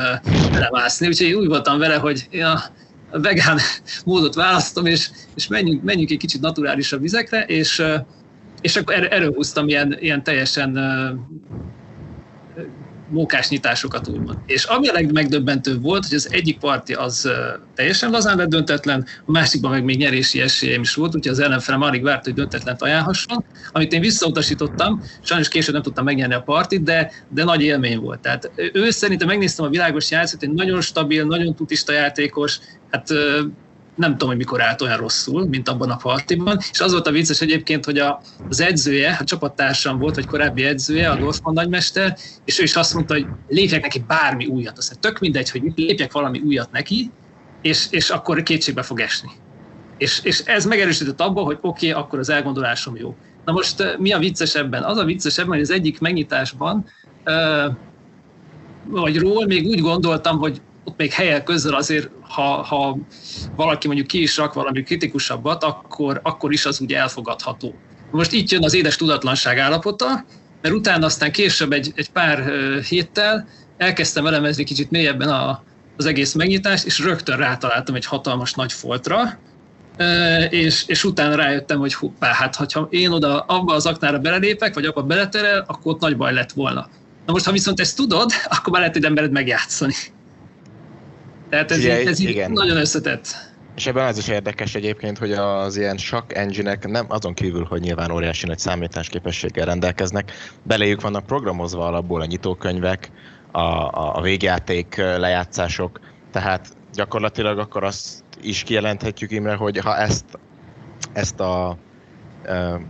belemászni, 0.52 1.08
úgyhogy 1.08 1.34
úgy 1.34 1.48
voltam 1.48 1.80
vele, 1.80 1.96
hogy 1.96 2.28
ja, 2.32 2.60
vegán 3.12 3.60
módot 4.06 4.36
választom, 4.36 4.86
és, 4.86 5.10
és 5.36 5.48
menjünk, 5.48 5.84
menjünk 5.84 6.10
egy 6.10 6.18
kicsit 6.18 6.42
naturálisabb 6.42 7.02
vizekre, 7.02 7.46
és, 7.46 7.84
és 8.62 8.76
akkor 8.76 8.94
er, 8.94 9.14
erről 9.14 9.34
húztam 9.34 9.68
ilyen, 9.68 9.98
ilyen 10.00 10.24
teljesen 10.24 10.78
mókás 13.10 13.50
nyitásokat 13.50 14.08
úgymond. 14.08 14.38
És 14.46 14.64
ami 14.64 14.88
a 14.88 14.94
legmegdöbbentőbb 14.94 15.82
volt, 15.82 16.06
hogy 16.06 16.16
az 16.16 16.28
egyik 16.32 16.60
parti 16.60 16.94
az 16.94 17.30
teljesen 17.76 18.12
lazán 18.12 18.38
lett 18.38 18.50
döntetlen, 18.50 19.06
a 19.26 19.32
másikban 19.32 19.72
meg 19.72 19.84
még 19.84 19.98
nyerési 19.98 20.42
esélyem 20.42 20.82
is 20.82 20.94
volt, 20.94 21.16
úgyhogy 21.16 21.32
az 21.32 21.40
ellenfelem 21.40 21.82
alig 21.82 22.04
várt, 22.04 22.24
hogy 22.24 22.34
döntetlent 22.34 22.82
ajánlhasson, 22.82 23.46
amit 23.72 23.94
én 23.94 24.02
visszautasítottam, 24.02 25.04
sajnos 25.22 25.48
később 25.48 25.74
nem 25.74 25.84
tudtam 25.84 26.06
megnyerni 26.06 26.34
a 26.34 26.42
partit, 26.42 26.84
de, 26.84 27.12
de 27.30 27.44
nagy 27.44 27.62
élmény 27.62 28.00
volt. 28.00 28.20
Tehát 28.20 28.52
ő 28.74 28.90
szerintem 28.90 29.28
megnéztem 29.28 29.66
a 29.66 29.70
világos 29.70 30.12
játszót, 30.12 30.44
egy 30.44 30.54
nagyon 30.54 30.82
stabil, 30.82 31.26
nagyon 31.26 31.56
tutista 31.56 31.94
játékos, 31.94 32.60
hát 32.92 33.14
nem 33.98 34.12
tudom, 34.12 34.28
hogy 34.28 34.38
mikor 34.38 34.62
állt 34.62 34.82
olyan 34.82 34.98
rosszul, 34.98 35.48
mint 35.48 35.70
abban 35.70 35.90
a 35.90 35.96
partiban, 35.96 36.58
és 36.72 36.80
az 36.80 36.92
volt 36.92 37.08
a 37.08 37.12
vicces 37.12 37.42
egyébként, 37.42 37.86
hogy 37.86 37.98
a, 37.98 38.22
az 38.50 38.60
edzője, 38.60 39.18
a 39.20 39.24
csapattársam 39.24 40.00
volt, 40.00 40.16
vagy 40.16 40.26
korábbi 40.26 40.64
edzője, 40.64 41.10
a 41.10 41.16
Dorfman 41.16 41.54
nagymester, 41.54 42.18
és 42.46 42.60
ő 42.60 42.64
is 42.64 42.76
azt 42.76 42.94
mondta, 42.94 43.14
hogy 43.14 43.26
lépjek 43.48 43.82
neki 43.82 44.04
bármi 44.08 44.46
újat. 44.46 44.78
Aztán 44.78 45.00
tök 45.00 45.20
mindegy, 45.20 45.50
hogy 45.50 45.62
lépjek 45.76 46.12
valami 46.12 46.40
újat 46.40 46.72
neki, 46.72 47.12
és, 47.62 47.88
és 47.90 48.10
akkor 48.10 48.44
kétségbe 48.44 48.82
fog 48.82 49.00
esni. 49.00 49.30
És, 49.98 50.20
és 50.24 50.40
ez 50.40 50.66
megerősített 50.66 51.22
abban, 51.22 51.44
hogy 51.44 51.58
oké, 51.62 51.90
okay, 51.90 52.04
akkor 52.04 52.20
az 52.20 52.30
elgondolásom 52.30 52.96
jó. 52.96 53.16
Na 53.46 53.52
most 53.52 53.98
mi 53.98 54.12
a 54.12 54.20
vicces 54.20 54.56
ebben? 54.56 54.84
Az 54.84 54.98
a 54.98 55.06
vicces 55.06 55.38
ebben, 55.38 55.52
hogy 55.52 55.62
az 55.62 55.72
egyik 55.72 56.00
megnyitásban, 56.00 56.86
vagy 58.90 59.18
ról 59.18 59.46
még 59.46 59.66
úgy 59.66 59.80
gondoltam, 59.80 60.38
hogy 60.38 60.62
ott 60.88 60.98
még 60.98 61.12
helyek 61.12 61.44
közül 61.44 61.76
azért, 61.76 62.10
ha, 62.22 62.64
ha 62.64 62.98
valaki 63.56 63.88
mondjuk 63.88 64.08
ki 64.08 64.22
is 64.22 64.38
rak 64.38 64.54
valami 64.54 64.84
kritikusabbat, 64.84 65.64
akkor, 65.64 66.20
akkor 66.24 66.54
is 66.54 66.66
az 66.66 66.82
úgy 66.82 66.94
elfogadható. 66.94 67.76
Most 68.12 68.32
itt 68.32 68.50
jön 68.50 68.64
az 68.64 68.74
édes 68.74 68.96
tudatlanság 68.96 69.58
állapota, 69.58 70.26
mert 70.62 70.76
utána 70.76 71.06
aztán 71.06 71.32
később 71.32 71.72
egy, 71.72 71.92
egy 71.96 72.10
pár 72.10 72.52
héttel 72.90 73.48
elkezdtem 73.78 74.26
elemezni 74.28 74.64
kicsit 74.64 74.92
mélyebben 74.92 75.30
a, 75.30 75.64
az 75.98 76.06
egész 76.06 76.34
megnyitást, 76.34 76.86
és 76.86 77.00
rögtön 77.00 77.38
rátaláltam 77.38 77.96
egy 77.96 78.06
hatalmas 78.06 78.54
nagy 78.54 78.74
foltra, 78.74 79.40
és, 80.50 80.84
és 80.88 81.04
utána 81.04 81.36
rájöttem, 81.36 81.80
hogy 81.80 81.94
hoppá, 81.94 82.34
hát 82.34 82.56
ha 82.56 82.88
én 82.90 83.12
oda 83.12 83.40
abba 83.40 83.74
az 83.74 83.86
aknára 83.86 84.20
belelépek, 84.20 84.74
vagy 84.74 84.86
abba 84.86 85.04
beleterel, 85.04 85.64
akkor 85.68 85.94
ott 85.94 86.00
nagy 86.02 86.18
baj 86.18 86.34
lett 86.34 86.52
volna. 86.52 86.90
Na 87.26 87.34
most, 87.34 87.46
ha 87.46 87.52
viszont 87.52 87.80
ezt 87.80 87.96
tudod, 87.96 88.32
akkor 88.56 88.72
már 88.72 88.82
lehet 88.82 88.96
egy 88.96 89.06
embered 89.06 89.32
megjátszani. 89.32 89.94
Tehát 91.50 91.72
ez, 91.72 91.78
Ugye, 91.78 92.02
így, 92.02 92.08
ez 92.08 92.20
igen. 92.20 92.52
nagyon 92.52 92.78
összetett. 92.78 93.28
És 93.76 93.88
ebben 93.88 94.08
az 94.08 94.18
is 94.18 94.28
érdekes 94.28 94.76
egyébként, 94.76 95.18
hogy 95.18 95.32
az 95.32 95.78
ilyen 95.78 95.98
sakk 95.98 96.34
engine 96.34 96.78
nem 96.82 97.06
azon 97.10 97.34
kívül, 97.34 97.64
hogy 97.64 97.82
nyilván 97.82 98.12
óriási 98.12 98.46
nagy 98.46 98.60
számításképességgel 98.60 99.66
rendelkeznek, 99.66 100.32
beléjük 100.64 101.02
vannak 101.02 101.26
programozva 101.26 101.86
alapból 101.86 102.22
a 102.22 102.26
nyitókönyvek, 102.26 103.12
a, 103.52 103.60
a, 103.60 104.16
a 104.16 104.22
végjáték 104.22 104.96
lejátszások, 104.96 106.00
tehát 106.32 106.68
gyakorlatilag 106.94 107.60
akkor 107.60 107.84
azt 107.84 108.24
is 108.42 108.64
kijelenthetjük 108.64 109.32
Imre, 109.32 109.56
hogy 109.56 109.78
ha 109.78 109.98
ezt, 109.98 110.26
ezt 111.14 111.40
a 111.40 111.78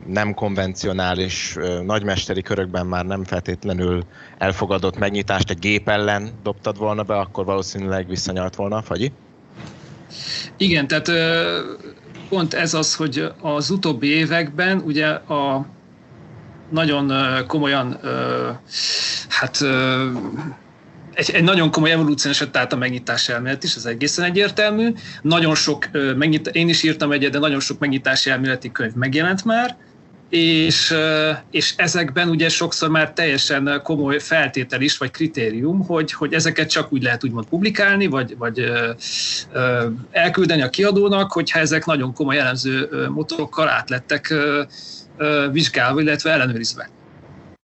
nem 0.08 0.34
konvencionális 0.34 1.55
nagymesteri 1.86 2.41
körökben 2.41 2.86
már 2.86 3.05
nem 3.05 3.24
feltétlenül 3.24 4.03
elfogadott 4.38 4.97
megnyitást 4.97 5.49
egy 5.49 5.60
gép 5.60 5.89
ellen 5.89 6.30
dobtad 6.43 6.78
volna 6.78 7.03
be, 7.03 7.18
akkor 7.18 7.45
valószínűleg 7.45 8.08
visszanyalt 8.08 8.55
volna 8.55 8.76
a 8.76 8.82
fagyi? 8.82 9.12
Igen, 10.58 10.88
tehát 10.88 11.12
pont 12.30 12.53
ez 12.53 12.74
az, 12.74 12.95
hogy 12.95 13.32
az 13.41 13.70
utóbbi 13.70 14.08
években 14.08 14.82
ugye 14.86 15.08
a 15.08 15.66
nagyon 16.70 17.12
komolyan 17.47 17.99
hát 19.30 19.64
egy, 21.18 21.32
egy 21.32 21.43
nagyon 21.43 21.72
komoly 21.72 21.91
evolúciós 21.91 22.43
tehát 22.51 22.74
a 22.74 22.76
megnyitás 22.76 23.30
elmélet 23.30 23.63
is, 23.63 23.76
ez 23.76 23.86
egészen 23.86 24.26
egyértelmű. 24.26 24.93
Nagyon 25.22 25.55
sok, 25.55 25.89
megnyit, 26.18 26.47
én 26.47 26.70
is 26.70 26.84
írtam 26.84 27.11
egyet, 27.11 27.32
de 27.32 27.39
nagyon 27.39 27.59
sok 27.59 27.80
megnyitási 27.80 28.30
elméleti 28.30 28.72
könyv 28.72 28.93
megjelent 28.93 29.45
már, 29.45 29.78
és, 30.30 30.93
és 31.51 31.74
ezekben 31.78 32.30
ugye 32.30 32.49
sokszor 32.49 32.89
már 32.89 33.13
teljesen 33.13 33.82
komoly 33.84 34.20
feltétel 34.20 34.82
is, 34.82 34.97
vagy 34.97 35.11
kritérium, 35.11 35.86
hogy, 35.86 36.11
hogy 36.13 36.34
ezeket 36.34 36.70
csak 36.70 36.93
úgy 36.93 37.03
lehet 37.03 37.24
úgymond 37.24 37.45
publikálni, 37.45 38.07
vagy, 38.07 38.38
vagy 38.38 38.59
ö, 38.59 39.86
elküldeni 40.11 40.61
a 40.61 40.70
kiadónak, 40.70 41.32
hogyha 41.32 41.59
ezek 41.59 41.86
nagyon 41.86 42.13
komoly 42.13 42.38
elemző 42.38 42.89
motorokkal 43.13 43.70
átlettek 43.70 44.34
vizsgálva, 45.51 46.01
illetve 46.01 46.32
ellenőrizve. 46.32 46.89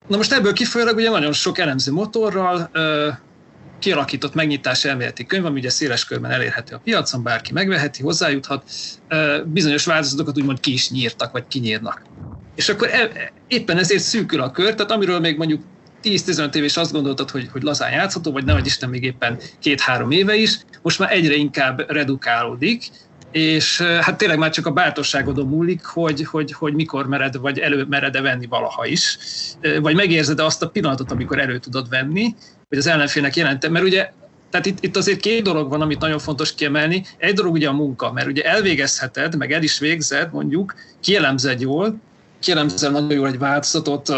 Na 0.07 0.17
most 0.17 0.33
ebből 0.33 0.53
kifolyólag 0.53 0.95
ugye 0.95 1.09
nagyon 1.09 1.33
sok 1.33 1.57
elemző 1.57 1.91
motorral 1.91 2.69
kialakított 3.79 4.33
megnyitás 4.33 4.85
elméleti 4.85 5.25
könyv, 5.25 5.45
ami 5.45 5.59
ugye 5.59 5.69
széles 5.69 6.05
körben 6.05 6.31
elérhető 6.31 6.75
a 6.75 6.81
piacon, 6.83 7.23
bárki 7.23 7.53
megveheti, 7.53 8.01
hozzájuthat, 8.01 8.71
bizonyos 9.45 9.85
változatokat 9.85 10.37
úgymond 10.37 10.59
ki 10.59 10.73
is 10.73 10.89
nyírtak, 10.89 11.31
vagy 11.31 11.47
kinyírnak. 11.47 12.01
És 12.55 12.69
akkor 12.69 12.87
e, 12.87 13.31
éppen 13.47 13.77
ezért 13.77 14.03
szűkül 14.03 14.41
a 14.41 14.51
kör, 14.51 14.75
tehát 14.75 14.91
amiről 14.91 15.19
még 15.19 15.37
mondjuk 15.37 15.63
10-15 16.03 16.55
év 16.55 16.63
is 16.63 16.77
azt 16.77 16.91
gondoltad, 16.91 17.29
hogy, 17.29 17.49
hogy 17.51 17.61
lazán 17.63 17.91
játszható, 17.91 18.31
vagy 18.31 18.45
nehogy 18.45 18.65
Isten 18.65 18.89
még 18.89 19.03
éppen 19.03 19.37
két-három 19.59 20.11
éve 20.11 20.35
is, 20.35 20.59
most 20.81 20.99
már 20.99 21.11
egyre 21.11 21.33
inkább 21.33 21.91
redukálódik, 21.91 22.89
és 23.31 23.81
hát 23.81 24.17
tényleg 24.17 24.37
már 24.37 24.49
csak 24.49 24.65
a 24.65 24.71
bátorságodon 24.71 25.47
múlik, 25.47 25.85
hogy, 25.85 26.25
hogy, 26.25 26.51
hogy 26.51 26.73
mikor 26.73 27.07
mered, 27.07 27.37
vagy 27.37 27.59
elő 27.59 27.85
mered-e 27.89 28.21
venni 28.21 28.45
valaha 28.45 28.85
is, 28.85 29.17
vagy 29.81 29.95
megérzed-e 29.95 30.45
azt 30.45 30.61
a 30.61 30.69
pillanatot, 30.69 31.11
amikor 31.11 31.39
elő 31.39 31.57
tudod 31.57 31.89
venni, 31.89 32.35
hogy 32.69 32.77
az 32.77 32.87
ellenfélnek 32.87 33.35
jelentem, 33.35 33.71
mert 33.71 33.85
ugye 33.85 34.11
tehát 34.49 34.65
itt, 34.65 34.83
itt 34.83 34.97
azért 34.97 35.19
két 35.19 35.43
dolog 35.43 35.69
van, 35.69 35.81
amit 35.81 35.99
nagyon 35.99 36.19
fontos 36.19 36.55
kiemelni. 36.55 37.03
Egy 37.17 37.33
dolog 37.33 37.53
ugye 37.53 37.67
a 37.67 37.73
munka, 37.73 38.11
mert 38.11 38.27
ugye 38.27 38.43
elvégezheted, 38.43 39.37
meg 39.37 39.51
el 39.51 39.63
is 39.63 39.79
végzed, 39.79 40.31
mondjuk, 40.31 40.75
kielemzed 40.99 41.61
jól, 41.61 41.99
kielemzel 42.39 42.91
nagyon 42.91 43.11
jól 43.11 43.27
egy 43.27 43.37
változatot, 43.37 44.13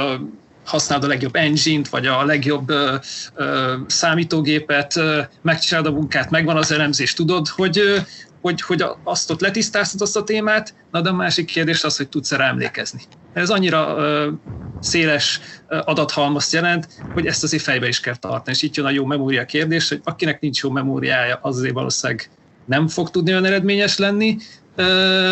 használod 0.66 1.04
a 1.04 1.08
legjobb 1.08 1.36
engine-t, 1.36 1.90
vagy 1.90 2.08
a 2.08 2.26
legjobb 2.26 2.70
ö, 2.70 2.96
ö, 3.36 3.74
számítógépet, 3.88 4.96
ö, 4.98 5.22
megcsinálod 5.42 5.94
a 5.94 5.96
munkát, 5.96 6.30
megvan 6.30 6.58
az 6.58 6.72
elemzés, 6.72 7.14
tudod, 7.14 7.48
hogy, 7.48 7.78
ö, 7.78 7.98
hogy, 8.42 8.62
hogy 8.62 8.84
azt 9.04 9.32
ott 9.32 9.42
letisztáztad 9.42 10.02
azt 10.02 10.18
a 10.18 10.24
témát, 10.24 10.74
na 10.92 11.02
de 11.02 11.10
a 11.10 11.14
másik 11.14 11.46
kérdés 11.46 11.84
az, 11.84 11.98
hogy 11.98 12.10
tudsz 12.10 12.32
rá 12.32 12.48
emlékezni. 12.48 13.02
Ez 13.34 13.50
annyira 13.50 13.96
ö, 13.98 14.32
széles 14.80 15.40
adathalmazt 15.68 16.54
jelent, 16.54 16.88
hogy 17.14 17.26
ezt 17.26 17.44
azért 17.44 17.64
fejbe 17.64 17.88
is 17.88 18.00
kell 18.00 18.16
tartani. 18.16 18.56
És 18.56 18.62
itt 18.62 18.76
jön 18.76 18.86
a 18.86 18.92
jó 18.92 19.06
memória 19.06 19.46
kérdés, 19.46 19.90
hogy 19.90 20.02
akinek 20.04 20.40
nincs 20.40 20.62
jó 20.62 20.70
memóriája, 20.70 21.40
az 21.42 21.58
azért 21.58 21.74
valószínűleg 21.74 22.30
nem 22.66 22.88
fog 22.88 23.10
tudni 23.10 23.32
olyan 23.32 23.46
eredményes 23.46 23.98
lenni. 23.98 24.38
Ö, 24.76 25.32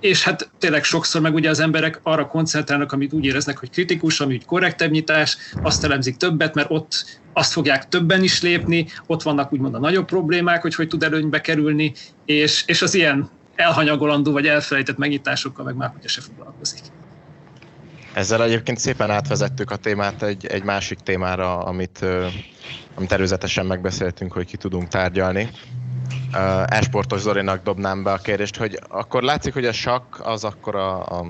és 0.00 0.22
hát 0.22 0.50
tényleg 0.58 0.84
sokszor 0.84 1.20
meg 1.20 1.34
ugye 1.34 1.50
az 1.50 1.60
emberek 1.60 2.00
arra 2.02 2.26
koncentrálnak, 2.26 2.92
amit 2.92 3.12
úgy 3.12 3.24
éreznek, 3.24 3.58
hogy 3.58 3.70
kritikus, 3.70 4.20
ami 4.20 4.34
úgy 4.34 4.44
korrektebb 4.44 4.90
nyitás, 4.90 5.36
azt 5.62 5.84
elemzik 5.84 6.16
többet, 6.16 6.54
mert 6.54 6.70
ott 6.70 7.20
azt 7.32 7.52
fogják 7.52 7.88
többen 7.88 8.22
is 8.22 8.42
lépni, 8.42 8.86
ott 9.06 9.22
vannak 9.22 9.52
úgymond 9.52 9.74
a 9.74 9.78
nagyobb 9.78 10.06
problémák, 10.06 10.62
hogy 10.62 10.74
hogy 10.74 10.88
tud 10.88 11.02
előnybe 11.02 11.40
kerülni, 11.40 11.92
és, 12.24 12.62
és 12.66 12.82
az 12.82 12.94
ilyen 12.94 13.30
elhanyagolandó 13.54 14.32
vagy 14.32 14.46
elfelejtett 14.46 14.96
megnyitásokkal 14.96 15.64
meg 15.64 15.74
már 15.74 15.92
se 16.04 16.20
foglalkozik. 16.20 16.80
Ezzel 18.14 18.42
egyébként 18.42 18.78
szépen 18.78 19.10
átvezettük 19.10 19.70
a 19.70 19.76
témát 19.76 20.22
egy, 20.22 20.46
egy 20.46 20.62
másik 20.62 20.98
témára, 20.98 21.58
amit, 21.58 22.04
amit 22.94 23.12
előzetesen 23.12 23.66
megbeszéltünk, 23.66 24.32
hogy 24.32 24.46
ki 24.46 24.56
tudunk 24.56 24.88
tárgyalni 24.88 25.50
uh, 26.32 26.62
esportos 26.66 27.20
Zorinak 27.20 27.62
dobnám 27.62 28.02
be 28.02 28.12
a 28.12 28.16
kérdést, 28.16 28.56
hogy 28.56 28.78
akkor 28.88 29.22
látszik, 29.22 29.52
hogy 29.52 29.64
a 29.64 29.72
sakk 29.72 30.26
az 30.26 30.44
akkor 30.44 30.76
a, 30.76 31.06
a 31.06 31.26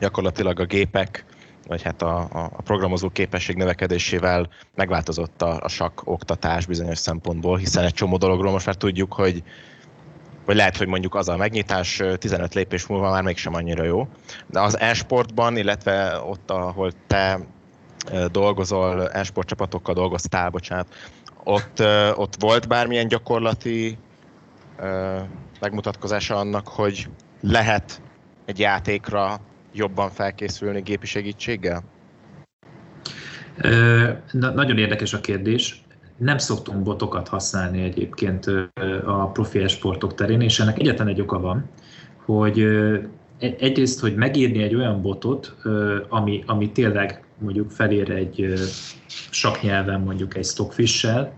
gyakorlatilag 0.00 0.60
a 0.60 0.64
gépek, 0.64 1.24
vagy 1.66 1.82
hát 1.82 2.02
a, 2.02 2.28
a 2.32 2.62
programozó 2.64 3.08
képesség 3.08 3.56
növekedésével 3.56 4.48
megváltozott 4.74 5.42
a, 5.42 5.60
a 5.62 5.68
sakk 5.68 6.00
oktatás 6.04 6.66
bizonyos 6.66 6.98
szempontból, 6.98 7.58
hiszen 7.58 7.84
egy 7.84 7.94
csomó 7.94 8.16
dologról 8.16 8.52
most 8.52 8.66
már 8.66 8.74
tudjuk, 8.74 9.12
hogy 9.12 9.42
vagy 10.44 10.56
lehet, 10.56 10.76
hogy 10.76 10.86
mondjuk 10.86 11.14
az 11.14 11.28
a 11.28 11.36
megnyitás 11.36 12.02
15 12.18 12.54
lépés 12.54 12.86
múlva 12.86 13.10
már 13.10 13.22
mégsem 13.22 13.54
annyira 13.54 13.84
jó. 13.84 14.08
De 14.46 14.60
az 14.60 14.78
e-sportban, 14.78 15.56
illetve 15.56 16.20
ott, 16.20 16.50
ahol 16.50 16.92
te 17.06 17.40
dolgozol, 18.30 19.10
e-sport 19.10 19.48
csapatokkal 19.48 19.94
dolgoztál, 19.94 20.50
bocsánat, 20.50 20.86
ott, 21.44 21.80
ott 22.14 22.34
volt 22.38 22.68
bármilyen 22.68 23.08
gyakorlati 23.08 23.98
megmutatkozása 25.60 26.36
annak, 26.36 26.68
hogy 26.68 27.08
lehet 27.40 28.02
egy 28.44 28.58
játékra 28.58 29.40
jobban 29.72 30.10
felkészülni 30.10 30.80
gépi 30.80 31.06
segítséggel? 31.06 31.82
Na, 34.30 34.50
nagyon 34.50 34.78
érdekes 34.78 35.12
a 35.12 35.20
kérdés. 35.20 35.82
Nem 36.16 36.38
szoktunk 36.38 36.82
botokat 36.82 37.28
használni 37.28 37.82
egyébként 37.82 38.46
a 39.04 39.30
profi 39.30 39.68
sportok 39.68 40.14
terén, 40.14 40.40
és 40.40 40.60
ennek 40.60 40.78
egyetlen 40.78 41.08
egy 41.08 41.20
oka 41.20 41.40
van, 41.40 41.68
hogy 42.24 42.60
e-, 43.38 43.54
egyrészt, 43.58 44.00
hogy 44.00 44.14
megírni 44.14 44.62
egy 44.62 44.74
olyan 44.74 45.02
botot, 45.02 45.54
ami, 46.08 46.42
ami 46.46 46.72
tényleg 46.72 47.23
mondjuk 47.38 47.70
felér 47.70 48.10
egy 48.10 48.52
saknyelven 49.30 50.00
mondjuk 50.00 50.36
egy 50.36 50.44
stockfish-sel, 50.44 51.36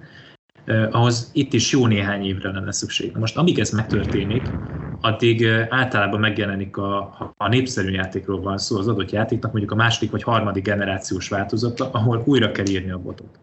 ahhoz 0.90 1.30
itt 1.32 1.52
is 1.52 1.72
jó 1.72 1.86
néhány 1.86 2.24
évre 2.24 2.50
lenne 2.50 2.72
szükség. 2.72 3.16
Most 3.16 3.36
amíg 3.36 3.58
ez 3.58 3.70
megtörténik, 3.70 4.54
addig 5.00 5.46
általában 5.68 6.20
megjelenik 6.20 6.76
a, 6.76 7.16
a 7.36 7.48
népszerű 7.48 7.90
játékról 7.90 8.40
van 8.40 8.58
szó, 8.58 8.78
az 8.78 8.88
adott 8.88 9.10
játéknak 9.10 9.50
mondjuk 9.50 9.72
a 9.72 9.76
második 9.76 10.10
vagy 10.10 10.22
harmadik 10.22 10.64
generációs 10.64 11.28
változata, 11.28 11.90
ahol 11.90 12.22
újra 12.24 12.52
kell 12.52 12.66
írni 12.66 12.90
a 12.90 12.98
botot. 12.98 13.38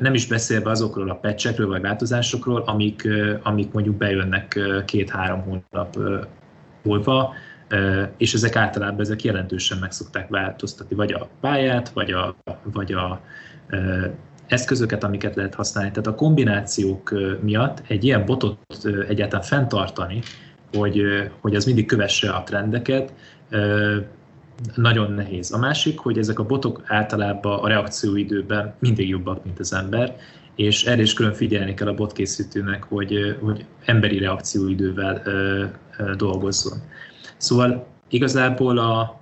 Nem 0.00 0.14
is 0.14 0.26
beszélve 0.26 0.70
azokról 0.70 1.10
a 1.10 1.14
pecsekről 1.14 1.68
vagy 1.68 1.80
változásokról, 1.80 2.60
amik, 2.60 3.08
amik 3.42 3.72
mondjuk 3.72 3.96
bejönnek 3.96 4.58
két-három 4.84 5.42
hónap 5.42 5.98
múlva, 6.82 7.34
és 8.16 8.34
ezek 8.34 8.56
általában 8.56 9.00
ezek 9.00 9.22
jelentősen 9.22 9.78
meg 9.78 9.92
szokták 9.92 10.28
változtatni, 10.28 10.96
vagy 10.96 11.12
a 11.12 11.28
pályát, 11.40 11.88
vagy 11.88 12.10
a, 12.10 12.36
vagy 12.62 12.92
a 12.92 13.20
eszközöket, 14.46 15.04
amiket 15.04 15.36
lehet 15.36 15.54
használni. 15.54 15.90
Tehát 15.90 16.06
a 16.06 16.14
kombinációk 16.14 17.14
miatt 17.40 17.82
egy 17.86 18.04
ilyen 18.04 18.24
botot 18.24 18.58
egyáltalán 19.08 19.44
fenntartani, 19.44 20.22
hogy, 20.72 21.02
hogy 21.40 21.54
az 21.54 21.64
mindig 21.64 21.86
kövesse 21.86 22.30
a 22.30 22.42
trendeket, 22.42 23.12
nagyon 24.74 25.12
nehéz. 25.12 25.52
A 25.52 25.58
másik, 25.58 25.98
hogy 25.98 26.18
ezek 26.18 26.38
a 26.38 26.46
botok 26.46 26.82
általában 26.86 27.58
a 27.58 27.68
reakcióidőben 27.68 28.74
mindig 28.78 29.08
jobbak, 29.08 29.44
mint 29.44 29.58
az 29.58 29.72
ember, 29.72 30.16
és 30.54 30.84
erre 30.84 31.02
is 31.02 31.12
külön 31.12 31.32
figyelni 31.32 31.74
kell 31.74 31.88
a 31.88 31.94
botkészítőnek, 31.94 32.84
hogy, 32.84 33.36
hogy 33.40 33.64
emberi 33.84 34.18
reakcióidővel 34.18 35.22
dolgozzon. 36.16 36.78
Szóval 37.40 37.86
igazából 38.08 38.78
a, 38.78 39.20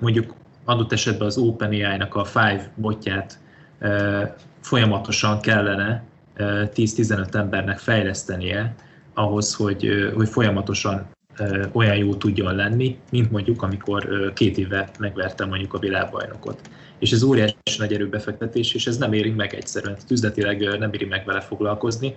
mondjuk 0.00 0.34
adott 0.64 0.92
esetben 0.92 1.26
az 1.26 1.38
OpenAI-nak 1.38 2.14
a 2.14 2.24
Five 2.24 2.72
botját 2.74 3.38
folyamatosan 4.60 5.40
kellene 5.40 6.04
10-15 6.38 7.34
embernek 7.34 7.78
fejlesztenie 7.78 8.74
ahhoz, 9.14 9.54
hogy, 9.54 10.10
hogy 10.14 10.28
folyamatosan 10.28 11.08
olyan 11.72 11.96
jó 11.96 12.14
tudjon 12.14 12.54
lenni, 12.54 12.98
mint 13.10 13.30
mondjuk, 13.30 13.62
amikor 13.62 14.32
két 14.34 14.58
éve 14.58 14.90
megvertem 14.98 15.48
mondjuk 15.48 15.74
a 15.74 15.78
világbajnokot. 15.78 16.60
És 16.98 17.12
ez 17.12 17.22
óriási 17.22 17.54
nagy 17.78 17.92
erőbefektetés, 17.92 18.74
és 18.74 18.86
ez 18.86 18.96
nem 18.96 19.12
éri 19.12 19.30
meg 19.30 19.54
egyszerűen. 19.54 19.94
Tehát 19.94 20.10
üzletileg 20.10 20.78
nem 20.78 20.92
éri 20.92 21.04
meg 21.04 21.24
vele 21.24 21.40
foglalkozni. 21.40 22.16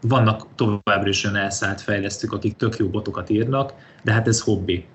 Vannak 0.00 0.46
továbbra 0.54 1.08
is 1.08 1.24
olyan 1.24 1.36
elszállt 1.36 1.80
fejlesztők, 1.80 2.32
akik 2.32 2.56
tök 2.56 2.76
jó 2.76 2.88
botokat 2.88 3.30
írnak, 3.30 3.72
de 4.02 4.12
hát 4.12 4.28
ez 4.28 4.40
hobbi. 4.40 4.86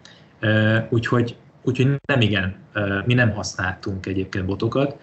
Úgyhogy, 0.90 1.36
úgyhogy 1.64 1.96
nem 2.06 2.22
igen, 2.22 2.56
mi 3.06 3.14
nem 3.14 3.32
használtunk 3.32 4.06
egyébként 4.06 4.46
botokat, 4.46 4.98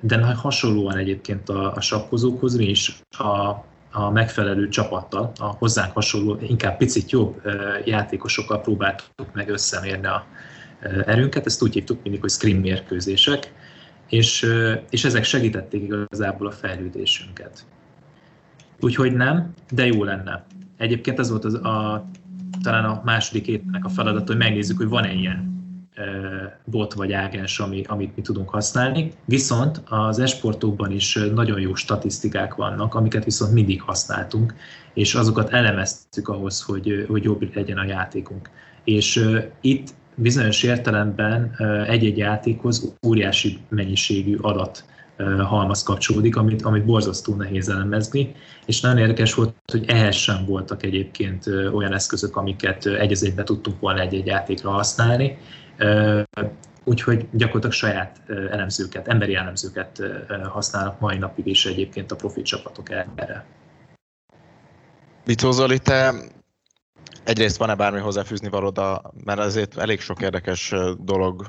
de 0.00 0.34
hasonlóan 0.34 0.96
egyébként 0.96 1.48
a, 1.48 1.74
a 1.74 1.80
sakkozókhoz 1.80 2.56
mi 2.56 2.64
is 2.64 3.02
a, 3.18 3.64
a 3.92 4.10
megfelelő 4.10 4.68
csapattal, 4.68 5.32
a 5.38 5.44
hozzánk 5.44 5.92
hasonló, 5.92 6.38
inkább 6.40 6.76
picit 6.76 7.10
jobb 7.10 7.42
játékosokkal 7.84 8.60
próbáltuk 8.60 9.32
meg 9.32 9.48
összemérni 9.48 10.06
a 10.06 10.26
erőnket, 11.06 11.46
ezt 11.46 11.62
úgy 11.62 11.74
hívtuk 11.74 12.02
mindig, 12.02 12.20
hogy 12.20 12.30
screen 12.30 12.56
mérkőzések, 12.56 13.52
és, 14.08 14.46
és 14.90 15.04
ezek 15.04 15.24
segítették 15.24 15.82
igazából 15.82 16.46
a 16.46 16.50
fejlődésünket. 16.50 17.64
Úgyhogy 18.84 19.12
nem, 19.12 19.52
de 19.70 19.86
jó 19.86 20.04
lenne. 20.04 20.44
Egyébként 20.76 21.18
ez 21.18 21.30
volt 21.30 21.44
az 21.44 21.54
a, 21.54 22.06
talán 22.62 22.84
a 22.84 23.02
második 23.04 23.46
évnek 23.46 23.84
a 23.84 23.88
feladat, 23.88 24.26
hogy 24.26 24.36
megnézzük, 24.36 24.76
hogy 24.76 24.88
van-e 24.88 25.12
ilyen 25.12 25.50
bot 26.64 26.92
vagy 26.92 27.12
ágens, 27.12 27.58
ami, 27.58 27.82
amit 27.86 28.16
mi 28.16 28.22
tudunk 28.22 28.48
használni. 28.48 29.12
Viszont 29.24 29.82
az 29.88 30.18
esportokban 30.18 30.90
is 30.90 31.18
nagyon 31.34 31.60
jó 31.60 31.74
statisztikák 31.74 32.54
vannak, 32.54 32.94
amiket 32.94 33.24
viszont 33.24 33.52
mindig 33.52 33.82
használtunk, 33.82 34.54
és 34.94 35.14
azokat 35.14 35.50
elemeztük 35.50 36.28
ahhoz, 36.28 36.62
hogy, 36.62 37.06
hogy 37.08 37.24
jobb 37.24 37.54
legyen 37.54 37.78
a 37.78 37.84
játékunk. 37.84 38.50
És 38.84 39.28
itt 39.60 39.88
bizonyos 40.14 40.62
értelemben 40.62 41.56
egy-egy 41.88 42.18
játékhoz 42.18 42.96
óriási 43.06 43.58
mennyiségű 43.68 44.36
adat 44.36 44.84
halmaz 45.44 45.82
kapcsolódik, 45.82 46.36
amit, 46.36 46.62
amit 46.62 46.84
borzasztó 46.84 47.34
nehéz 47.34 47.68
elemezni, 47.68 48.34
és 48.66 48.80
nagyon 48.80 48.98
érdekes 48.98 49.34
volt, 49.34 49.54
hogy 49.72 49.84
ehhez 49.86 50.14
sem 50.14 50.44
voltak 50.46 50.82
egyébként 50.82 51.46
olyan 51.46 51.92
eszközök, 51.92 52.36
amiket 52.36 52.86
egy 52.86 53.24
egybe 53.24 53.42
tudtunk 53.42 53.80
volna 53.80 54.00
egy-egy 54.00 54.26
játékra 54.26 54.70
használni, 54.70 55.38
Úgyhogy 56.84 57.28
gyakorlatilag 57.32 57.72
saját 57.72 58.20
elemzőket, 58.50 59.08
emberi 59.08 59.34
elemzőket 59.34 60.02
használnak 60.48 61.00
mai 61.00 61.18
napig 61.18 61.46
is 61.46 61.66
egyébként 61.66 62.12
a 62.12 62.16
profi 62.16 62.42
csapatok 62.42 62.90
erre. 62.90 63.44
Bicó 65.24 65.50
Zoli, 65.50 65.78
te 65.78 66.14
egyrészt 67.24 67.56
van-e 67.56 67.74
bármi 67.74 68.00
hozzáfűzni 68.00 68.48
valód, 68.48 68.80
mert 69.24 69.38
azért 69.38 69.78
elég 69.78 70.00
sok 70.00 70.22
érdekes 70.22 70.74
dolog 70.98 71.46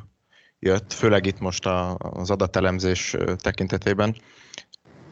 jött, 0.64 0.94
főleg 0.94 1.26
itt 1.26 1.40
most 1.40 1.66
az 1.98 2.30
adatelemzés 2.30 3.16
tekintetében. 3.38 4.16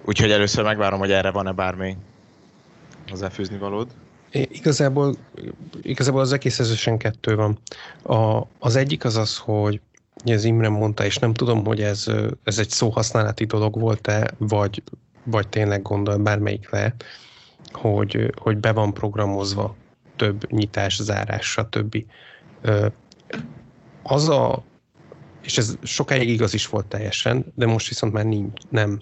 Úgyhogy 0.05 0.31
először 0.31 0.63
megvárom, 0.63 0.99
hogy 0.99 1.11
erre 1.11 1.31
van-e 1.31 1.51
bármi 1.51 1.97
hozzáfűzni 3.09 3.57
valód. 3.57 3.87
Igazából, 4.31 5.15
igazából 5.81 6.21
az 6.21 6.33
egész 6.33 6.59
ezesen 6.59 6.97
kettő 6.97 7.35
van. 7.35 7.59
A, 8.03 8.41
az 8.59 8.75
egyik 8.75 9.05
az 9.05 9.15
az, 9.15 9.37
hogy 9.37 9.81
ez 10.23 10.43
Imre 10.43 10.69
mondta, 10.69 11.05
és 11.05 11.17
nem 11.17 11.33
tudom, 11.33 11.65
hogy 11.65 11.81
ez, 11.81 12.05
ez 12.43 12.59
egy 12.59 12.69
szóhasználati 12.69 13.45
dolog 13.45 13.79
volt-e, 13.79 14.31
vagy, 14.37 14.83
vagy 15.23 15.47
tényleg 15.47 15.81
gondol 15.81 16.17
bármelyik 16.17 16.69
le, 16.69 16.95
hogy, 17.71 18.33
hogy 18.35 18.57
be 18.57 18.71
van 18.71 18.93
programozva 18.93 19.75
több 20.15 20.51
nyitás, 20.51 21.01
zárás, 21.01 21.51
stb. 21.51 22.05
Az 24.03 24.29
a, 24.29 24.63
és 25.41 25.57
ez 25.57 25.77
sokáig 25.83 26.29
igaz 26.29 26.53
is 26.53 26.67
volt 26.67 26.85
teljesen, 26.85 27.45
de 27.55 27.65
most 27.65 27.87
viszont 27.87 28.13
már 28.13 28.25
nincs, 28.25 28.61
nem. 28.69 29.01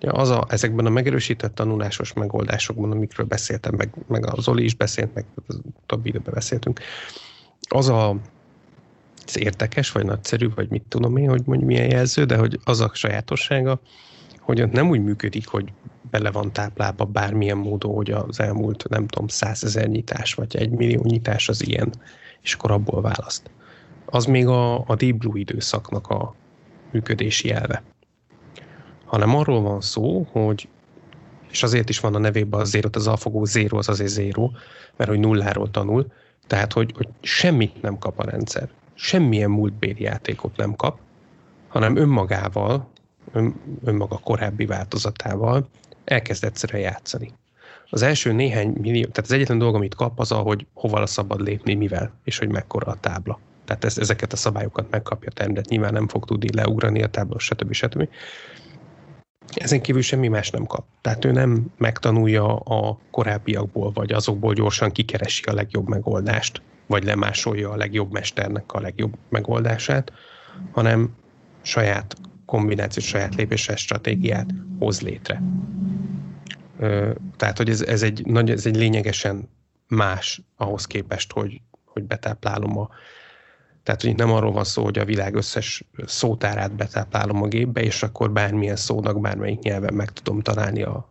Az 0.00 0.30
a, 0.30 0.46
ezekben 0.48 0.86
a 0.86 0.90
megerősített 0.90 1.54
tanulásos 1.54 2.12
megoldásokban, 2.12 2.90
amikről 2.90 3.26
beszéltem, 3.26 3.74
meg, 3.76 3.94
meg 4.08 4.26
az 4.26 4.44
Zoli 4.44 4.64
is 4.64 4.74
beszélt, 4.74 5.14
meg 5.14 5.24
több 5.86 6.06
időben 6.06 6.34
beszéltünk, 6.34 6.80
az 7.68 7.88
a 7.88 8.16
ez 9.26 9.38
érdekes, 9.38 9.92
vagy 9.92 10.04
nagyszerű, 10.04 10.48
vagy 10.54 10.70
mit 10.70 10.82
tudom 10.88 11.16
én, 11.16 11.28
hogy 11.28 11.42
mondjuk 11.44 11.68
milyen 11.68 11.90
jelző, 11.90 12.24
de 12.24 12.36
hogy 12.36 12.60
az 12.64 12.80
a 12.80 12.90
sajátossága, 12.94 13.80
hogy 14.40 14.62
ott 14.62 14.72
nem 14.72 14.88
úgy 14.88 15.02
működik, 15.02 15.46
hogy 15.46 15.72
bele 16.10 16.30
van 16.30 16.52
táplálva 16.52 17.04
bármilyen 17.04 17.56
módon, 17.56 17.94
hogy 17.94 18.10
az 18.10 18.40
elmúlt, 18.40 18.88
nem 18.88 19.06
tudom, 19.06 19.28
százezer 19.28 19.88
nyitás, 19.88 20.34
vagy 20.34 20.56
egy 20.56 20.70
millió 20.70 21.02
nyitás 21.04 21.48
az 21.48 21.66
ilyen, 21.66 21.92
és 22.42 22.54
akkor 22.54 22.70
abból 22.70 23.00
választ. 23.00 23.50
Az 24.04 24.24
még 24.24 24.46
a, 24.46 24.78
a 24.78 24.94
Deep 24.94 25.16
Blue 25.16 25.38
időszaknak 25.38 26.08
a 26.08 26.34
működési 26.90 27.50
elve. 27.50 27.82
Hanem 29.04 29.34
arról 29.34 29.60
van 29.60 29.80
szó, 29.80 30.26
hogy 30.32 30.68
és 31.50 31.62
azért 31.62 31.88
is 31.88 32.00
van 32.00 32.14
a 32.14 32.18
nevében 32.18 32.60
az 32.60 32.68
zéro, 32.68 32.88
az 32.92 33.06
alfogó 33.06 33.44
zéro 33.44 33.78
az 33.78 33.88
azért 33.88 34.10
zéro, 34.10 34.50
mert 34.96 35.10
hogy 35.10 35.18
nulláról 35.18 35.70
tanul, 35.70 36.06
tehát 36.46 36.72
hogy, 36.72 36.92
hogy 36.96 37.08
semmit 37.20 37.82
nem 37.82 37.98
kap 37.98 38.18
a 38.18 38.24
rendszer. 38.24 38.68
Semmilyen 38.94 39.50
múltbéli 39.50 40.02
játékot 40.02 40.56
nem 40.56 40.74
kap, 40.74 40.98
hanem 41.68 41.96
önmagával, 41.96 42.88
ön, 43.32 43.54
önmaga 43.84 44.18
korábbi 44.18 44.66
változatával 44.66 45.68
elkezd 46.04 46.44
egyszerűen 46.44 46.82
játszani. 46.82 47.32
Az 47.90 48.02
első 48.02 48.32
néhány 48.32 48.68
millió, 48.80 49.00
tehát 49.00 49.30
az 49.30 49.32
egyetlen 49.32 49.58
dolog, 49.58 49.74
amit 49.74 49.94
kap, 49.94 50.18
az 50.18 50.32
a, 50.32 50.36
hogy 50.36 50.66
hova 50.74 51.06
szabad 51.06 51.40
lépni, 51.40 51.74
mivel, 51.74 52.12
és 52.24 52.38
hogy 52.38 52.48
mekkora 52.48 52.92
a 52.92 53.00
tábla. 53.00 53.38
Tehát 53.64 53.84
ez, 53.84 53.98
ezeket 53.98 54.32
a 54.32 54.36
szabályokat 54.36 54.90
megkapja 54.90 55.30
természet, 55.30 55.68
nyilván 55.68 55.92
nem 55.92 56.08
fog 56.08 56.24
tudni 56.24 56.54
leugrani 56.54 57.02
a 57.02 57.06
tábla, 57.06 57.38
stb. 57.38 57.72
stb. 57.72 58.08
Ezen 59.54 59.80
kívül 59.80 60.02
semmi 60.02 60.28
más 60.28 60.50
nem 60.50 60.66
kap. 60.66 60.84
Tehát 61.00 61.24
ő 61.24 61.32
nem 61.32 61.66
megtanulja 61.76 62.56
a 62.56 62.98
korábbiakból, 63.10 63.90
vagy 63.92 64.12
azokból 64.12 64.54
gyorsan 64.54 64.90
kikeresi 64.90 65.42
a 65.44 65.52
legjobb 65.52 65.88
megoldást, 65.88 66.62
vagy 66.86 67.04
lemásolja 67.04 67.70
a 67.70 67.76
legjobb 67.76 68.12
mesternek 68.12 68.72
a 68.72 68.80
legjobb 68.80 69.16
megoldását, 69.28 70.12
hanem 70.72 71.14
saját 71.62 72.16
kombinációs, 72.46 73.06
saját 73.06 73.34
lépéses 73.34 73.80
stratégiát 73.80 74.46
hoz 74.78 75.00
létre. 75.00 75.42
Tehát, 77.36 77.56
hogy 77.56 77.68
ez, 77.68 77.82
ez, 77.82 78.02
egy, 78.02 78.26
nagy, 78.26 78.50
ez 78.50 78.66
egy 78.66 78.76
lényegesen 78.76 79.48
más 79.88 80.42
ahhoz 80.56 80.86
képest, 80.86 81.32
hogy, 81.32 81.60
hogy 81.84 82.02
betáplálom 82.02 82.78
a, 82.78 82.88
tehát, 83.84 84.02
hogy 84.02 84.14
nem 84.14 84.32
arról 84.32 84.52
van 84.52 84.64
szó, 84.64 84.84
hogy 84.84 84.98
a 84.98 85.04
világ 85.04 85.34
összes 85.34 85.84
szótárát 86.06 86.72
betáplálom 86.72 87.42
a 87.42 87.48
gépbe, 87.48 87.82
és 87.82 88.02
akkor 88.02 88.30
bármilyen 88.32 88.76
szónak 88.76 89.20
bármelyik 89.20 89.58
nyelven 89.58 89.94
meg 89.94 90.10
tudom 90.10 90.40
találni 90.40 90.82
a, 90.82 91.08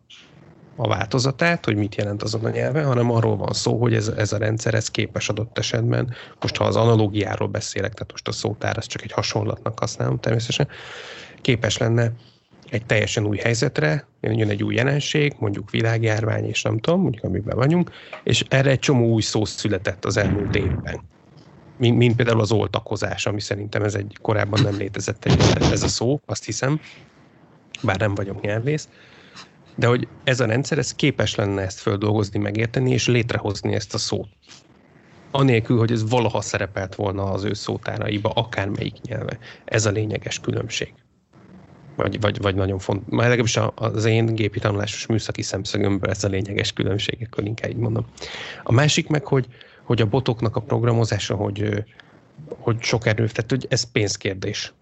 a 0.75 0.87
változatát, 0.87 1.65
hogy 1.65 1.75
mit 1.75 1.95
jelent 1.95 2.23
azon 2.23 2.45
a 2.45 2.49
nyelven, 2.49 2.85
hanem 2.85 3.11
arról 3.11 3.37
van 3.37 3.53
szó, 3.53 3.79
hogy 3.79 3.93
ez, 3.93 4.07
ez 4.07 4.33
a 4.33 4.37
rendszer 4.37 4.73
ez 4.73 4.91
képes 4.91 5.29
adott 5.29 5.57
esetben, 5.57 6.13
most 6.41 6.57
ha 6.57 6.63
az 6.63 6.75
analógiáról 6.75 7.47
beszélek, 7.47 7.93
tehát 7.93 8.11
most 8.11 8.27
a 8.27 8.31
szótár, 8.31 8.77
az 8.77 8.85
csak 8.85 9.01
egy 9.01 9.11
hasonlatnak 9.11 9.79
használom 9.79 10.19
természetesen, 10.19 10.67
képes 11.41 11.77
lenne 11.77 12.11
egy 12.69 12.85
teljesen 12.85 13.25
új 13.25 13.37
helyzetre, 13.37 14.07
jön 14.21 14.49
egy 14.49 14.63
új 14.63 14.75
jelenség, 14.75 15.35
mondjuk 15.39 15.69
világjárvány, 15.69 16.45
és 16.45 16.61
nem 16.61 16.79
tudom, 16.79 17.01
mondjuk 17.01 17.23
amiben 17.23 17.57
vagyunk, 17.57 17.91
és 18.23 18.43
erre 18.49 18.69
egy 18.69 18.79
csomó 18.79 19.07
új 19.07 19.21
szó 19.21 19.45
született 19.45 20.05
az 20.05 20.17
elmúlt 20.17 20.55
évben. 20.55 21.01
Mint, 21.77 21.97
mint 21.97 22.15
például 22.15 22.39
az 22.39 22.51
oltakozás, 22.51 23.25
ami 23.25 23.41
szerintem 23.41 23.83
ez 23.83 23.95
egy 23.95 24.17
korábban 24.21 24.61
nem 24.61 24.77
létezett 24.77 25.25
egy, 25.25 25.41
ez 25.71 25.83
a 25.83 25.87
szó, 25.87 26.21
azt 26.25 26.45
hiszem, 26.45 26.79
bár 27.81 27.99
nem 27.99 28.15
vagyok 28.15 28.41
nyelvész, 28.41 28.87
de 29.75 29.87
hogy 29.87 30.07
ez 30.23 30.39
a 30.39 30.45
rendszer, 30.45 30.77
ez 30.77 30.93
képes 30.93 31.35
lenne 31.35 31.61
ezt 31.61 31.79
földolgozni, 31.79 32.39
megérteni, 32.39 32.91
és 32.91 33.07
létrehozni 33.07 33.73
ezt 33.73 33.93
a 33.93 33.97
szót. 33.97 34.27
Anélkül, 35.31 35.77
hogy 35.77 35.91
ez 35.91 36.09
valaha 36.09 36.41
szerepelt 36.41 36.95
volna 36.95 37.23
az 37.31 37.43
ő 37.43 37.53
szótáraiba, 37.53 38.29
akármelyik 38.29 39.01
nyelve. 39.01 39.37
Ez 39.65 39.85
a 39.85 39.91
lényeges 39.91 40.39
különbség. 40.39 40.93
Vagy, 41.95 42.19
vagy, 42.19 42.41
vagy 42.41 42.55
nagyon 42.55 42.79
fontos. 42.79 43.09
Már 43.09 43.27
legalábbis 43.27 43.59
az 43.75 44.05
én 44.05 44.35
gépi 44.35 44.59
tanulásos 44.59 45.05
műszaki 45.05 45.41
szemszögömből 45.41 46.09
ez 46.09 46.23
a 46.23 46.27
lényeges 46.27 46.73
különbség, 46.73 47.27
akkor 47.31 47.45
inkább 47.45 47.69
így 47.69 47.77
mondom. 47.77 48.05
A 48.63 48.71
másik 48.71 49.07
meg, 49.07 49.25
hogy, 49.25 49.47
hogy 49.83 50.01
a 50.01 50.05
botoknak 50.05 50.55
a 50.55 50.61
programozása, 50.61 51.35
hogy, 51.35 51.83
hogy 52.57 52.81
sok 52.81 53.05
erő, 53.05 53.27
tehát 53.27 53.49
hogy 53.49 53.65
ez 53.69 53.91
pénzkérdés. 53.91 54.73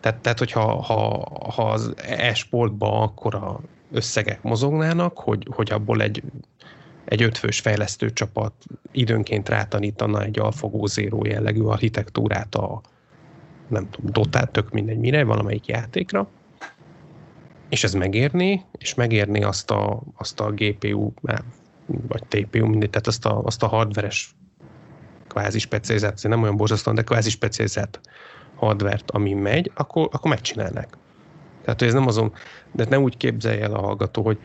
Tehát, 0.00 0.20
tehát 0.20 0.38
hogyha 0.38 0.82
ha, 0.82 1.28
ha 1.54 1.70
az 1.70 1.92
e-sportban 1.96 3.02
akkor 3.02 3.34
a 3.34 3.60
összegek 3.92 4.42
mozognának, 4.42 5.18
hogy, 5.18 5.46
hogy 5.50 5.72
abból 5.72 6.02
egy, 6.02 6.22
egy 7.04 7.22
ötfős 7.22 7.60
fejlesztő 7.60 8.12
csapat 8.12 8.52
időnként 8.92 9.48
rátanítana 9.48 10.22
egy 10.22 10.38
alfogó 10.38 10.86
zéró 10.86 11.24
jellegű 11.24 11.62
architektúrát 11.62 12.54
a 12.54 12.80
nem 13.68 13.90
tudom, 13.90 14.10
dotát, 14.12 14.50
tök 14.50 14.70
mindegy 14.70 14.98
mire, 14.98 15.24
valamelyik 15.24 15.66
játékra, 15.66 16.28
és 17.68 17.84
ez 17.84 17.94
megérni, 17.94 18.64
és 18.72 18.94
megérni 18.94 19.42
azt 19.42 19.70
a, 19.70 20.02
azt 20.16 20.40
a 20.40 20.50
GPU, 20.50 21.12
vagy 22.08 22.22
TPU, 22.28 22.66
mindegy, 22.66 22.90
tehát 22.90 23.06
azt 23.06 23.26
a, 23.26 23.42
azt 23.44 23.62
a 23.62 23.66
hardveres 23.66 24.34
kvázi 25.28 25.58
specializált, 25.58 26.28
nem 26.28 26.42
olyan 26.42 26.56
borzasztóan, 26.56 26.96
de 26.96 27.02
kvázi 27.02 27.30
specializált 27.30 28.00
hardvert, 28.54 29.10
ami 29.10 29.32
megy, 29.32 29.70
akkor, 29.74 30.08
akkor 30.12 30.30
megcsinálnak. 30.30 30.98
Tehát, 31.62 31.78
hogy 31.78 31.88
ez 31.88 31.94
nem 31.94 32.06
azon, 32.06 32.32
de 32.72 32.86
nem 32.88 33.02
úgy 33.02 33.16
képzelje 33.16 33.62
el 33.62 33.74
a 33.74 33.80
hallgató, 33.80 34.22
hogy, 34.22 34.38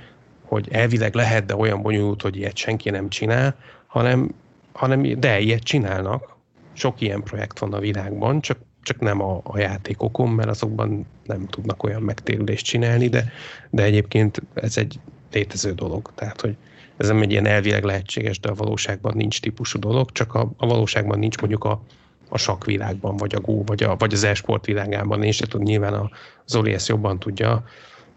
hogy 0.46 0.68
elvileg 0.72 1.16
lehet, 1.16 1.46
de 1.46 1.56
olyan 1.56 1.82
bonyolult, 1.82 2.22
hogy 2.22 2.36
ilyet 2.36 2.58
senki 2.58 2.90
nem 2.90 3.10
csinál, 3.10 3.56
hanem, 3.88 4.36
hanem 4.74 5.20
de 5.20 5.40
ilyet 5.40 5.64
csinálnak. 5.64 6.36
Sok 6.74 7.02
ilyen 7.02 7.24
projekt 7.24 7.60
van 7.60 7.74
a 7.74 7.80
világban, 7.80 8.42
csak, 8.42 8.58
csak 8.82 9.00
nem 9.00 9.22
a, 9.22 9.42
a 9.44 9.60
játékokon, 9.60 10.30
mert 10.30 10.50
azokban 10.50 11.06
nem 11.24 11.48
tudnak 11.48 11.84
olyan 11.84 12.02
megtérülést 12.02 12.66
csinálni, 12.66 13.08
de, 13.08 13.32
de 13.70 13.84
egyébként 13.84 14.42
ez 14.54 14.78
egy 14.78 15.00
létező 15.32 15.72
dolog. 15.72 16.12
Tehát, 16.16 16.42
hogy 16.42 16.56
ez 16.98 17.08
nem 17.08 17.22
egy 17.22 17.32
ilyen 17.32 17.46
elvileg 17.46 17.84
lehetséges, 17.84 18.40
de 18.40 18.50
a 18.50 18.54
valóságban 18.54 19.14
nincs 19.16 19.42
típusú 19.42 19.80
dolog, 19.80 20.12
csak 20.12 20.34
a, 20.34 20.52
a 20.58 20.68
valóságban 20.68 21.20
nincs 21.20 21.38
mondjuk 21.38 21.64
a, 21.64 21.82
a 22.30 22.38
sakvilágban, 22.38 23.18
vagy 23.18 23.36
a 23.36 23.40
Go, 23.40 23.64
vagy, 23.64 23.84
a, 23.84 23.96
vagy 23.96 24.14
az 24.14 24.24
e-sport 24.24 24.66
világában. 24.66 25.24
Én 25.24 25.32
sem 25.32 25.48
tudom, 25.48 25.66
nyilván 25.66 25.94
a 25.94 26.10
Zoli 26.46 26.74
ezt 26.74 26.88
jobban 26.88 27.20
tudja, 27.20 27.64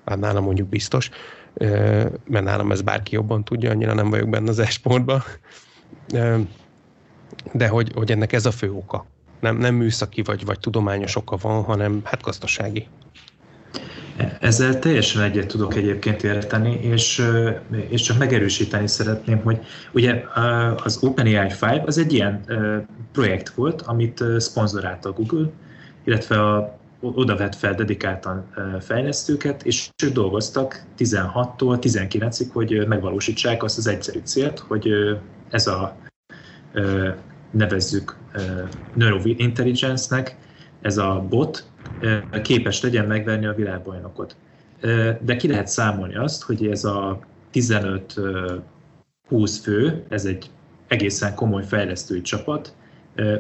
hát 0.04 0.18
nálam 0.18 0.44
mondjuk 0.44 0.68
biztos, 0.68 1.10
mert 2.24 2.44
nálam 2.44 2.72
ez 2.72 2.82
bárki 2.82 3.14
jobban 3.14 3.44
tudja, 3.44 3.70
annyira 3.70 3.94
nem 3.94 4.10
vagyok 4.10 4.28
benne 4.28 4.48
az 4.48 4.58
e-sportban. 4.58 5.22
De 7.52 7.68
hogy, 7.68 7.92
hogy 7.94 8.10
ennek 8.10 8.32
ez 8.32 8.46
a 8.46 8.50
fő 8.50 8.72
oka. 8.72 9.06
Nem, 9.40 9.56
nem 9.56 9.74
műszaki 9.74 10.22
vagy, 10.22 10.44
vagy 10.44 10.60
tudományos 10.60 11.16
oka 11.16 11.36
van, 11.36 11.62
hanem 11.62 12.00
hát 12.04 12.22
gazdasági. 12.22 12.86
Ezzel 14.40 14.78
teljesen 14.78 15.22
egyet 15.22 15.46
tudok 15.46 15.74
egyébként 15.74 16.22
érteni, 16.22 16.78
és, 16.82 17.22
és 17.88 18.02
csak 18.02 18.18
megerősíteni 18.18 18.86
szeretném, 18.86 19.42
hogy 19.42 19.58
ugye 19.92 20.24
az 20.84 20.98
OpenAI 21.02 21.50
5 21.60 21.86
az 21.86 21.98
egy 21.98 22.12
ilyen 22.12 22.44
projekt 23.12 23.48
volt, 23.48 23.82
amit 23.82 24.24
szponzorálta 24.38 25.08
a 25.08 25.12
Google, 25.12 25.50
illetve 26.04 26.54
a, 26.54 26.78
oda 27.00 27.36
vett 27.36 27.54
fel 27.54 27.74
dedikáltan 27.74 28.46
fejlesztőket, 28.80 29.62
és 29.62 29.90
ők 30.04 30.12
dolgoztak 30.12 30.82
16-tól 30.98 31.78
19-ig, 31.80 32.46
hogy 32.52 32.86
megvalósítsák 32.88 33.62
azt 33.62 33.78
az 33.78 33.86
egyszerű 33.86 34.20
célt, 34.24 34.58
hogy 34.58 34.90
ez 35.50 35.66
a 35.66 35.96
nevezzük 37.50 38.16
Neurointelligence-nek, 38.94 40.36
ez 40.80 40.96
a 40.96 41.26
bot 41.28 41.67
képes 42.42 42.82
legyen 42.82 43.06
megverni 43.06 43.46
a 43.46 43.54
világbajnokot. 43.54 44.36
De 45.20 45.36
ki 45.36 45.48
lehet 45.48 45.66
számolni 45.66 46.16
azt, 46.16 46.42
hogy 46.42 46.66
ez 46.66 46.84
a 46.84 47.18
15-20 47.52 48.60
fő, 49.62 50.04
ez 50.08 50.24
egy 50.24 50.50
egészen 50.86 51.34
komoly 51.34 51.64
fejlesztői 51.64 52.20
csapat, 52.20 52.74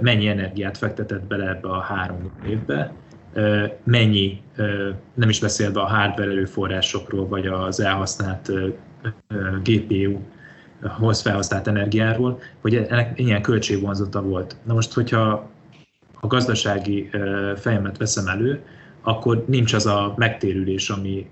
mennyi 0.00 0.28
energiát 0.28 0.78
fektetett 0.78 1.22
bele 1.22 1.48
ebbe 1.48 1.68
a 1.68 1.80
három 1.80 2.30
évbe, 2.46 2.92
mennyi, 3.84 4.42
nem 5.14 5.28
is 5.28 5.40
beszélve 5.40 5.80
a 5.80 5.86
hardware 5.86 6.30
előforrásokról, 6.30 7.28
vagy 7.28 7.46
az 7.46 7.80
elhasznált 7.80 8.52
GPU 9.62 10.18
hoz 10.82 11.20
felhasznált 11.20 11.66
energiáról, 11.66 12.40
hogy 12.60 12.74
ennek 12.74 13.18
ilyen 13.18 13.42
költségvonzata 13.42 14.22
volt. 14.22 14.56
Na 14.62 14.74
most, 14.74 14.92
hogyha 14.92 15.50
a 16.20 16.26
gazdasági 16.26 17.10
fejemet 17.56 17.98
veszem 17.98 18.26
elő, 18.26 18.62
akkor 19.02 19.44
nincs 19.46 19.72
az 19.72 19.86
a 19.86 20.14
megtérülés, 20.16 20.90
ami, 20.90 21.30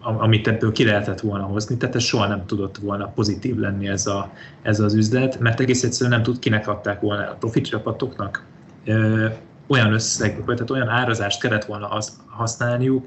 amit 0.00 0.48
ebből 0.48 0.72
ki 0.72 0.84
lehetett 0.84 1.20
volna 1.20 1.44
hozni, 1.44 1.76
tehát 1.76 1.94
ez 1.94 2.02
soha 2.02 2.26
nem 2.26 2.46
tudott 2.46 2.76
volna 2.76 3.08
pozitív 3.08 3.56
lenni 3.56 3.88
ez, 3.88 4.06
a, 4.06 4.32
ez 4.62 4.80
az 4.80 4.94
üzlet, 4.94 5.38
mert 5.38 5.60
egész 5.60 5.82
egyszerűen 5.82 6.16
nem 6.16 6.22
tud, 6.22 6.38
kinek 6.38 6.68
adták 6.68 7.00
volna 7.00 7.30
a 7.30 7.34
profit 7.34 7.66
csapatoknak, 7.66 8.46
olyan 9.66 9.92
összeg, 9.92 10.44
tehát 10.44 10.70
olyan 10.70 10.88
árazást 10.88 11.40
kellett 11.40 11.64
volna 11.64 11.88
az, 11.88 12.20
használniuk, 12.26 13.06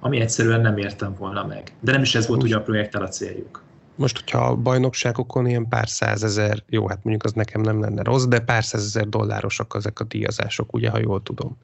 ami 0.00 0.20
egyszerűen 0.20 0.60
nem 0.60 0.76
értem 0.76 1.14
volna 1.18 1.46
meg. 1.46 1.72
De 1.80 1.92
nem 1.92 2.02
is 2.02 2.14
ez 2.14 2.26
volt 2.26 2.42
ugye 2.42 2.56
a 2.56 2.60
projekttel 2.60 3.02
a 3.02 3.08
céljuk. 3.08 3.62
Most, 3.96 4.18
hogyha 4.18 4.38
a 4.38 4.56
bajnokságokon 4.56 5.46
ilyen 5.46 5.68
pár 5.68 5.88
százezer, 5.88 6.62
jó, 6.68 6.88
hát 6.88 7.00
mondjuk 7.02 7.24
az 7.24 7.32
nekem 7.32 7.60
nem 7.60 7.80
lenne 7.80 8.02
rossz, 8.02 8.24
de 8.24 8.40
pár 8.40 8.64
százezer 8.64 9.08
dollárosak 9.08 9.72
ezek 9.76 10.00
a 10.00 10.04
díjazások, 10.04 10.72
ugye, 10.72 10.90
ha 10.90 10.98
jól 10.98 11.22
tudom. 11.22 11.56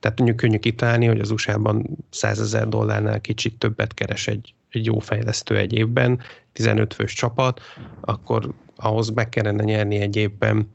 Tehát 0.00 0.18
mondjuk 0.18 0.40
könnyű 0.40 0.58
kitálni, 0.58 1.06
hogy 1.06 1.20
az 1.20 1.30
USA-ban 1.30 1.86
100 2.10 2.40
ezer 2.40 2.68
dollárnál 2.68 3.20
kicsit 3.20 3.58
többet 3.58 3.94
keres 3.94 4.26
egy, 4.26 4.54
egy 4.70 4.84
jó 4.84 4.98
fejlesztő 4.98 5.56
egy 5.56 5.72
évben, 5.72 6.20
15 6.52 6.94
fős 6.94 7.12
csapat, 7.12 7.60
akkor 8.00 8.52
ahhoz 8.76 9.10
meg 9.10 9.28
kellene 9.28 9.62
nyerni 9.62 9.96
egy 9.96 10.16
évben 10.16 10.68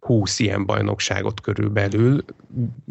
20 0.00 0.38
ilyen 0.38 0.66
bajnokságot 0.66 1.40
körülbelül, 1.40 2.24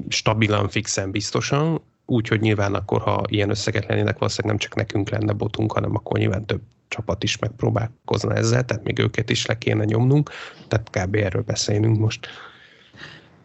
stabilan, 0.10 0.70
fixen, 0.70 1.12
biztosan, 1.12 1.82
úgyhogy 2.08 2.40
nyilván 2.40 2.74
akkor, 2.74 3.02
ha 3.02 3.24
ilyen 3.28 3.50
összeget 3.50 3.86
lennének, 3.88 4.18
valószínűleg 4.18 4.58
nem 4.58 4.68
csak 4.68 4.76
nekünk 4.76 5.10
lenne 5.10 5.34
botunk, 5.34 5.72
hanem 5.72 5.96
akkor 5.96 6.20
nyilván 6.20 6.46
több 6.46 6.62
csapat 6.88 7.24
is 7.24 7.38
megpróbálkozna 7.40 8.34
ezzel, 8.34 8.66
tehát 8.66 8.84
még 8.84 9.00
őket 9.00 9.30
is 9.30 9.46
le 9.46 9.58
kéne 9.58 9.84
nyomnunk, 9.84 10.30
tehát 10.68 10.90
kb. 10.90 11.16
erről 11.16 11.42
beszélünk 11.42 11.98
most. 11.98 12.28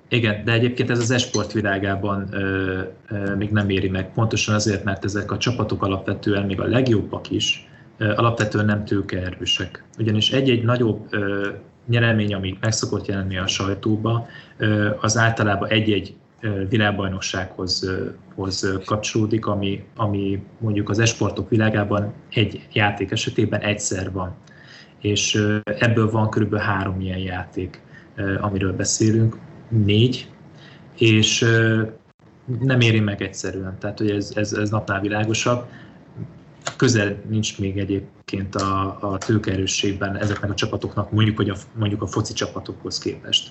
Igen, 0.09 0.45
de 0.45 0.53
egyébként 0.53 0.91
ez 0.91 0.99
az 0.99 1.11
esport 1.11 1.53
világában 1.53 2.29
ö, 2.31 2.81
ö, 3.09 3.35
még 3.35 3.51
nem 3.51 3.71
éri 3.71 3.89
meg, 3.89 4.13
pontosan 4.13 4.55
azért, 4.55 4.85
mert 4.85 5.05
ezek 5.05 5.31
a 5.31 5.37
csapatok 5.37 5.83
alapvetően, 5.83 6.47
még 6.47 6.61
a 6.61 6.65
legjobbak 6.65 7.31
is, 7.31 7.69
ö, 7.99 8.15
alapvetően 8.15 8.65
nem 8.65 8.85
tőkeerősek. 8.85 9.85
Ugyanis 9.99 10.33
egy-egy 10.33 10.65
nagyobb 10.65 11.07
ö, 11.11 11.49
nyerelmény, 11.87 12.35
ami 12.35 12.59
meg 12.61 12.73
szokott 12.73 13.07
jelenni 13.07 13.37
a 13.39 13.47
sajtóba, 13.47 14.27
ö, 14.57 14.91
az 15.01 15.17
általában 15.17 15.69
egy-egy 15.69 16.15
világbajnoksághoz 16.69 17.91
hoz 18.35 18.81
kapcsolódik, 18.85 19.47
ami, 19.47 19.85
ami 19.97 20.43
mondjuk 20.59 20.89
az 20.89 20.99
esportok 20.99 21.49
világában 21.49 22.13
egy 22.31 22.67
játék 22.73 23.11
esetében 23.11 23.61
egyszer 23.61 24.13
van. 24.13 24.35
És 25.01 25.43
ebből 25.65 26.11
van 26.11 26.31
körülbelül 26.31 26.65
három 26.65 27.01
ilyen 27.01 27.19
játék, 27.19 27.83
amiről 28.41 28.73
beszélünk 28.73 29.39
négy, 29.69 30.31
és 30.99 31.45
nem 32.61 32.81
éri 32.81 33.01
meg 33.01 33.23
egyszerűen. 33.23 33.79
Tehát, 33.79 33.99
hogy 33.99 34.11
ez, 34.11 34.33
ez, 34.35 34.53
ez 34.53 34.71
napnál 34.71 35.01
világosabb. 35.01 35.67
Közel 36.77 37.17
nincs 37.29 37.59
még 37.59 37.79
egyébként 37.79 38.55
a, 38.55 38.99
a 39.01 39.19
tőkerősségben 39.19 40.17
ezeknek 40.17 40.51
a 40.51 40.55
csapatoknak, 40.55 41.13
mondjuk, 41.13 41.37
hogy 41.37 41.49
a, 41.49 41.57
mondjuk 41.75 42.03
a 42.03 42.07
foci 42.07 42.33
csapatokhoz 42.33 42.99
képest. 42.99 43.51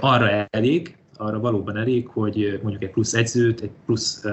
Arra 0.00 0.46
elég, 0.50 0.96
arra 1.18 1.40
valóban 1.40 1.76
elég, 1.76 2.08
hogy 2.08 2.60
mondjuk 2.62 2.82
egy 2.82 2.90
plusz 2.90 3.14
edzőt, 3.14 3.60
egy 3.60 3.70
plusz 3.84 4.24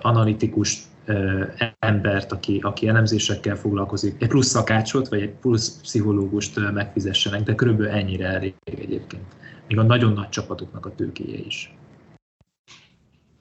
analitikus 0.00 0.78
uh, 1.06 1.42
embert, 1.78 2.32
aki, 2.32 2.60
aki 2.62 2.88
elemzésekkel 2.88 3.56
foglalkozik, 3.56 4.22
egy 4.22 4.28
plusz 4.28 4.46
szakácsot, 4.46 5.08
vagy 5.08 5.20
egy 5.20 5.34
plusz 5.34 5.80
pszichológust 5.80 6.72
megfizessenek, 6.72 7.42
de 7.42 7.54
körülbelül 7.54 7.92
ennyire 7.92 8.26
elég 8.26 8.54
egyébként 8.64 9.22
még 9.68 9.78
a 9.78 9.82
nagyon 9.82 10.12
nagy 10.12 10.28
csapatoknak 10.28 10.86
a 10.86 10.94
tőkéje 10.94 11.38
is. 11.38 11.76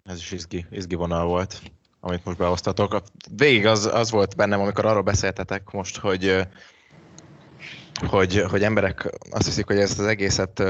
Ez 0.03 0.17
is 0.17 0.31
izgi, 0.31 0.65
izgi 0.71 0.95
vonal 0.95 1.25
volt, 1.25 1.61
amit 1.99 2.25
most 2.25 2.37
beosztatok. 2.37 3.01
Végig 3.35 3.65
az, 3.65 3.85
az 3.85 4.11
volt 4.11 4.35
bennem, 4.35 4.59
amikor 4.59 4.85
arról 4.85 5.01
beszéltetek 5.01 5.71
most, 5.71 5.97
hogy, 5.97 6.47
hogy, 8.07 8.41
hogy 8.41 8.63
emberek 8.63 9.17
azt 9.31 9.45
hiszik, 9.45 9.65
hogy 9.65 9.77
ezt 9.77 9.99
az 9.99 10.05
egészet 10.05 10.63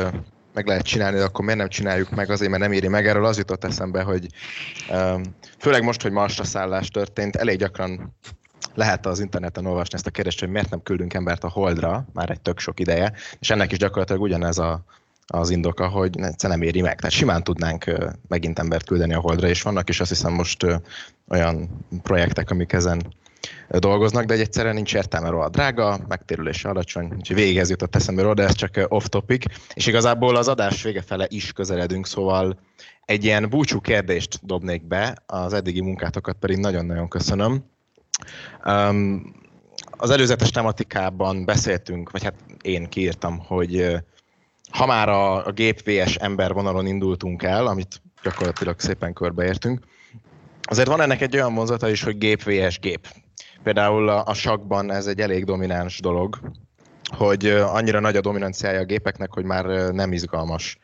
meg 0.57 0.67
lehet 0.67 0.85
csinálni, 0.85 1.17
de 1.17 1.23
akkor 1.23 1.45
miért 1.45 1.59
nem 1.59 1.69
csináljuk 1.69 2.09
meg, 2.09 2.29
azért, 2.29 2.49
mert 2.49 2.61
nem 2.61 2.71
éri 2.71 2.87
meg. 2.87 3.07
Erről 3.07 3.25
az 3.25 3.37
jutott 3.37 3.63
eszembe, 3.63 4.01
hogy 4.01 4.27
főleg 5.59 5.83
most, 5.83 6.01
hogy 6.01 6.11
Marsra 6.11 6.43
szállás 6.43 6.89
történt, 6.89 7.35
elég 7.35 7.57
gyakran 7.57 8.15
lehet 8.73 9.05
az 9.05 9.19
interneten 9.19 9.65
olvasni 9.65 9.95
ezt 9.95 10.07
a 10.07 10.11
kérdést, 10.11 10.39
hogy 10.39 10.49
miért 10.49 10.69
nem 10.69 10.83
küldünk 10.83 11.13
embert 11.13 11.43
a 11.43 11.49
Holdra, 11.49 12.05
már 12.13 12.29
egy 12.29 12.41
tök 12.41 12.59
sok 12.59 12.79
ideje, 12.79 13.13
és 13.39 13.49
ennek 13.49 13.71
is 13.71 13.77
gyakorlatilag 13.77 14.21
ugyanez 14.21 14.57
a, 14.57 14.83
az 15.27 15.49
indoka, 15.49 15.87
hogy 15.87 16.19
egyszer 16.21 16.49
nem 16.49 16.61
éri 16.61 16.81
meg. 16.81 16.95
Tehát 16.95 17.11
simán 17.11 17.43
tudnánk 17.43 17.91
megint 18.27 18.59
embert 18.59 18.85
küldeni 18.85 19.13
a 19.13 19.19
Holdra, 19.19 19.47
és 19.47 19.61
vannak 19.61 19.89
is 19.89 19.99
azt 19.99 20.09
hiszem 20.09 20.33
most 20.33 20.65
olyan 21.27 21.85
projektek, 22.03 22.49
amik 22.51 22.73
ezen 22.73 23.01
dolgoznak, 23.69 24.25
de 24.25 24.33
egy 24.33 24.39
egyszerűen 24.39 24.73
nincs 24.73 24.93
értelme 24.93 25.29
róla. 25.29 25.49
Drága, 25.49 25.99
megtérülése 26.07 26.69
alacsony, 26.69 27.13
úgyhogy 27.17 27.35
végig 27.35 27.57
ez 27.57 27.69
jutott 27.69 27.95
eszembe 27.95 28.21
róla, 28.21 28.33
de 28.33 28.43
ez 28.43 28.55
csak 28.55 28.85
off-topic. 28.87 29.45
És 29.73 29.87
igazából 29.87 30.35
az 30.35 30.47
adás 30.47 30.83
vége 30.83 31.01
fele 31.01 31.25
is 31.29 31.51
közeledünk, 31.51 32.07
szóval 32.07 32.59
egy 33.05 33.23
ilyen 33.23 33.49
búcsú 33.49 33.81
kérdést 33.81 34.39
dobnék 34.45 34.87
be, 34.87 35.23
az 35.25 35.53
eddigi 35.53 35.81
munkátokat 35.81 36.35
pedig 36.39 36.57
nagyon-nagyon 36.57 37.07
köszönöm. 37.07 37.63
Um, 38.65 39.35
az 39.91 40.09
előzetes 40.09 40.49
tematikában 40.49 41.45
beszéltünk, 41.45 42.11
vagy 42.11 42.23
hát 42.23 42.33
én 42.61 42.89
kiírtam, 42.89 43.39
hogy 43.39 43.97
ha 44.71 44.85
már 44.85 45.09
a, 45.09 45.45
a 45.45 45.51
gép 45.51 45.81
VS 45.83 46.15
ember 46.15 46.53
vonalon 46.53 46.87
indultunk 46.87 47.43
el, 47.43 47.67
amit 47.67 48.01
gyakorlatilag 48.23 48.79
szépen 48.79 49.13
körbeértünk, 49.13 49.85
azért 50.61 50.87
van 50.87 51.01
ennek 51.01 51.21
egy 51.21 51.35
olyan 51.35 51.53
vonzata 51.53 51.89
is, 51.89 52.03
hogy 52.03 52.17
gép 52.17 52.43
VS 52.43 52.79
gép. 52.79 53.07
Például 53.67 54.09
a, 54.09 54.23
a 54.25 54.33
sakban 54.33 54.91
ez 54.91 55.07
egy 55.07 55.19
elég 55.19 55.45
domináns 55.45 55.99
dolog, 55.99 56.39
hogy 57.17 57.47
annyira 57.47 57.99
nagy 57.99 58.15
a 58.15 58.21
dominanciája 58.21 58.79
a 58.79 58.85
gépeknek, 58.85 59.33
hogy 59.33 59.43
már 59.43 59.65
nem 59.91 60.11
izgalmas 60.11 60.77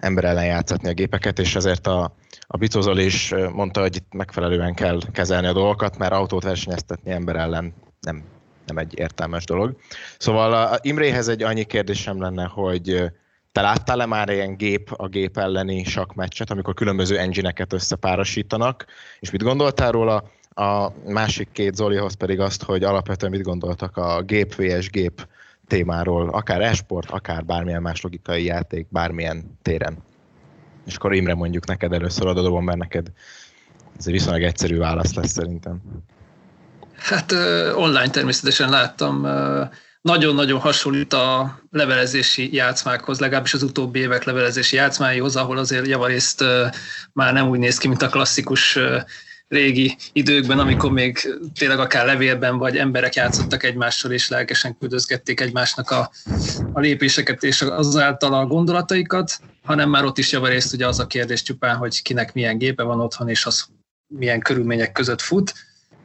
ember 0.00 0.24
ellen 0.24 0.44
játszatni 0.44 0.88
a 0.88 0.92
gépeket, 0.92 1.38
és 1.38 1.54
ezért 1.54 1.86
a, 1.86 2.14
a 2.46 2.56
Bicozol 2.56 2.98
is 2.98 3.34
mondta, 3.52 3.80
hogy 3.80 3.96
itt 3.96 4.12
megfelelően 4.12 4.74
kell 4.74 4.98
kezelni 5.12 5.46
a 5.46 5.52
dolgokat, 5.52 5.98
mert 5.98 6.12
autót 6.12 6.42
versenyeztetni 6.42 7.10
ember 7.10 7.36
ellen 7.36 7.74
nem 8.00 8.22
nem 8.66 8.78
egy 8.78 8.98
értelmes 8.98 9.44
dolog. 9.44 9.76
Szóval 10.18 10.52
a 10.52 10.78
Imréhez 10.80 11.28
egy 11.28 11.42
annyi 11.42 11.64
kérdésem 11.64 12.20
lenne, 12.20 12.44
hogy 12.44 13.12
te 13.52 13.60
láttál-e 13.60 14.06
már 14.06 14.28
ilyen 14.28 14.56
gép 14.56 14.92
a 14.96 15.08
gép 15.08 15.38
elleni 15.38 15.84
sakmeccset, 15.84 16.50
amikor 16.50 16.74
különböző 16.74 17.18
engine-eket 17.18 17.72
összepárosítanak, 17.72 18.84
és 19.20 19.30
mit 19.30 19.42
gondoltál 19.42 19.90
róla? 19.90 20.30
A 20.58 20.92
másik 21.06 21.48
két 21.52 21.74
Zolihoz 21.74 22.14
pedig 22.14 22.40
azt, 22.40 22.62
hogy 22.62 22.84
alapvetően 22.84 23.32
mit 23.32 23.42
gondoltak 23.42 23.96
a 23.96 24.22
gép 24.22 24.54
vs 24.54 24.90
gép 24.90 25.26
témáról, 25.66 26.28
akár 26.28 26.60
esport, 26.60 27.10
akár 27.10 27.44
bármilyen 27.44 27.82
más 27.82 28.00
logikai 28.00 28.44
játék, 28.44 28.86
bármilyen 28.90 29.58
téren. 29.62 29.96
És 30.86 30.94
akkor 30.94 31.14
Imre 31.14 31.34
mondjuk 31.34 31.66
neked 31.66 31.92
először 31.92 32.26
adodom, 32.26 32.64
mert 32.64 32.78
neked 32.78 33.06
ez 33.98 34.06
egy 34.06 34.12
viszonylag 34.12 34.42
egyszerű 34.42 34.76
válasz 34.78 35.14
lesz 35.14 35.32
szerintem. 35.32 35.80
Hát 36.96 37.32
online 37.74 38.10
természetesen 38.10 38.70
láttam. 38.70 39.26
Nagyon-nagyon 40.00 40.60
hasonlít 40.60 41.12
a 41.12 41.58
levelezési 41.70 42.54
játszmákhoz, 42.54 43.20
legalábbis 43.20 43.54
az 43.54 43.62
utóbbi 43.62 43.98
évek 43.98 44.24
levelezési 44.24 44.76
játszmáihoz, 44.76 45.36
ahol 45.36 45.58
azért 45.58 45.86
javarészt 45.86 46.44
már 47.12 47.32
nem 47.32 47.48
úgy 47.48 47.58
néz 47.58 47.78
ki, 47.78 47.88
mint 47.88 48.02
a 48.02 48.08
klasszikus 48.08 48.78
régi 49.48 49.96
időkben, 50.12 50.58
amikor 50.58 50.90
még 50.92 51.18
tényleg 51.58 51.78
akár 51.78 52.06
levélben 52.06 52.58
vagy 52.58 52.76
emberek 52.76 53.14
játszottak 53.14 53.62
egymással, 53.62 54.12
és 54.12 54.28
lelkesen 54.28 54.76
küldözgették 54.78 55.40
egymásnak 55.40 55.90
a, 55.90 56.10
a 56.72 56.80
lépéseket 56.80 57.42
és 57.42 57.62
azáltal 57.62 58.34
a 58.34 58.46
gondolataikat, 58.46 59.40
hanem 59.64 59.90
már 59.90 60.04
ott 60.04 60.18
is 60.18 60.32
javarészt 60.32 60.72
ugye 60.72 60.86
az 60.86 60.98
a 60.98 61.06
kérdés 61.06 61.42
csupán, 61.42 61.76
hogy 61.76 62.02
kinek 62.02 62.34
milyen 62.34 62.58
gépe 62.58 62.82
van 62.82 63.00
otthon, 63.00 63.28
és 63.28 63.46
az 63.46 63.66
milyen 64.06 64.40
körülmények 64.40 64.92
között 64.92 65.20
fut. 65.20 65.54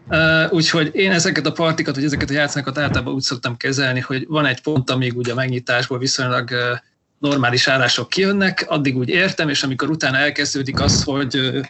Uh, 0.08 0.54
úgyhogy 0.54 0.90
én 0.94 1.12
ezeket 1.12 1.46
a 1.46 1.52
partikat, 1.52 1.96
vagy 1.96 2.04
ezeket 2.04 2.30
a 2.30 2.34
játszmákat 2.34 2.78
általában 2.78 3.14
úgy 3.14 3.22
szoktam 3.22 3.58
kezelni, 3.58 4.00
hogy 4.00 4.26
van 4.28 4.46
egy 4.46 4.62
pont, 4.62 4.90
amíg 4.90 5.18
ugye 5.18 5.32
a 5.32 5.36
megnyitásból 5.36 5.98
viszonylag 5.98 6.50
uh, 6.52 6.60
normális 7.20 7.68
állások 7.68 8.10
kijönnek, 8.10 8.66
addig 8.68 8.98
úgy 8.98 9.10
értem, 9.10 9.50
és 9.50 9.64
amikor 9.64 9.90
utána 9.90 10.18
elkezdődik 10.18 10.80
az, 10.80 11.04
hogy 11.04 11.62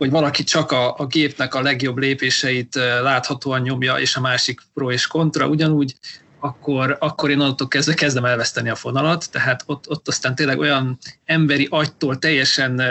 hogy 0.00 0.10
valaki 0.10 0.44
csak 0.44 0.72
a, 0.72 0.94
a 0.96 1.06
gépnek 1.06 1.54
a 1.54 1.62
legjobb 1.62 1.98
lépéseit 1.98 2.74
láthatóan 3.02 3.60
nyomja, 3.60 3.98
és 3.98 4.16
a 4.16 4.20
másik 4.20 4.60
pro 4.74 4.90
és 4.90 5.06
kontra 5.06 5.46
ugyanúgy, 5.48 5.94
akkor, 6.38 6.96
akkor 7.00 7.30
én 7.30 7.40
onnantól 7.40 7.68
kezdve 7.68 7.94
kezdem 7.94 8.24
elveszteni 8.24 8.68
a 8.68 8.74
fonalat, 8.74 9.30
tehát 9.30 9.62
ott, 9.66 9.90
ott 9.90 10.08
aztán 10.08 10.34
tényleg 10.34 10.58
olyan 10.58 10.98
emberi 11.24 11.66
agytól 11.70 12.18
teljesen 12.18 12.82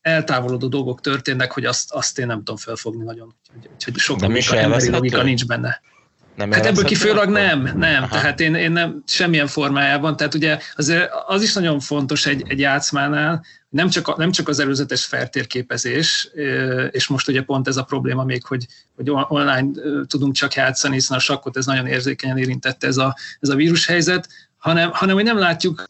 eltávolodó 0.00 0.68
dolgok 0.68 1.00
történnek, 1.00 1.52
hogy 1.52 1.64
azt, 1.64 1.92
azt 1.92 2.18
én 2.18 2.26
nem 2.26 2.38
tudom 2.38 2.56
felfogni 2.56 3.04
nagyon. 3.04 3.34
Úgyhogy, 3.56 3.70
úgyhogy 3.74 3.96
sok 3.96 4.20
logika, 4.20 4.56
emberi 4.56 4.90
logika 4.90 5.22
nincs 5.22 5.46
benne. 5.46 5.80
Nem 6.38 6.52
hát 6.52 6.66
ebből 6.66 6.84
kifolyólag 6.84 7.28
nem, 7.28 7.70
nem. 7.76 8.02
Aha. 8.02 8.20
Tehát 8.20 8.40
én, 8.40 8.54
én 8.54 8.72
nem 8.72 9.02
semmilyen 9.06 9.46
formájában. 9.46 10.16
Tehát 10.16 10.34
ugye 10.34 10.58
azért 10.76 11.10
az 11.26 11.42
is 11.42 11.52
nagyon 11.52 11.80
fontos 11.80 12.26
egy, 12.26 12.44
egy 12.48 12.58
játszmánál, 12.58 13.44
nem 13.68 13.88
csak, 13.88 14.08
a, 14.08 14.14
nem 14.16 14.30
csak 14.30 14.48
az 14.48 14.58
előzetes 14.58 15.04
feltérképezés, 15.04 16.28
és 16.90 17.06
most 17.06 17.28
ugye 17.28 17.42
pont 17.42 17.68
ez 17.68 17.76
a 17.76 17.82
probléma 17.82 18.24
még, 18.24 18.44
hogy, 18.44 18.66
hogy 18.96 19.10
online 19.28 19.68
tudunk 20.06 20.34
csak 20.34 20.54
játszani, 20.54 20.94
hiszen 20.94 21.16
a 21.16 21.20
sakkot 21.20 21.56
ez 21.56 21.66
nagyon 21.66 21.86
érzékenyen 21.86 22.38
érintette 22.38 22.86
ez 22.86 22.96
a, 22.96 23.16
ez 23.40 23.48
a 23.48 23.54
vírushelyzet, 23.54 24.28
hanem, 24.58 24.90
hanem 24.92 25.14
hogy 25.14 25.24
nem 25.24 25.38
látjuk, 25.38 25.84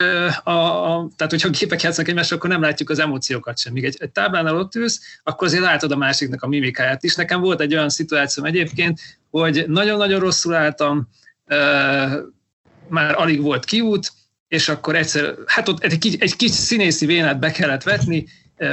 a, 0.44 0.50
a, 0.50 1.08
tehát 1.16 1.32
hogyha 1.32 1.48
gépek 1.48 1.82
játszanak 1.82 2.10
egymást, 2.10 2.32
akkor 2.32 2.50
nem 2.50 2.60
látjuk 2.60 2.90
az 2.90 2.98
emóciókat 2.98 3.58
sem. 3.58 3.72
Míg 3.72 3.84
egy, 3.84 3.96
egy 3.98 4.10
táblánál 4.10 4.56
ott 4.56 4.74
ülsz, 4.74 5.00
akkor 5.22 5.46
azért 5.46 5.62
látod 5.62 5.92
a 5.92 5.96
másiknak 5.96 6.42
a 6.42 6.48
mimikáját 6.48 7.04
is. 7.04 7.14
Nekem 7.14 7.40
volt 7.40 7.60
egy 7.60 7.74
olyan 7.74 7.88
szituáció 7.88 8.44
egyébként, 8.44 9.00
hogy 9.30 9.64
nagyon-nagyon 9.66 10.20
rosszul 10.20 10.54
álltam, 10.54 11.08
már 12.88 13.14
alig 13.14 13.42
volt 13.42 13.64
kiút, 13.64 14.12
és 14.48 14.68
akkor 14.68 14.96
egyszer, 14.96 15.34
hát 15.46 15.68
ott 15.68 15.82
egy, 15.82 16.16
egy 16.18 16.36
kis 16.36 16.50
színészi 16.50 17.06
vénát 17.06 17.38
be 17.38 17.50
kellett 17.50 17.82
vetni, 17.82 18.26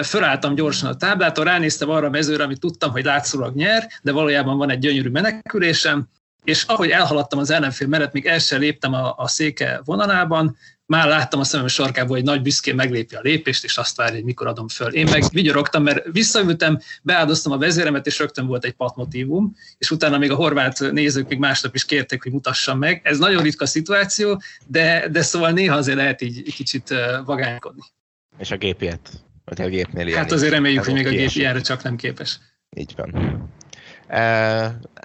fölálltam 0.03 0.55
gyorsan 0.55 0.89
a 0.89 0.95
táblától, 0.95 1.45
ránéztem 1.45 1.89
arra 1.89 2.07
a 2.07 2.09
mezőre, 2.09 2.43
amit 2.43 2.59
tudtam, 2.59 2.91
hogy 2.91 3.03
látszólag 3.03 3.55
nyer, 3.55 3.87
de 4.01 4.11
valójában 4.11 4.57
van 4.57 4.69
egy 4.69 4.79
gyönyörű 4.79 5.09
menekülésem, 5.09 6.07
és 6.43 6.63
ahogy 6.63 6.89
elhaladtam 6.89 7.39
az 7.39 7.49
ellenfél 7.49 7.87
mellett, 7.87 8.13
még 8.13 8.25
el 8.25 8.39
sem 8.39 8.59
léptem 8.59 8.93
a, 8.93 9.13
a 9.17 9.27
széke 9.27 9.81
vonalában, 9.83 10.57
már 10.85 11.07
láttam 11.07 11.39
a 11.39 11.43
szemem 11.43 11.67
sarkából, 11.67 12.15
hogy 12.15 12.25
nagy 12.25 12.41
büszkén 12.41 12.75
meglépi 12.75 13.15
a 13.15 13.19
lépést, 13.21 13.63
és 13.63 13.77
azt 13.77 13.97
várja, 13.97 14.15
hogy 14.15 14.23
mikor 14.23 14.47
adom 14.47 14.67
föl. 14.67 14.93
Én 14.93 15.07
meg 15.11 15.23
vigyorogtam, 15.31 15.83
mert 15.83 16.05
visszaültem, 16.11 16.79
beáldoztam 17.01 17.51
a 17.51 17.57
vezéremet, 17.57 18.05
és 18.05 18.19
rögtön 18.19 18.47
volt 18.47 18.65
egy 18.65 18.73
patmotívum, 18.73 19.55
és 19.77 19.91
utána 19.91 20.17
még 20.17 20.31
a 20.31 20.35
horvát 20.35 20.79
nézők 20.91 21.27
még 21.27 21.39
másnap 21.39 21.75
is 21.75 21.85
kérték, 21.85 22.23
hogy 22.23 22.31
mutassam 22.31 22.77
meg. 22.77 23.01
Ez 23.03 23.17
nagyon 23.17 23.43
ritka 23.43 23.65
szituáció, 23.65 24.41
de, 24.67 25.07
de 25.11 25.21
szóval 25.21 25.51
néha 25.51 25.75
azért 25.75 25.97
lehet 25.97 26.21
így 26.21 26.53
kicsit 26.53 26.93
vagánykodni. 27.25 27.81
És 28.37 28.51
a 28.51 28.57
gép 28.57 28.81
ilyet? 28.81 29.09
Vagy 29.45 29.61
a 29.61 29.67
gépnél 29.67 30.07
ilyen 30.07 30.19
Hát 30.19 30.31
azért 30.31 30.51
reméljük, 30.51 30.83
hogy 30.83 30.93
még 30.93 31.07
a 31.07 31.09
gép 31.09 31.29
ilyenre 31.33 31.61
csak 31.61 31.83
nem 31.83 31.95
képes. 31.95 32.39
Így 32.77 32.93
van. 32.95 33.49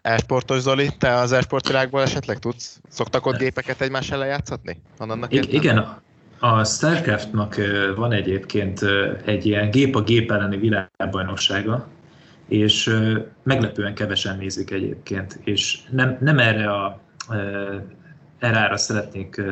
E-sportos 0.03 0.61
Zoli, 0.61 0.90
te 0.98 1.14
az 1.14 1.32
e-sport 1.32 1.66
világból 1.66 2.03
esetleg 2.03 2.38
tudsz? 2.38 2.80
Szoktak 2.88 3.26
ott 3.26 3.38
gépeket 3.38 3.80
egymás 3.80 4.11
ellen 4.11 4.26
játszatni? 4.26 4.82
I- 5.28 5.55
igen, 5.55 5.98
a 6.38 6.64
Starcraftnak 6.64 7.57
van 7.96 8.12
egyébként 8.12 8.80
egy 9.24 9.46
ilyen 9.46 9.70
gép 9.70 9.96
a 9.96 10.03
gép 10.03 10.30
elleni 10.30 10.57
világbajnoksága, 10.57 11.88
és 12.48 12.96
meglepően 13.42 13.94
kevesen 13.94 14.38
nézik 14.38 14.70
egyébként, 14.70 15.40
és 15.44 15.78
nem, 15.90 16.18
nem 16.20 16.38
erre 16.38 16.72
a 16.72 17.01
erára 18.38 18.76
szeretnék 18.76 19.42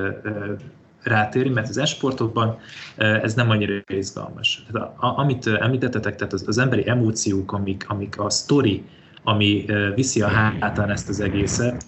rátérni, 1.02 1.50
mert 1.50 1.68
az 1.68 1.78
esportokban 1.78 2.58
ez 2.96 3.34
nem 3.34 3.50
annyira 3.50 3.82
izgalmas. 3.86 4.64
Tehát, 4.72 4.92
amit 4.98 5.46
említettetek, 5.46 6.16
tehát 6.16 6.32
az, 6.32 6.44
az 6.46 6.58
emberi 6.58 6.88
emóciók, 6.88 7.52
amik, 7.52 7.84
amik 7.88 8.18
a 8.18 8.30
story 8.30 8.84
ami 9.28 9.64
viszi 9.94 10.22
a 10.22 10.28
hátán 10.28 10.90
ezt 10.90 11.08
az 11.08 11.20
egészet. 11.20 11.84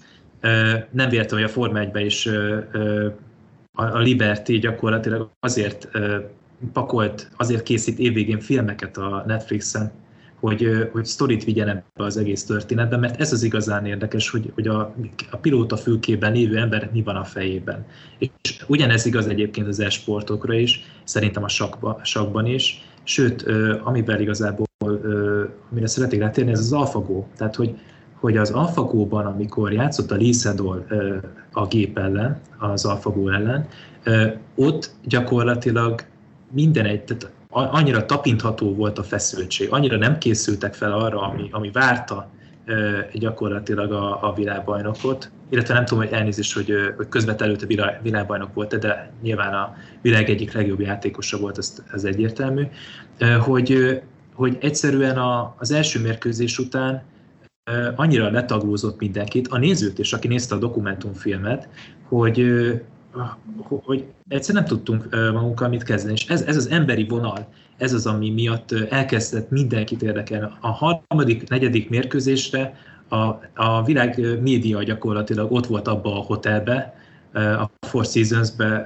Nem 0.91 1.09
véletlen, 1.09 1.39
hogy 1.39 1.49
a 1.49 1.53
Forma 1.53 1.79
1 1.79 2.05
is 2.05 2.29
a 3.71 3.97
Liberty 3.97 4.51
gyakorlatilag 4.59 5.29
azért 5.39 5.89
pakolt, 6.73 7.31
azért 7.37 7.63
készít 7.63 7.99
évvégén 7.99 8.39
filmeket 8.39 8.97
a 8.97 9.23
Netflixen, 9.27 9.91
hogy, 10.39 10.89
hogy 10.91 11.05
sztorit 11.05 11.43
vigyen 11.43 11.67
ebbe 11.67 11.83
az 11.93 12.17
egész 12.17 12.43
történetbe, 12.43 12.97
mert 12.97 13.19
ez 13.19 13.33
az 13.33 13.43
igazán 13.43 13.85
érdekes, 13.85 14.29
hogy, 14.29 14.51
hogy 14.53 14.67
a, 14.67 14.95
a 15.31 15.37
pilóta 15.37 15.77
fülkében 15.77 16.31
lévő 16.31 16.57
ember 16.57 16.89
mi 16.93 17.01
van 17.01 17.15
a 17.15 17.23
fejében. 17.23 17.85
És 18.17 18.63
ugyanez 18.67 19.05
igaz 19.05 19.27
egyébként 19.27 19.67
az 19.67 19.79
esportokra 19.79 20.53
is, 20.53 20.83
szerintem 21.03 21.43
a 21.43 21.47
sakba, 21.47 21.99
sakban 22.03 22.45
is, 22.45 22.81
sőt, 23.03 23.45
amiben 23.83 24.21
igazából 24.21 24.69
amire 25.71 25.87
szeretnék 25.87 26.19
rátérni, 26.19 26.51
ez 26.51 26.59
az 26.59 26.73
AlphaGo. 26.73 27.23
Tehát, 27.37 27.55
hogy, 27.55 27.77
hogy 28.19 28.37
az 28.37 28.51
AlphaGo-ban, 28.51 29.25
amikor 29.25 29.73
játszott 29.73 30.11
a 30.11 30.15
Lee 30.15 30.33
Sedol 30.33 30.85
a 31.51 31.67
gép 31.67 31.97
ellen, 31.97 32.39
az 32.57 32.85
AlphaGo 32.85 33.29
ellen, 33.29 33.67
ott 34.55 34.91
gyakorlatilag 35.03 36.01
minden 36.51 36.85
egy, 36.85 37.03
tehát 37.03 37.31
annyira 37.49 38.05
tapintható 38.05 38.75
volt 38.75 38.97
a 38.97 39.03
feszültség, 39.03 39.71
annyira 39.71 39.97
nem 39.97 40.17
készültek 40.17 40.73
fel 40.73 40.91
arra, 40.91 41.21
ami, 41.21 41.49
ami 41.51 41.71
várta 41.71 42.29
gyakorlatilag 43.13 43.91
a, 43.91 44.29
a 44.29 44.33
világbajnokot, 44.33 45.31
illetve 45.49 45.73
nem 45.73 45.85
tudom, 45.85 46.03
hogy 46.03 46.13
elnézést, 46.13 46.53
hogy, 46.53 46.73
hogy 46.97 47.07
közvetelőtt 47.09 47.61
a 47.61 47.99
világbajnok 48.01 48.53
volt 48.53 48.79
de 48.79 49.11
nyilván 49.21 49.53
a 49.53 49.75
világ 50.01 50.29
egyik 50.29 50.53
legjobb 50.53 50.79
játékosa 50.79 51.37
volt, 51.37 51.57
ez, 51.57 51.83
ez 51.93 52.03
egyértelmű, 52.03 52.63
hogy 53.39 54.01
hogy 54.41 54.57
egyszerűen 54.61 55.17
a, 55.17 55.55
az 55.57 55.71
első 55.71 55.99
mérkőzés 55.99 56.59
után 56.59 57.03
annyira 57.95 58.29
letaglózott 58.29 58.99
mindenkit, 58.99 59.47
a 59.47 59.57
nézőt 59.57 59.99
is, 59.99 60.13
aki 60.13 60.27
nézte 60.27 60.55
a 60.55 60.57
dokumentumfilmet, 60.57 61.69
hogy, 62.07 62.45
hogy 63.67 64.05
egyszer 64.27 64.55
nem 64.55 64.65
tudtunk 64.65 65.09
magunkkal 65.33 65.69
mit 65.69 65.83
kezdeni. 65.83 66.13
És 66.13 66.25
ez, 66.25 66.41
ez 66.41 66.55
az 66.55 66.69
emberi 66.69 67.03
vonal, 67.03 67.47
ez 67.77 67.93
az, 67.93 68.05
ami 68.05 68.29
miatt 68.29 68.71
elkezdett 68.71 69.49
mindenkit 69.49 70.01
érdekelni. 70.01 70.47
A 70.59 70.67
harmadik, 70.71 71.49
negyedik 71.49 71.89
mérkőzésre 71.89 72.73
a, 73.09 73.17
a 73.55 73.83
világ 73.85 74.41
média 74.41 74.83
gyakorlatilag 74.83 75.51
ott 75.51 75.65
volt 75.67 75.87
abba 75.87 76.19
a 76.19 76.23
hotelbe, 76.23 76.93
a 77.33 77.69
Four 77.87 78.05
Seasons-be, 78.05 78.85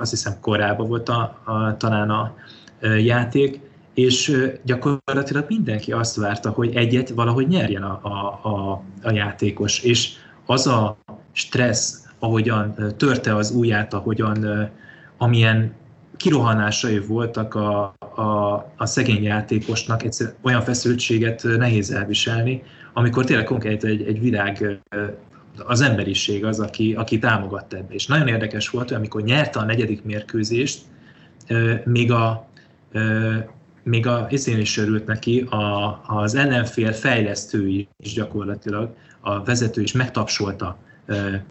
azt 0.00 0.10
hiszem 0.10 0.32
korábban 0.40 0.88
volt 0.88 1.08
a, 1.08 1.40
a, 1.44 1.76
talán 1.76 2.10
a 2.10 2.34
játék, 2.80 3.60
és 3.94 4.36
gyakorlatilag 4.64 5.44
mindenki 5.48 5.92
azt 5.92 6.16
várta, 6.16 6.50
hogy 6.50 6.74
egyet 6.74 7.08
valahogy 7.08 7.48
nyerjen 7.48 7.82
a, 7.82 8.00
a, 8.02 8.48
a, 8.48 8.82
a 9.02 9.12
játékos, 9.12 9.82
és 9.82 10.10
az 10.46 10.66
a 10.66 10.96
stressz, 11.32 12.06
ahogyan 12.18 12.74
törte 12.96 13.34
az 13.34 13.50
ujját, 13.50 13.94
ahogyan 13.94 14.70
amilyen 15.16 15.74
kirohanásai 16.16 16.98
voltak 16.98 17.54
a, 17.54 17.94
a, 17.98 18.54
a 18.76 18.86
szegény 18.86 19.22
játékosnak, 19.22 20.02
egyszer 20.02 20.34
olyan 20.42 20.62
feszültséget 20.62 21.42
nehéz 21.42 21.90
elviselni, 21.90 22.62
amikor 22.92 23.24
tényleg 23.24 23.44
konkrét 23.44 23.84
egy, 23.84 24.02
egy 24.02 24.20
világ, 24.20 24.80
az 25.66 25.80
emberiség 25.80 26.44
az, 26.44 26.60
aki, 26.60 26.94
aki 26.94 27.18
támogatta 27.18 27.76
ebbe. 27.76 27.94
És 27.94 28.06
nagyon 28.06 28.28
érdekes 28.28 28.68
volt, 28.68 28.88
hogy 28.88 28.96
amikor 28.96 29.22
nyerte 29.22 29.58
a 29.58 29.64
negyedik 29.64 30.04
mérkőzést, 30.04 30.82
még 31.84 32.12
a, 32.12 32.48
még 33.84 34.06
a 34.06 34.26
izén 34.30 34.58
is 34.58 34.76
örült 34.78 35.06
neki, 35.06 35.40
a, 35.40 36.00
az 36.06 36.34
ellenfél 36.34 36.92
fejlesztői 36.92 37.88
is 37.96 38.12
gyakorlatilag, 38.12 38.94
a 39.20 39.42
vezető 39.44 39.82
is 39.82 39.92
megtapsolta, 39.92 40.78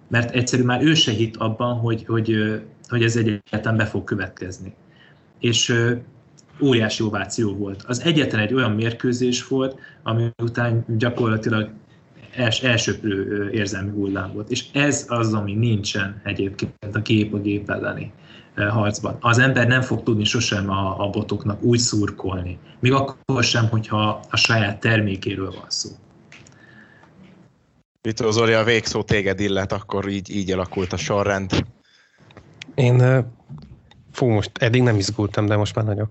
mert 0.08 0.32
egyszerűen 0.32 0.68
már 0.68 0.84
ő 0.84 0.94
se 0.94 1.12
hitt 1.12 1.36
abban, 1.36 1.76
hogy, 1.76 2.06
hogy, 2.06 2.62
hogy 2.88 3.04
ez 3.04 3.16
egyáltalán 3.16 3.78
be 3.78 3.86
fog 3.86 4.04
következni. 4.04 4.74
És 5.40 5.74
óriási 6.62 7.04
ováció 7.04 7.56
volt. 7.56 7.84
Az 7.88 8.02
egyetlen 8.02 8.42
egy 8.42 8.54
olyan 8.54 8.72
mérkőzés 8.72 9.48
volt, 9.48 9.80
ami 10.04 10.30
után 10.44 10.86
gyakorlatilag 10.88 11.70
els, 12.36 12.62
elsőprő 12.62 13.50
érzelmi 13.52 13.90
hullám 13.90 14.34
volt. 14.34 14.50
És 14.50 14.66
ez 14.74 15.06
az, 15.08 15.34
ami 15.34 15.54
nincsen 15.54 16.22
egyébként 16.24 16.96
a 16.96 17.00
gép 17.00 17.34
a 17.34 17.38
gép 17.38 17.70
elleni 17.70 18.12
harcban. 18.56 19.18
Az 19.20 19.38
ember 19.38 19.68
nem 19.68 19.82
fog 19.82 20.04
tudni 20.04 20.24
sosem 20.24 20.70
a, 20.70 21.06
a 21.06 21.10
botoknak 21.10 21.62
úgy 21.62 21.80
szurkolni, 21.80 22.58
még 22.80 22.92
akkor 22.92 23.44
sem, 23.44 23.70
hogyha 23.70 24.20
a 24.30 24.38
saját 24.38 24.80
termékéről 24.80 25.52
van 25.52 25.66
szó. 25.68 25.90
Vito 28.02 28.32
Zoli, 28.32 28.54
a 28.54 28.64
végszó 28.64 29.04
téged 29.04 29.40
illet, 29.40 29.72
akkor 29.72 30.08
így, 30.08 30.36
így 30.36 30.52
alakult 30.52 30.94
a 30.94 30.98
sorrend. 30.98 31.66
Én, 32.76 33.26
fú, 34.12 34.28
most 34.28 34.52
eddig 34.60 34.82
nem 34.82 34.98
izgultam, 34.98 35.46
de 35.46 35.56
most 35.56 35.76
már 35.76 35.86
nagyon. 35.86 36.10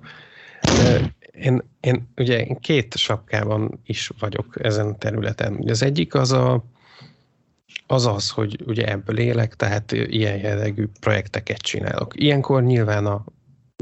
Én, 1.32 1.62
én 1.80 2.08
ugye 2.16 2.44
én 2.44 2.56
két 2.60 2.96
sapkában 2.96 3.80
is 3.86 4.10
vagyok 4.18 4.64
ezen 4.64 4.86
a 4.86 4.98
területen. 4.98 5.64
Az 5.66 5.82
egyik 5.82 6.14
az 6.14 6.32
a, 6.32 6.64
az 7.86 8.06
az, 8.06 8.30
hogy 8.30 8.62
ugye 8.66 8.86
ebből 8.86 9.18
élek, 9.18 9.54
tehát 9.54 9.92
ilyen 9.92 10.38
jellegű 10.38 10.86
projekteket 11.00 11.58
csinálok. 11.58 12.20
Ilyenkor 12.20 12.62
nyilván 12.62 13.06
a 13.06 13.24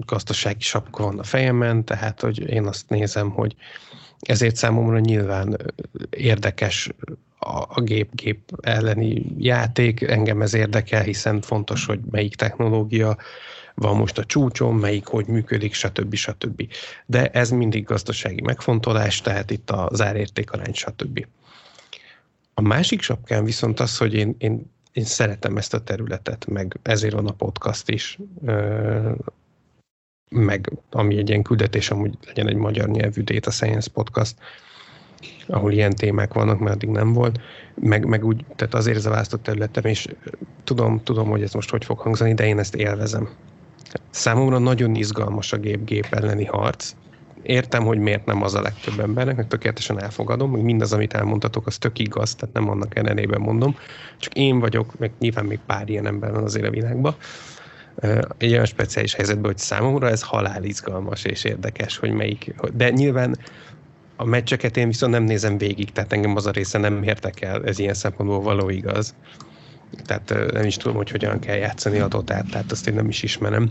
gazdasági 0.07 0.63
sapka 0.63 1.05
van 1.05 1.19
a 1.19 1.23
fejemen, 1.23 1.85
tehát 1.85 2.21
hogy 2.21 2.49
én 2.49 2.67
azt 2.67 2.89
nézem, 2.89 3.31
hogy 3.31 3.55
ezért 4.21 4.57
számomra 4.57 4.99
nyilván 4.99 5.57
érdekes 6.11 6.91
a 7.39 7.81
gép-gép 7.81 8.41
elleni 8.61 9.27
játék, 9.39 10.01
engem 10.01 10.43
ez 10.43 10.55
érdekel, 10.55 11.03
hiszen 11.03 11.41
fontos, 11.41 11.87
hogy 11.87 12.01
melyik 12.11 12.35
technológia 12.35 13.17
van 13.81 13.97
most 13.97 14.19
a 14.19 14.25
csúcson, 14.25 14.75
melyik 14.75 15.07
hogy 15.07 15.27
működik, 15.27 15.75
stb. 15.75 16.15
stb. 16.15 16.69
De 17.07 17.29
ez 17.29 17.51
mindig 17.51 17.85
gazdasági 17.85 18.41
megfontolás, 18.41 19.21
tehát 19.21 19.51
itt 19.51 19.71
az 19.71 20.01
árértékarány, 20.01 20.73
stb. 20.73 21.27
A 22.55 22.61
másik 22.61 23.03
sapkán 23.03 23.45
viszont 23.45 23.81
az, 23.81 23.97
hogy 23.99 24.15
én, 24.15 24.35
én, 24.39 24.71
én 24.93 25.05
szeretem 25.05 25.57
ezt 25.57 25.75
a 25.75 25.83
területet, 25.83 26.47
meg 26.47 26.79
ezért 26.83 27.15
van 27.15 27.27
a 27.27 27.33
podcast 27.33 27.91
is, 27.91 28.19
meg 30.31 30.73
ami 30.91 31.17
egy 31.17 31.29
ilyen 31.29 31.43
küldetés, 31.43 31.91
amúgy 31.91 32.19
legyen 32.27 32.49
egy 32.49 32.57
magyar 32.57 32.89
nyelvű 32.89 33.23
Data 33.23 33.51
Science 33.51 33.91
podcast, 33.91 34.35
ahol 35.47 35.73
ilyen 35.73 35.95
témák 35.95 36.33
vannak, 36.33 36.59
mert 36.59 36.75
addig 36.75 36.89
nem 36.89 37.13
volt, 37.13 37.41
meg, 37.75 38.05
meg 38.05 38.25
úgy, 38.25 38.45
tehát 38.57 38.75
azért 38.75 38.97
ez 38.97 39.07
a 39.07 39.11
választott 39.11 39.43
területem, 39.43 39.85
és 39.85 40.07
tudom, 40.65 41.03
tudom, 41.03 41.29
hogy 41.29 41.43
ez 41.43 41.53
most 41.53 41.71
hogy 41.71 41.85
fog 41.85 41.99
hangzani, 41.99 42.35
de 42.35 42.47
én 42.47 42.59
ezt 42.59 42.75
élvezem. 42.75 43.29
Számomra 44.11 44.59
nagyon 44.59 44.95
izgalmas 44.95 45.53
a 45.53 45.57
gép-gép 45.57 46.07
elleni 46.11 46.45
harc. 46.45 46.93
Értem, 47.43 47.85
hogy 47.85 47.99
miért 47.99 48.27
nem 48.27 48.43
az 48.43 48.55
a 48.55 48.61
legtöbb 48.61 49.01
embernek, 49.01 49.37
meg 49.37 49.47
tökéletesen 49.47 50.03
elfogadom, 50.03 50.51
meg 50.51 50.63
mindaz, 50.63 50.93
amit 50.93 51.15
elmondtatok, 51.15 51.67
az 51.67 51.79
tök 51.79 51.99
igaz, 51.99 52.35
tehát 52.35 52.55
nem 52.55 52.71
annak 52.71 52.97
ellenében 52.97 53.41
mondom. 53.41 53.77
Csak 54.19 54.35
én 54.35 54.59
vagyok, 54.59 54.99
meg 54.99 55.11
nyilván 55.19 55.45
még 55.45 55.59
pár 55.67 55.89
ilyen 55.89 56.07
ember 56.07 56.33
van 56.33 56.43
azért 56.43 56.67
a 56.67 56.71
világban, 56.71 57.15
egy 58.39 58.53
olyan 58.53 58.65
speciális 58.65 59.15
helyzetben, 59.15 59.51
hogy 59.51 59.59
számomra 59.59 60.09
ez 60.09 60.23
halál 60.23 60.65
izgalmas 60.65 61.25
és 61.25 61.45
érdekes, 61.45 61.97
hogy 61.97 62.11
melyik, 62.13 62.55
de 62.73 62.91
nyilván 62.91 63.39
a 64.17 64.25
meccseket 64.25 64.77
én 64.77 64.87
viszont 64.87 65.13
nem 65.13 65.23
nézem 65.23 65.59
végig, 65.59 65.93
tehát 65.93 66.13
engem 66.13 66.37
az 66.37 66.47
a 66.47 66.51
része 66.51 66.79
nem 66.79 67.03
érdekel, 67.03 67.65
ez 67.65 67.79
ilyen 67.79 67.95
szempontból 67.95 68.41
való 68.41 68.69
igaz. 68.69 69.15
Tehát 70.05 70.53
nem 70.53 70.65
is 70.65 70.77
tudom, 70.77 70.97
hogy 70.97 71.11
hogyan 71.11 71.39
kell 71.39 71.57
játszani 71.57 71.99
a 71.99 72.09
dotát, 72.09 72.51
tehát 72.51 72.73
azt 72.73 72.89
én 72.89 72.95
nem 72.95 73.09
is 73.09 73.23
ismerem. 73.23 73.71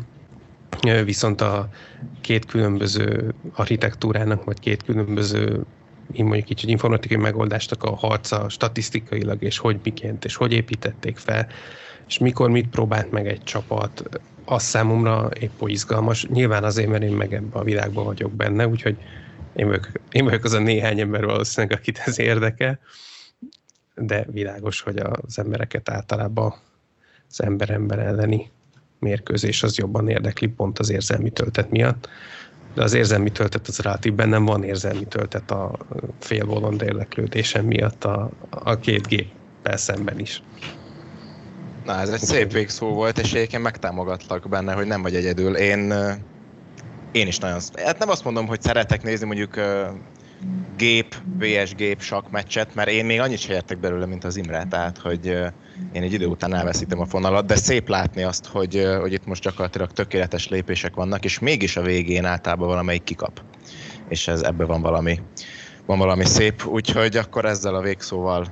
Viszont 1.04 1.42
a 1.42 1.70
két 2.22 2.46
különböző 2.46 3.34
architektúrának, 3.54 4.44
vagy 4.44 4.60
két 4.60 4.84
különböző 4.84 5.66
én 6.12 6.26
mondjuk 6.26 6.46
kicsit 6.46 6.70
informatikai 6.70 7.18
megoldástak 7.18 7.84
a 7.84 7.96
harca 7.96 8.50
statisztikailag, 8.50 9.44
és 9.44 9.58
hogy 9.58 9.80
miként, 9.84 10.26
és 10.26 10.36
hogy 10.36 10.52
építették 10.52 11.18
fel, 11.18 11.48
és 12.08 12.18
mikor 12.18 12.50
mit 12.50 12.68
próbált 12.68 13.12
meg 13.12 13.28
egy 13.28 13.44
csapat, 13.44 14.20
az 14.46 14.64
számomra 14.64 15.30
épp 15.40 15.62
izgalmas. 15.66 16.28
Nyilván 16.28 16.64
azért, 16.64 16.90
mert 16.90 17.04
én 17.04 17.14
meg 17.14 17.34
ebben 17.34 17.62
a 17.62 17.64
világban 17.64 18.06
vagyok 18.06 18.32
benne, 18.32 18.68
úgyhogy 18.68 18.98
én 19.56 19.68
vagyok, 19.68 19.92
én 20.12 20.24
vagyok 20.24 20.44
az 20.44 20.54
a 20.54 20.60
néhány 20.60 21.00
ember 21.00 21.26
valószínűleg, 21.26 21.78
akit 21.80 22.02
ez 22.06 22.20
érdekel, 22.20 22.80
de 24.00 24.26
világos, 24.32 24.82
hogy 24.82 24.98
az 24.98 25.40
embereket 25.40 25.90
általában 25.90 26.54
az 27.30 27.44
ember-ember 27.44 28.00
elleni 28.00 28.52
mérkőzés 29.00 29.64
az 29.64 29.78
jobban 29.78 30.10
érdekli, 30.10 30.48
pont 30.48 30.80
az 30.80 30.90
érzelmi 30.90 31.30
töltet 31.30 31.70
miatt. 31.70 32.10
De 32.74 32.84
az 32.84 32.94
érzelmi 32.94 33.32
töltet 33.32 33.68
az 33.68 33.80
relatív 33.80 34.14
bennem 34.14 34.46
van 34.46 34.64
érzelmi 34.64 35.06
töltet 35.06 35.52
a 35.52 35.78
félbolond 36.20 36.82
érdeklődésem 36.82 37.66
miatt 37.66 38.04
a, 38.04 38.30
a 38.50 38.80
két 38.80 39.08
géppel 39.08 39.78
szemben 39.78 40.20
is. 40.20 40.44
Na, 41.86 42.00
ez 42.00 42.10
egy 42.10 42.20
szép 42.20 42.52
végszó 42.52 42.94
volt, 42.94 43.18
és 43.18 43.34
egyébként 43.34 43.64
megtámogatlak 43.64 44.50
benne, 44.50 44.74
hogy 44.74 44.88
nem 44.88 45.02
vagy 45.02 45.16
egyedül. 45.16 45.56
Én, 45.56 45.94
én 47.12 47.28
is 47.28 47.38
nagyon... 47.38 47.60
Hát 47.76 48.00
nem 48.00 48.10
azt 48.10 48.24
mondom, 48.24 48.48
hogy 48.48 48.62
szeretek 48.62 49.04
nézni 49.04 49.26
mondjuk 49.26 49.56
gép, 50.78 51.16
VS 51.40 51.76
gép 51.76 52.02
sakk 52.02 52.30
meccset, 52.30 52.76
mert 52.76 52.90
én 52.90 53.06
még 53.06 53.20
annyit 53.20 53.40
sem 53.40 53.56
értek 53.56 53.80
belőle, 53.80 54.06
mint 54.06 54.24
az 54.24 54.38
Imre, 54.38 54.66
tehát 54.70 54.98
hogy 54.98 55.26
én 55.92 56.02
egy 56.02 56.14
idő 56.14 56.26
után 56.26 56.54
elveszítem 56.54 57.00
a 57.00 57.06
fonalat, 57.06 57.46
de 57.46 57.56
szép 57.56 57.90
látni 57.90 58.24
azt, 58.24 58.46
hogy, 58.46 58.88
hogy 59.00 59.14
itt 59.14 59.26
most 59.26 59.44
gyakorlatilag 59.44 59.92
tökéletes 59.92 60.48
lépések 60.48 60.96
vannak, 60.96 61.26
és 61.26 61.40
mégis 61.40 61.78
a 61.78 61.82
végén 61.82 62.26
általában 62.26 62.68
valamelyik 62.68 63.04
kikap. 63.04 63.42
És 64.10 64.28
ez 64.28 64.42
ebbe 64.42 64.66
van 64.66 64.82
valami, 64.82 65.20
van 65.86 65.98
valami 65.98 66.26
szép, 66.26 66.66
úgyhogy 66.66 67.18
akkor 67.18 67.46
ezzel 67.46 67.76
a 67.76 67.82
végszóval 67.82 68.48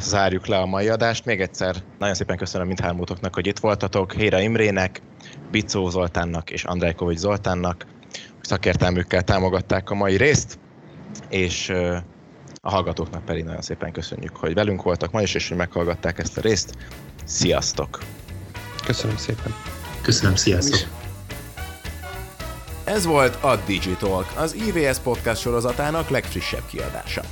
zárjuk 0.00 0.46
le 0.46 0.58
a 0.58 0.66
mai 0.66 0.88
adást. 0.88 1.24
Még 1.24 1.40
egyszer 1.40 1.76
nagyon 1.98 2.14
szépen 2.14 2.36
köszönöm 2.36 2.66
mindhármótoknak, 2.66 3.34
hogy 3.34 3.46
itt 3.46 3.58
voltatok. 3.58 4.12
Héra 4.12 4.40
Imrének, 4.40 5.02
Bicó 5.50 5.88
Zoltánnak 5.88 6.50
és 6.50 6.64
Andrejkovics 6.64 7.18
Zoltánnak. 7.18 7.86
Szakértelmükkel 8.40 9.22
támogatták 9.22 9.90
a 9.90 9.94
mai 9.94 10.16
részt, 10.16 10.58
és 11.28 11.68
a 12.60 12.70
hallgatóknak 12.70 13.24
pedig 13.24 13.44
nagyon 13.44 13.62
szépen 13.62 13.92
köszönjük, 13.92 14.36
hogy 14.36 14.54
velünk 14.54 14.82
voltak 14.82 15.10
ma 15.10 15.22
is, 15.22 15.34
és 15.34 15.48
hogy 15.48 15.56
meghallgatták 15.56 16.18
ezt 16.18 16.38
a 16.38 16.40
részt. 16.40 16.74
Sziasztok! 17.24 17.98
Köszönöm 18.84 19.16
szépen! 19.16 19.54
Köszönöm, 20.02 20.34
sziasztok! 20.34 20.88
Ez 22.84 23.04
volt 23.04 23.44
a 23.44 23.56
Digitalk, 23.66 24.32
az 24.36 24.54
IVS 24.54 24.98
podcast 24.98 25.40
sorozatának 25.40 26.08
legfrissebb 26.08 26.66
kiadása. 26.66 27.22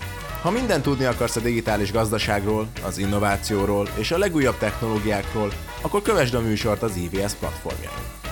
Ha 0.43 0.51
mindent 0.51 0.83
tudni 0.83 1.05
akarsz 1.05 1.37
a 1.37 1.41
digitális 1.41 1.93
gazdaságról, 1.93 2.69
az 2.87 2.99
innovációról 2.99 3.89
és 3.99 4.11
a 4.11 4.19
legújabb 4.19 4.59
technológiákról, 4.59 5.53
akkor 5.81 6.03
kövesd 6.03 6.35
a 6.35 6.41
műsort 6.41 6.83
az 6.83 6.97
IVS 6.97 7.33
platformjain. 7.33 8.24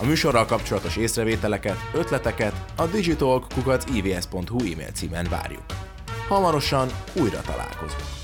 A 0.00 0.04
műsorral 0.04 0.46
kapcsolatos 0.46 0.96
észrevételeket, 0.96 1.90
ötleteket 1.94 2.64
a 2.76 2.86
digitalk.ivs.hu 2.86 4.58
e-mail 4.72 4.90
címen 4.94 5.26
várjuk. 5.30 5.64
Hamarosan 6.28 6.88
újra 7.20 7.40
találkozunk. 7.40 8.17